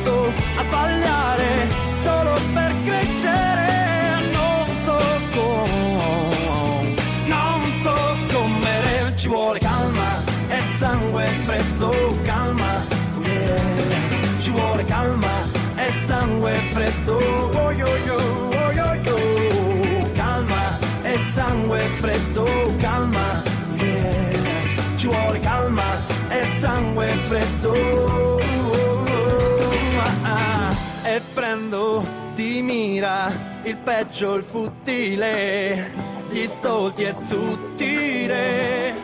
disposto 0.00 0.32
a 0.56 0.62
sbagliare 0.62 1.68
solo 2.02 2.38
per 2.52 2.74
crescere. 2.84 4.30
Non 4.32 4.66
so 4.82 4.98
come, 5.32 6.94
non 7.26 7.60
so 7.82 8.16
come 8.32 9.12
ci 9.16 9.28
vuole 9.28 9.58
calma 9.58 10.22
e 10.48 10.60
sangue 10.76 11.26
freddo, 11.44 12.16
calma, 12.24 12.82
yeah. 13.22 14.38
ci 14.38 14.50
vuole 14.50 14.84
calma 14.84 15.28
e 15.76 15.92
sangue 16.04 16.52
freddo, 16.72 17.16
oh 17.16 17.70
yo 17.72 17.88
yo, 18.06 18.16
oh 18.16 18.72
yo 18.72 18.94
yo. 19.02 20.10
calma 20.14 20.78
e 21.02 21.18
sangue 21.32 21.80
freddo, 21.98 22.44
calma, 22.78 23.42
yeah. 23.76 24.96
ci 24.96 25.06
vuole 25.06 25.40
calma 25.40 25.84
e 26.30 26.44
sangue 26.58 27.06
freddo. 27.28 28.19
Mira 32.70 33.32
il 33.64 33.76
peggio, 33.76 34.36
il 34.36 34.44
futile, 34.44 35.90
gli 36.30 36.46
stolti 36.46 37.02
e 37.02 37.14
tutti 37.26 37.84
i 37.84 38.26
re. 38.26 38.94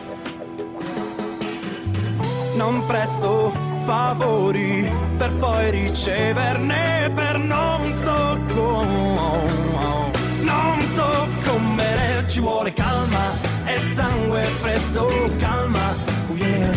Non 2.55 2.85
presto 2.85 3.51
favori 3.85 4.89
per 5.17 5.31
poi 5.33 5.69
riceverne 5.71 7.11
per 7.13 7.37
non 7.39 7.81
so 8.03 8.39
come, 8.53 10.11
non 10.41 10.81
so 10.93 11.27
come 11.43 12.23
ci 12.27 12.39
vuole 12.39 12.71
calma 12.73 13.31
e 13.65 13.79
sangue 13.93 14.43
freddo, 14.61 15.07
calma, 15.39 15.93
oh 16.29 16.35
yeah. 16.35 16.71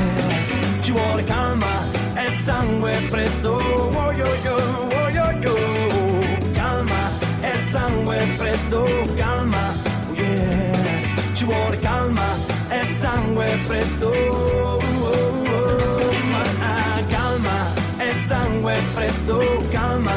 ci 0.81 0.93
vuole 0.93 1.25
calma 1.25 1.85
e 2.15 2.31
sangue 2.31 2.93
freddo, 3.09 3.70
ci 11.41 11.47
vuole 11.47 11.79
calma 11.79 12.37
e 12.69 12.85
sangue 12.85 13.47
freddo. 13.65 14.13
Ah, 16.61 17.03
calma 17.09 17.57
e 17.97 18.13
sangue 18.27 18.75
freddo, 18.93 19.39
calma, 19.71 20.13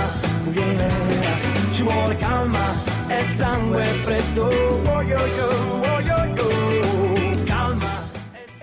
ci 1.71 1.81
vuole 1.81 2.17
calma 2.17 2.59
e 3.07 3.23
sangue 3.23 3.85
freddo, 4.03 4.43
oh 4.43 5.01
yo 5.01 5.25
yo, 5.37 5.47
oh. 5.47 5.93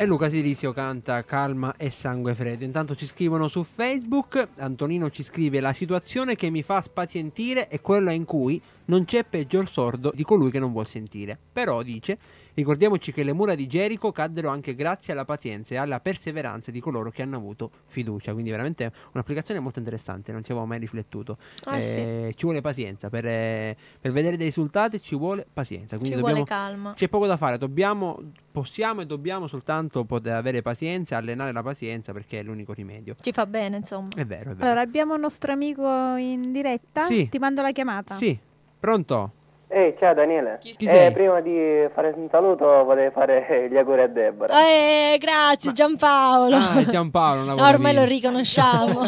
E 0.01 0.07
Luca 0.07 0.31
Sirisio 0.31 0.73
canta 0.73 1.23
Calma 1.27 1.77
e 1.77 1.91
sangue 1.91 2.35
freddo. 2.35 2.65
Intanto 2.65 2.95
ci 2.95 3.07
scrivono 3.07 3.49
su 3.49 3.63
Facebook. 3.65 4.49
Antonino 4.57 5.11
ci 5.11 5.23
scrive: 5.23 5.61
La 5.61 5.75
situazione 5.75 6.37
che 6.37 6.49
mi 6.49 6.63
fa 6.63 6.81
spazientire 6.81 7.69
è 7.69 7.83
quella 7.83 8.11
in 8.11 8.25
cui 8.25 8.59
non 8.87 9.05
c'è 9.05 9.25
peggior 9.25 9.69
sordo 9.69 10.11
di 10.15 10.23
colui 10.25 10.51
che 10.51 10.59
non 10.59 10.73
vuol 10.73 10.87
sentire. 10.87 11.39
Però 11.53 11.83
dice: 11.83 12.17
Ricordiamoci 12.55 13.13
che 13.13 13.23
le 13.23 13.33
mura 13.33 13.55
di 13.55 13.67
Gerico 13.67 14.13
caddero 14.13 14.49
anche 14.51 14.75
grazie 14.75 15.13
alla 15.13 15.25
pazienza 15.25 15.75
e 15.75 15.79
alla 15.79 16.01
perseveranza 16.01 16.71
di 16.71 16.81
coloro 16.81 17.11
che 17.11 17.23
hanno 17.23 17.37
avuto 17.37 17.71
fiducia. 17.87 18.33
Quindi, 18.33 18.51
veramente 18.51 18.93
un'applicazione 19.13 19.61
molto 19.61 19.79
interessante. 19.79 20.33
Non 20.33 20.43
ci 20.45 20.51
avevo 20.53 20.67
mai 20.67 20.79
riflettuto. 20.79 21.39
Ah, 21.65 21.79
Eh, 21.79 22.33
Ci 22.37 22.45
vuole 22.45 22.61
pazienza 22.61 23.09
per, 23.09 23.27
eh, 23.27 23.77
per 24.01 24.13
vedere 24.13 24.37
dei 24.37 24.47
risultati. 24.47 25.01
Ci 25.01 25.17
vuole 25.17 25.47
pazienza. 25.53 25.97
Quindi 25.97 26.17
Ci 26.17 26.21
dobbiamo, 26.21 26.45
vuole 26.45 26.45
calma. 26.45 26.93
c'è 26.95 27.09
poco 27.09 27.27
da 27.27 27.37
fare, 27.37 27.59
dobbiamo, 27.59 28.19
possiamo 28.51 29.01
e 29.01 29.07
dobbiamo 29.07 29.47
soltanto 29.47 30.05
poter 30.05 30.35
avere 30.35 30.63
pazienza, 30.63 31.17
allenare 31.17 31.53
la 31.53 31.63
pazienza 31.63 32.13
perché 32.13 32.41
è 32.41 32.43
l'unico 32.43 32.73
rimedio. 32.73 33.15
Ci 33.21 33.33
fa 33.33 33.47
bene, 33.47 33.79
insomma. 33.79 34.09
È 34.15 34.25
vero, 34.25 34.51
è 34.51 34.55
vero. 34.55 34.65
Allora, 34.67 34.81
abbiamo 34.81 35.15
un 35.15 35.21
nostro 35.21 35.53
amico 35.53 36.15
in 36.17 36.53
diretta. 36.53 37.05
Sì. 37.05 37.29
Ti 37.29 37.39
mando 37.39 37.63
la 37.63 37.73
chiamata. 37.73 38.15
Sì, 38.15 38.39
pronto? 38.79 39.33
Ehi, 39.73 39.95
ciao 40.01 40.15
Daniele. 40.15 40.59
Chi 40.61 40.71
Eh, 40.81 40.87
sei? 40.87 41.13
prima 41.13 41.41
di 41.41 41.87
fare 41.95 42.13
un 42.17 42.29
saluto 42.29 42.65
vorrei 42.65 43.11
fare 43.13 43.69
gli 43.71 43.77
auguri 43.77 44.03
a 44.03 44.07
Deborah. 44.09 44.67
Eh, 44.67 45.17
grazie 45.21 45.73
Giampaolo. 45.73 46.57
Ah, 46.57 46.85
Giampaolo, 46.85 47.43
una 47.43 47.55
No, 47.61 47.69
ormai 47.69 47.95
lo 47.95 48.05
riconosciamo. 48.05 49.03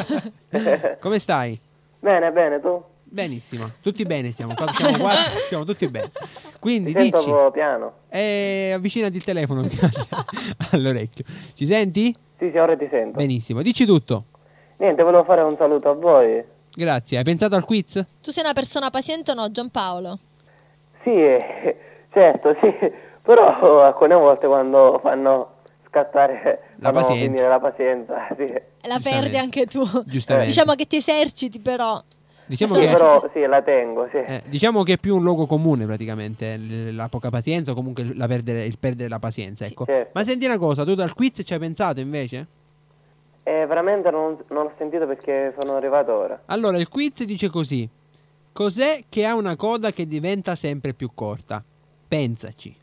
Come 1.00 1.18
stai? 1.18 1.58
Bene, 1.98 2.30
bene, 2.30 2.60
tu? 2.60 2.80
Benissimo, 3.02 3.70
tutti 3.82 4.04
bene 4.04 4.30
stiamo, 4.30 4.54
qua, 4.54 4.72
siamo 4.72 4.96
qua, 4.98 5.10
siamo 5.48 5.64
tutti 5.64 5.86
bene. 5.88 6.12
Quindi 6.60 6.92
Ti 6.94 6.98
sento 7.00 7.18
dici, 7.18 7.28
un 7.30 7.34
po' 7.36 7.50
piano. 7.50 7.92
eh, 8.08 8.70
avvicinati 8.74 9.16
il 9.16 9.24
telefono 9.24 9.66
all'orecchio. 10.70 11.24
Ci 11.54 11.66
senti? 11.66 12.16
Sì, 12.38 12.50
sì, 12.50 12.56
ora 12.56 12.74
ti 12.76 12.86
sento. 12.90 13.18
Benissimo, 13.18 13.60
dici 13.62 13.84
tutto. 13.84 14.24
Niente, 14.78 15.02
volevo 15.02 15.24
fare 15.24 15.42
un 15.42 15.56
saluto 15.58 15.90
a 15.90 15.92
voi. 15.92 16.42
Grazie. 16.74 17.18
Hai 17.18 17.24
pensato 17.24 17.54
al 17.56 17.64
quiz? 17.64 18.02
tu 18.22 18.30
sei 18.30 18.44
una 18.44 18.54
persona 18.54 18.88
paziente 18.90 19.32
o 19.32 19.34
no, 19.34 19.50
Giampaolo? 19.50 20.18
Sì, 21.02 21.10
eh, 21.10 21.76
certo, 22.12 22.56
sì. 22.60 22.72
Però 23.22 23.82
alcune 23.84 24.14
volte 24.14 24.46
quando 24.46 24.98
fanno 25.02 25.54
scattare 25.86 26.62
La 26.76 26.90
pazienza. 26.92 27.48
la 27.48 27.60
pazienza, 27.60 28.26
sì. 28.36 28.52
La 28.82 28.98
perdi 29.02 29.36
anche 29.36 29.66
tu. 29.66 29.84
Giustamente. 30.04 30.48
Diciamo 30.48 30.74
che 30.74 30.86
ti 30.86 30.96
eserciti, 30.96 31.60
però. 31.60 32.02
Diciamo 32.44 32.74
Sì, 32.74 32.80
che, 32.80 32.86
però 32.88 33.30
sì, 33.32 33.40
la 33.46 33.62
tengo, 33.62 34.08
sì. 34.10 34.16
eh, 34.18 34.42
diciamo 34.46 34.82
che 34.82 34.94
è 34.94 34.98
più 34.98 35.14
un 35.16 35.22
luogo 35.22 35.46
comune 35.46 35.86
praticamente, 35.86 36.58
la 36.92 37.08
poca 37.08 37.30
pazienza 37.30 37.70
o 37.70 37.74
comunque 37.74 38.12
la 38.14 38.26
perdere- 38.26 38.64
il 38.64 38.78
perdere 38.78 39.08
la 39.08 39.20
pazienza. 39.20 39.64
Ecco. 39.64 39.84
certo. 39.86 40.10
Ma 40.14 40.24
senti 40.24 40.44
una 40.44 40.58
cosa, 40.58 40.84
tu 40.84 40.94
dal 40.94 41.14
quiz 41.14 41.40
ci 41.44 41.52
hai 41.54 41.60
pensato 41.60 42.00
invece? 42.00 42.46
Eh, 43.44 43.64
veramente 43.66 44.10
non, 44.10 44.36
non 44.48 44.66
ho 44.66 44.72
sentito 44.76 45.06
perché 45.06 45.54
sono 45.58 45.76
arrivato 45.76 46.12
ora. 46.12 46.42
Allora, 46.46 46.78
il 46.78 46.88
quiz 46.88 47.22
dice 47.24 47.48
così. 47.48 47.88
Cos'è 48.52 49.04
che 49.08 49.24
ha 49.24 49.34
una 49.34 49.56
coda 49.56 49.92
che 49.92 50.06
diventa 50.06 50.54
sempre 50.54 50.92
più 50.94 51.10
corta? 51.14 51.62
Pensaci. 52.06 52.74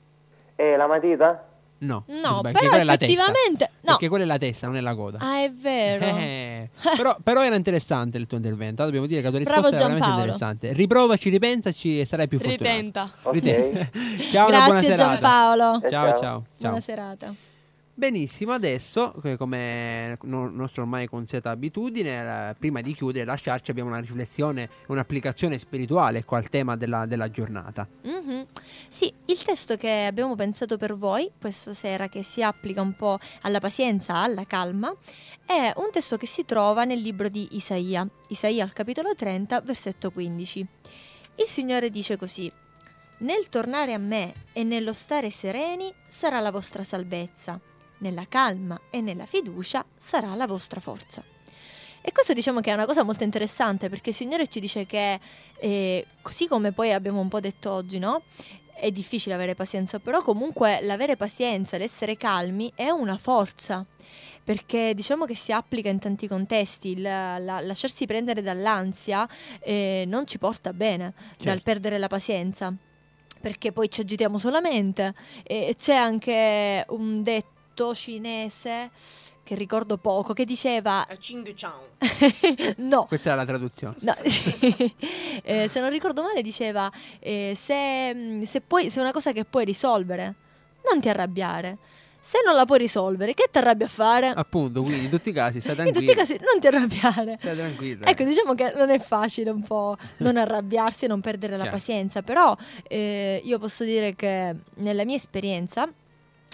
Eh, 0.56 0.76
la 0.76 0.88
matita? 0.88 1.44
No. 1.82 2.04
No, 2.08 2.42
perché 2.42 2.60
però 2.60 2.68
quella 2.70 2.82
è 2.82 2.84
la 2.84 2.98
testa. 2.98 3.06
effettivamente. 3.14 3.70
No. 3.82 3.92
Perché 3.92 4.10
quella 4.10 4.24
è 4.26 4.28
la 4.28 4.38
testa, 4.38 4.68
non 4.68 4.76
è 4.76 4.82
la 4.82 4.96
coda. 4.96 5.18
Ah, 5.22 5.44
è 5.44 5.52
vero. 5.52 6.06
Eh, 6.06 6.70
però, 6.98 7.16
però 7.24 7.44
era 7.44 7.56
interessante 7.56 8.18
il 8.18 8.28
tuo 8.28 8.36
intervento. 8.38 8.84
Dobbiamo 8.84 9.06
dire 9.06 9.22
che 9.22 9.30
la 9.30 9.32
tua 9.38 9.40
Bravo 9.46 9.62
risposta 9.62 9.86
era 9.86 9.94
veramente 9.94 10.06
Giampaolo. 10.08 10.32
interessante. 10.34 10.74
Riprovaci, 10.78 11.30
ripensaci 11.30 12.00
e 12.02 12.06
sarai 12.06 12.28
più 12.28 12.40
fortunato. 12.40 12.64
Ritenta. 12.64 13.12
Ok. 13.22 13.34
Riten- 13.34 13.90
ciao, 14.32 14.48
una 14.50 14.58
buona 14.66 14.80
Grazie 14.82 14.96
serata. 14.98 15.20
Giampaolo. 15.20 15.82
Eh, 15.84 15.90
Ciao, 15.90 15.90
ciao. 15.90 16.20
ciao, 16.20 16.20
ciao. 16.20 16.44
Buona 16.58 16.82
serata. 16.82 17.36
Benissimo, 18.00 18.54
adesso, 18.54 19.14
come 19.38 20.18
no- 20.22 20.50
nostra 20.50 20.84
ormai 20.84 21.06
consueta 21.08 21.50
abitudine, 21.50 22.56
prima 22.58 22.80
di 22.80 22.94
chiudere 22.94 23.26
lasciarci 23.26 23.72
abbiamo 23.72 23.90
una 23.90 24.00
riflessione, 24.00 24.70
un'applicazione 24.88 25.60
spirituale 25.60 26.20
ecco, 26.20 26.38
al 26.38 26.48
tema 26.48 26.78
della, 26.78 27.06
della 27.06 27.30
giornata. 27.30 27.86
Mhm. 28.04 28.46
Sì, 28.88 29.14
il 29.26 29.44
testo 29.44 29.76
che 29.76 30.06
abbiamo 30.06 30.34
pensato 30.36 30.78
per 30.78 30.96
voi 30.96 31.30
questa 31.42 31.74
sera, 31.74 32.08
che 32.08 32.24
si 32.24 32.42
applica 32.42 32.82
un 32.82 32.96
po' 32.96 33.20
alla 33.42 33.60
pazienza, 33.60 34.16
alla 34.16 34.46
calma, 34.46 34.96
è 35.46 35.74
un 35.76 35.90
testo 35.92 36.16
che 36.16 36.26
si 36.26 36.46
trova 36.46 36.86
nel 36.86 37.02
libro 37.02 37.28
di 37.28 37.50
Isaia, 37.58 38.08
Isaia 38.30 38.64
al 38.64 38.72
capitolo 38.72 39.14
30, 39.14 39.60
versetto 39.60 40.10
15. 40.12 40.66
Il 41.36 41.48
Signore 41.48 41.90
dice 41.90 42.16
così: 42.16 42.50
Nel 43.18 43.50
tornare 43.50 43.92
a 43.92 43.98
me 43.98 44.34
e 44.54 44.64
nello 44.64 44.94
stare 44.94 45.32
sereni 45.32 45.94
sarà 46.08 46.40
la 46.40 46.50
vostra 46.52 46.84
salvezza, 46.84 47.60
nella 48.00 48.26
calma 48.28 48.80
e 48.90 49.02
nella 49.02 49.26
fiducia 49.26 49.84
sarà 49.96 50.36
la 50.36 50.48
vostra 50.48 50.80
forza. 50.80 51.24
E 52.02 52.12
questo 52.12 52.34
diciamo 52.34 52.62
che 52.62 52.72
è 52.72 52.74
una 52.74 52.86
cosa 52.86 53.04
molto 53.04 53.24
interessante 53.24 53.90
perché 53.90 54.10
il 54.12 54.16
Signore 54.16 54.48
ci 54.48 54.60
dice 54.60 54.86
che, 54.86 55.20
eh, 55.60 56.06
così 56.22 56.48
come 56.48 56.72
poi 56.72 56.94
abbiamo 56.94 57.20
un 57.20 57.28
po' 57.28 57.40
detto 57.40 57.72
oggi, 57.72 58.00
no? 58.00 58.22
È 58.74 58.90
difficile 58.92 59.36
avere 59.36 59.54
pazienza, 59.56 60.00
però 60.00 60.22
comunque 60.24 60.80
l'avere 60.82 61.18
pazienza, 61.18 61.78
l'essere 61.78 62.16
calmi 62.16 62.72
è 62.76 62.90
una 62.90 63.18
forza. 63.18 63.86
Perché 64.42 64.94
diciamo 64.96 65.26
che 65.26 65.36
si 65.36 65.52
applica 65.52 65.90
in 65.90 66.00
tanti 66.00 66.28
contesti, 66.28 66.92
il- 66.92 67.02
la- 67.02 67.60
lasciarsi 67.60 68.06
prendere 68.08 68.42
dall'ansia 68.42 69.28
eh, 69.60 70.06
non 70.08 70.26
ci 70.26 70.40
porta 70.40 70.74
bene 70.74 71.14
dal 71.38 71.38
Certo. 71.38 71.62
perdere 71.64 71.98
la 72.00 72.08
pazienza, 72.08 72.74
perché 73.42 73.72
poi 73.72 73.92
ci 73.92 74.02
agitiamo 74.02 74.40
solamente. 74.40 75.14
E 75.44 75.76
c'è 75.78 75.94
anche 75.94 76.84
un 76.90 77.22
detto 77.22 77.58
cinese 77.94 78.92
che 79.44 79.56
ricordo 79.56 79.98
poco 79.98 80.34
che 80.34 80.46
diceva 80.46 81.08
Ching 81.18 81.54
Chang. 81.56 82.76
no, 82.78 83.06
Questa 83.06 83.32
è 83.32 83.36
la 83.36 83.46
traduzione. 83.46 83.96
No, 84.02 84.14
eh, 85.44 85.68
se 85.68 85.80
non 85.80 85.90
ricordo 85.90 86.22
male 86.22 86.44
diceva 86.44 86.92
eh, 87.20 87.54
se, 87.56 88.14
mm, 88.14 88.42
se, 88.44 88.62
puoi, 88.62 88.92
se 88.92 89.00
è 89.00 89.02
una 89.02 89.12
cosa 89.12 89.32
che 89.32 89.46
puoi 89.46 89.66
risolvere, 89.66 90.36
non 90.92 91.02
ti 91.02 91.10
arrabbiare. 91.10 91.78
Se 92.22 92.42
non 92.46 92.54
la 92.54 92.66
puoi 92.66 92.80
risolvere, 92.80 93.34
che 93.34 93.48
ti 93.50 93.58
arrabbi 93.58 93.86
a 93.86 93.88
fare? 93.88 94.28
Appunto, 94.28 94.82
quindi 94.84 95.06
in 95.06 95.10
tutti 95.10 95.30
i 95.30 95.32
casi 95.32 95.62
stai 95.62 95.72
In 95.80 95.94
tranquillo. 95.94 96.06
tutti 96.06 96.12
i 96.12 96.16
casi 96.16 96.40
non 96.52 96.60
ti 96.60 96.68
arrabbiare. 96.68 97.38
Stai 97.40 97.56
tranquillo. 97.56 98.06
Ecco, 98.06 98.24
diciamo 98.26 98.54
che 98.56 98.74
non 98.76 98.90
è 98.90 99.00
facile 99.00 99.50
un 99.50 99.64
po' 99.64 99.98
non 100.18 100.36
arrabbiarsi 100.38 101.06
e 101.06 101.08
non 101.08 101.22
perdere 101.22 101.54
la 101.54 101.64
Certo. 101.64 101.78
pazienza, 101.78 102.22
però 102.22 102.56
eh, 102.88 103.42
io 103.44 103.58
posso 103.58 103.84
dire 103.84 104.16
che 104.16 104.54
nella 104.76 105.06
mia 105.06 105.16
esperienza 105.16 105.90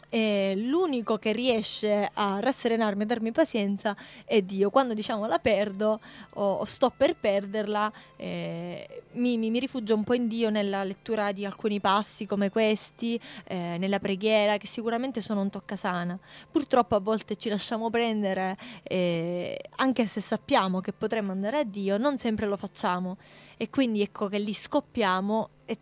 eh, 0.10 0.54
l'unico 0.56 1.18
che 1.18 1.32
riesce 1.32 2.10
a 2.14 2.40
rasserenarmi 2.40 3.04
e 3.04 3.06
darmi 3.06 3.32
pazienza 3.32 3.96
è 4.26 4.42
Dio. 4.42 4.70
Quando 4.70 4.94
diciamo 4.94 5.26
la 5.26 5.40
perdo 5.40 6.00
o, 6.36 6.64
sto 6.66 6.92
per 6.96 7.16
perderla, 7.16 7.92
eh, 8.16 9.04
mi, 9.14 9.38
mi- 9.38 9.60
rifugio 9.60 9.96
un 9.96 10.04
po' 10.04 10.14
in 10.14 10.28
Dio 10.28 10.50
nella 10.50 10.84
lettura 10.84 11.32
di 11.32 11.46
alcuni 11.46 11.80
passi 11.80 12.26
come 12.26 12.50
questi, 12.50 13.20
eh, 13.46 13.78
nella 13.78 14.00
preghiera, 14.00 14.58
che 14.58 14.68
sicuramente 14.68 15.22
sono 15.22 15.42
un 15.42 15.50
toccasana. 15.50 16.18
Purtroppo 16.52 16.96
a 16.96 17.00
volte 17.00 17.36
ci 17.36 17.50
lasciamo 17.50 17.90
prendere, 17.90 18.58
eh, 18.84 19.60
anche 19.78 20.06
se 20.06 20.22
sappiamo 20.22 20.82
che 20.82 20.94
potremmo 20.94 21.32
andare 21.32 21.60
a 21.60 21.64
Dio, 21.64 21.98
non 21.98 22.18
sempre 22.18 22.46
lo 22.46 22.58
facciamo. 22.58 23.18
E 23.58 23.70
quindi 23.70 24.02
ecco 24.02 24.28
che 24.28 24.38
lì 24.38 24.54
scoppiamo 24.54 25.50
e 25.66 25.78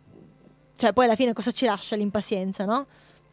cioè 0.76 0.92
poi 0.92 1.04
alla 1.04 1.14
fine 1.14 1.32
cosa 1.32 1.52
ci 1.52 1.66
lascia 1.66 1.94
l'impazienza, 1.96 2.64
no? 2.64 2.86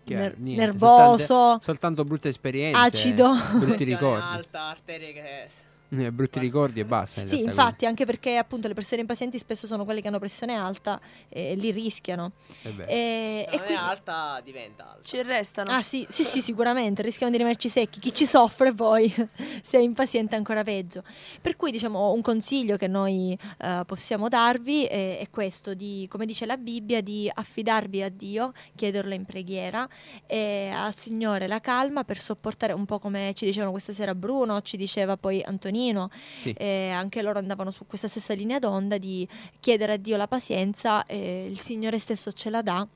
Ner- 0.04 0.36
niente, 0.38 0.66
nervoso, 0.66 1.24
soltanto, 1.26 1.64
soltanto 1.64 2.04
brutte 2.04 2.30
esperienze. 2.30 2.80
acido. 2.80 3.32
Brutti 3.52 3.66
Pressione 3.66 3.92
ricordi. 3.92 4.24
alta, 4.24 4.62
arterie 4.64 5.14
che... 5.14 5.48
Eh, 5.94 6.10
brutti 6.12 6.40
ricordi 6.40 6.80
e 6.80 6.86
basta. 6.86 7.20
in 7.20 7.28
Sì, 7.28 7.42
realtà, 7.42 7.52
infatti, 7.52 7.86
anche 7.86 8.06
perché 8.06 8.38
appunto 8.38 8.70
le 8.70 8.74
persone 8.74 9.02
impazienti 9.02 9.38
spesso 9.38 9.68
sono 9.68 9.84
quelle 9.84 10.00
che 10.00 10.08
hanno 10.08 10.20
pressione 10.20 10.54
alta 10.56 11.00
e 11.28 11.56
li 11.56 11.70
rischiano. 11.72 12.32
quindi, 12.62 12.78
vero. 12.80 12.90
E, 12.90 12.96
Se 12.96 13.56
e 13.56 13.58
non 13.58 13.66
quindi- 13.66 13.74
è 13.74 13.86
alta 13.86 14.42
diventa 14.42 14.90
alta. 14.92 15.02
Ci 15.04 15.22
restano. 15.22 15.72
Ah 15.72 15.82
sì, 15.84 16.06
sì, 16.10 16.24
sì, 16.24 16.42
sicuramente, 16.42 17.02
rischiamo 17.02 17.30
di 17.30 17.38
rimanerci 17.38 17.68
secchi. 17.68 18.00
Chi 18.00 18.14
ci 18.14 18.26
soffre 18.26 18.74
poi, 18.74 19.14
se 19.62 19.78
è 19.80 19.82
impaziente, 19.82 20.36
ancora 20.38 20.64
peggio. 20.64 21.04
Per 21.42 21.58
cui, 21.58 21.72
diciamo, 21.72 22.14
un 22.14 22.22
consiglio 22.22 22.78
che 22.78 22.88
noi 22.88 23.38
eh, 23.58 23.84
possiamo 23.86 24.30
darvi 24.30 24.86
è, 24.86 25.20
è 25.20 25.30
questo, 25.30 25.74
di, 25.74 26.08
come 26.10 26.26
dice 26.26 26.46
la 26.46 26.56
Bibbia, 26.56 27.02
di 27.02 27.30
affidarvi 27.34 28.02
a 28.02 28.08
Dio, 28.10 28.54
chiederlo 28.76 29.14
in 29.14 29.26
preghiera 29.26 29.90
e 30.26 30.70
al 30.74 30.96
Signore 30.96 31.48
la 31.50 31.60
calma 31.60 32.06
per 32.06 32.18
sopportare 32.22 32.72
un 32.72 32.86
po' 32.86 33.00
come 33.00 33.34
ci 33.36 33.44
dicevano 33.44 33.72
questa 33.72 33.92
sera 33.92 34.16
Bruno, 34.16 34.62
ci 34.62 34.78
diceva 34.78 35.18
poi 35.18 35.42
Antonino, 35.44 35.80
Sì. 36.38 36.52
e 36.58 36.90
anche 36.90 37.22
loro 37.22 37.40
andavano 37.40 37.72
su 37.72 37.86
questa 37.88 38.08
stessa 38.08 38.34
linea 38.34 38.60
d'onda 38.60 38.98
di 38.98 39.28
chiedere 39.60 39.94
a 39.94 39.98
Dio 39.98 40.18
la 40.18 40.28
pazienza 40.28 41.06
e 41.06 41.48
il 41.50 41.60
Signore 41.60 41.98
stesso 42.00 42.32
ce 42.34 42.50
la 42.50 42.62
dà 42.62 42.88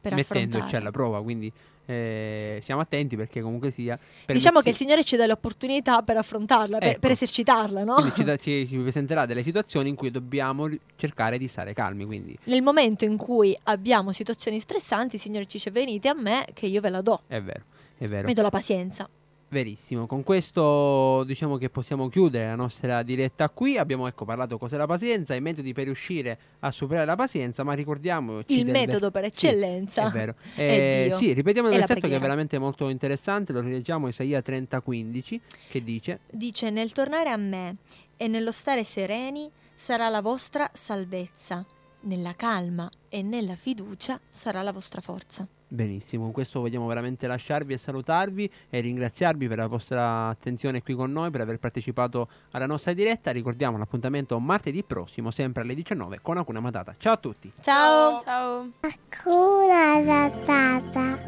per 0.00 0.14
Mettendoci 0.14 0.56
affrontarla. 0.56 0.78
alla 0.78 0.90
prova, 0.90 1.22
quindi 1.22 1.52
eh, 1.84 2.58
siamo 2.62 2.80
attenti 2.80 3.16
perché 3.16 3.40
comunque 3.40 3.70
sia... 3.70 3.98
per- 4.24 4.34
Diciamo 4.34 4.60
che 4.60 4.70
il 4.70 4.74
Signore 4.74 5.04
ci 5.04 5.16
dà 5.16 5.26
l'opportunità 5.26 6.02
per 6.02 6.16
affrontarla, 6.16 6.78
per, 6.78 6.88
Ecco. 6.90 6.98
per 7.00 7.10
esercitarla, 7.12 7.84
no? 7.84 7.94
Quindi 7.94 8.14
ci, 8.14 8.24
da- 8.24 8.36
ci- 8.38 8.66
ci 8.68 8.76
presenterà 8.78 9.26
delle 9.26 9.42
situazioni 9.42 9.88
in 9.88 9.94
cui 9.94 10.10
dobbiamo 10.10 10.68
cercare 10.96 11.38
di 11.38 11.46
stare 11.48 11.72
calmi, 11.72 12.04
quindi 12.04 12.36
Nel 12.44 12.62
momento 12.62 13.04
in 13.04 13.16
cui 13.16 13.56
abbiamo 13.64 14.10
situazioni 14.12 14.58
stressanti, 14.60 15.16
il 15.16 15.20
Signore 15.20 15.44
ci 15.46 15.58
dice 15.58 15.70
venite 15.70 16.08
a 16.08 16.14
me 16.14 16.46
che 16.52 16.66
io 16.66 16.80
ve 16.80 16.90
la 16.90 17.00
do. 17.00 17.22
è 17.26 17.40
vero, 17.40 17.62
è 17.98 18.06
vero. 18.06 18.26
Mi 18.26 18.34
do 18.34 18.42
la 18.42 18.50
pazienza. 18.50 19.08
Verissimo, 19.52 20.06
con 20.06 20.22
questo 20.22 21.24
diciamo 21.24 21.58
che 21.58 21.68
possiamo 21.68 22.08
chiudere 22.08 22.46
la 22.46 22.54
nostra 22.54 23.02
diretta 23.02 23.50
qui. 23.50 23.76
Abbiamo 23.76 24.06
ecco, 24.06 24.24
parlato 24.24 24.56
cos'è 24.56 24.78
la 24.78 24.86
pazienza, 24.86 25.34
i 25.34 25.42
metodi 25.42 25.74
per 25.74 25.84
riuscire 25.84 26.38
a 26.60 26.70
superare 26.70 27.04
la 27.04 27.16
pazienza, 27.16 27.62
ma 27.62 27.74
ricordiamoci 27.74 28.58
Il 28.58 28.70
metodo 28.70 29.10
per 29.10 29.24
Sì, 29.24 29.28
eccellenza 29.28 30.08
è 30.08 30.10
vero. 30.10 30.34
è 30.56 30.62
Eh, 30.62 31.04
Dio 31.08 31.18
sì, 31.18 31.34
ripetiamo 31.34 31.68
il 31.68 31.76
versetto 31.76 32.08
che 32.08 32.16
è 32.16 32.18
veramente 32.18 32.58
molto 32.58 32.88
interessante, 32.88 33.52
lo 33.52 33.60
rileggiamo 33.60 34.08
Isaia 34.08 34.40
30:15 34.40 35.40
che 35.68 35.84
dice 35.84 36.20
Dice 36.30 36.70
nel 36.70 36.92
tornare 36.92 37.28
a 37.28 37.36
me 37.36 37.76
e 38.16 38.28
nello 38.28 38.52
stare 38.52 38.84
sereni 38.84 39.50
sarà 39.74 40.08
la 40.08 40.22
vostra 40.22 40.70
salvezza, 40.72 41.62
nella 42.00 42.34
calma 42.36 42.90
e 43.10 43.20
nella 43.20 43.56
fiducia 43.56 44.18
sarà 44.30 44.62
la 44.62 44.72
vostra 44.72 45.02
forza. 45.02 45.46
Benissimo, 45.72 46.24
con 46.24 46.32
questo 46.32 46.60
vogliamo 46.60 46.86
veramente 46.86 47.26
lasciarvi 47.26 47.72
e 47.72 47.78
salutarvi 47.78 48.50
e 48.68 48.80
ringraziarvi 48.80 49.48
per 49.48 49.56
la 49.56 49.68
vostra 49.68 50.28
attenzione 50.28 50.82
qui 50.82 50.92
con 50.92 51.10
noi, 51.10 51.30
per 51.30 51.40
aver 51.40 51.58
partecipato 51.58 52.28
alla 52.50 52.66
nostra 52.66 52.92
diretta. 52.92 53.30
Ricordiamo 53.30 53.78
l'appuntamento 53.78 54.38
martedì 54.38 54.84
prossimo, 54.84 55.30
sempre 55.30 55.62
alle 55.62 55.72
19 55.74 56.18
con 56.20 56.36
Hakuna 56.36 56.60
Matata. 56.60 56.94
Ciao 56.98 57.14
a 57.14 57.16
tutti! 57.16 57.50
Ciao! 57.58 58.22
Ciao! 58.22 58.68
Hakuna 58.80 60.02
Matata. 60.02 61.18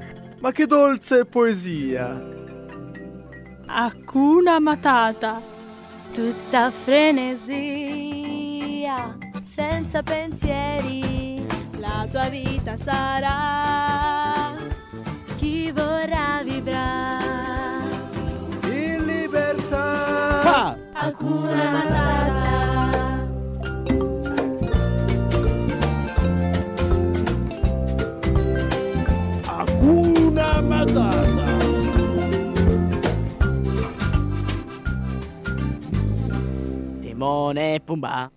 Ma 0.40 0.52
che 0.52 0.66
dolce 0.66 1.24
poesia! 1.24 2.22
Hakuna 3.64 4.60
Matata. 4.60 5.40
Tutta 6.12 6.70
frenesia, 6.70 7.96
senza 9.46 10.02
pensieri, 10.02 11.33
la 11.84 12.06
tua 12.10 12.28
vita 12.30 12.76
sarà. 12.76 14.54
Chi 15.36 15.70
vorrà 15.70 16.40
vivrà. 16.42 17.18
In 18.70 19.04
libertà! 19.04 20.76
Hakuna 20.92 21.70
Matata. 21.74 22.52
Hakuna 29.46 30.60
Matata! 30.62 31.52
Timone 37.00 37.74
e 37.74 37.80
Pumba. 37.80 38.30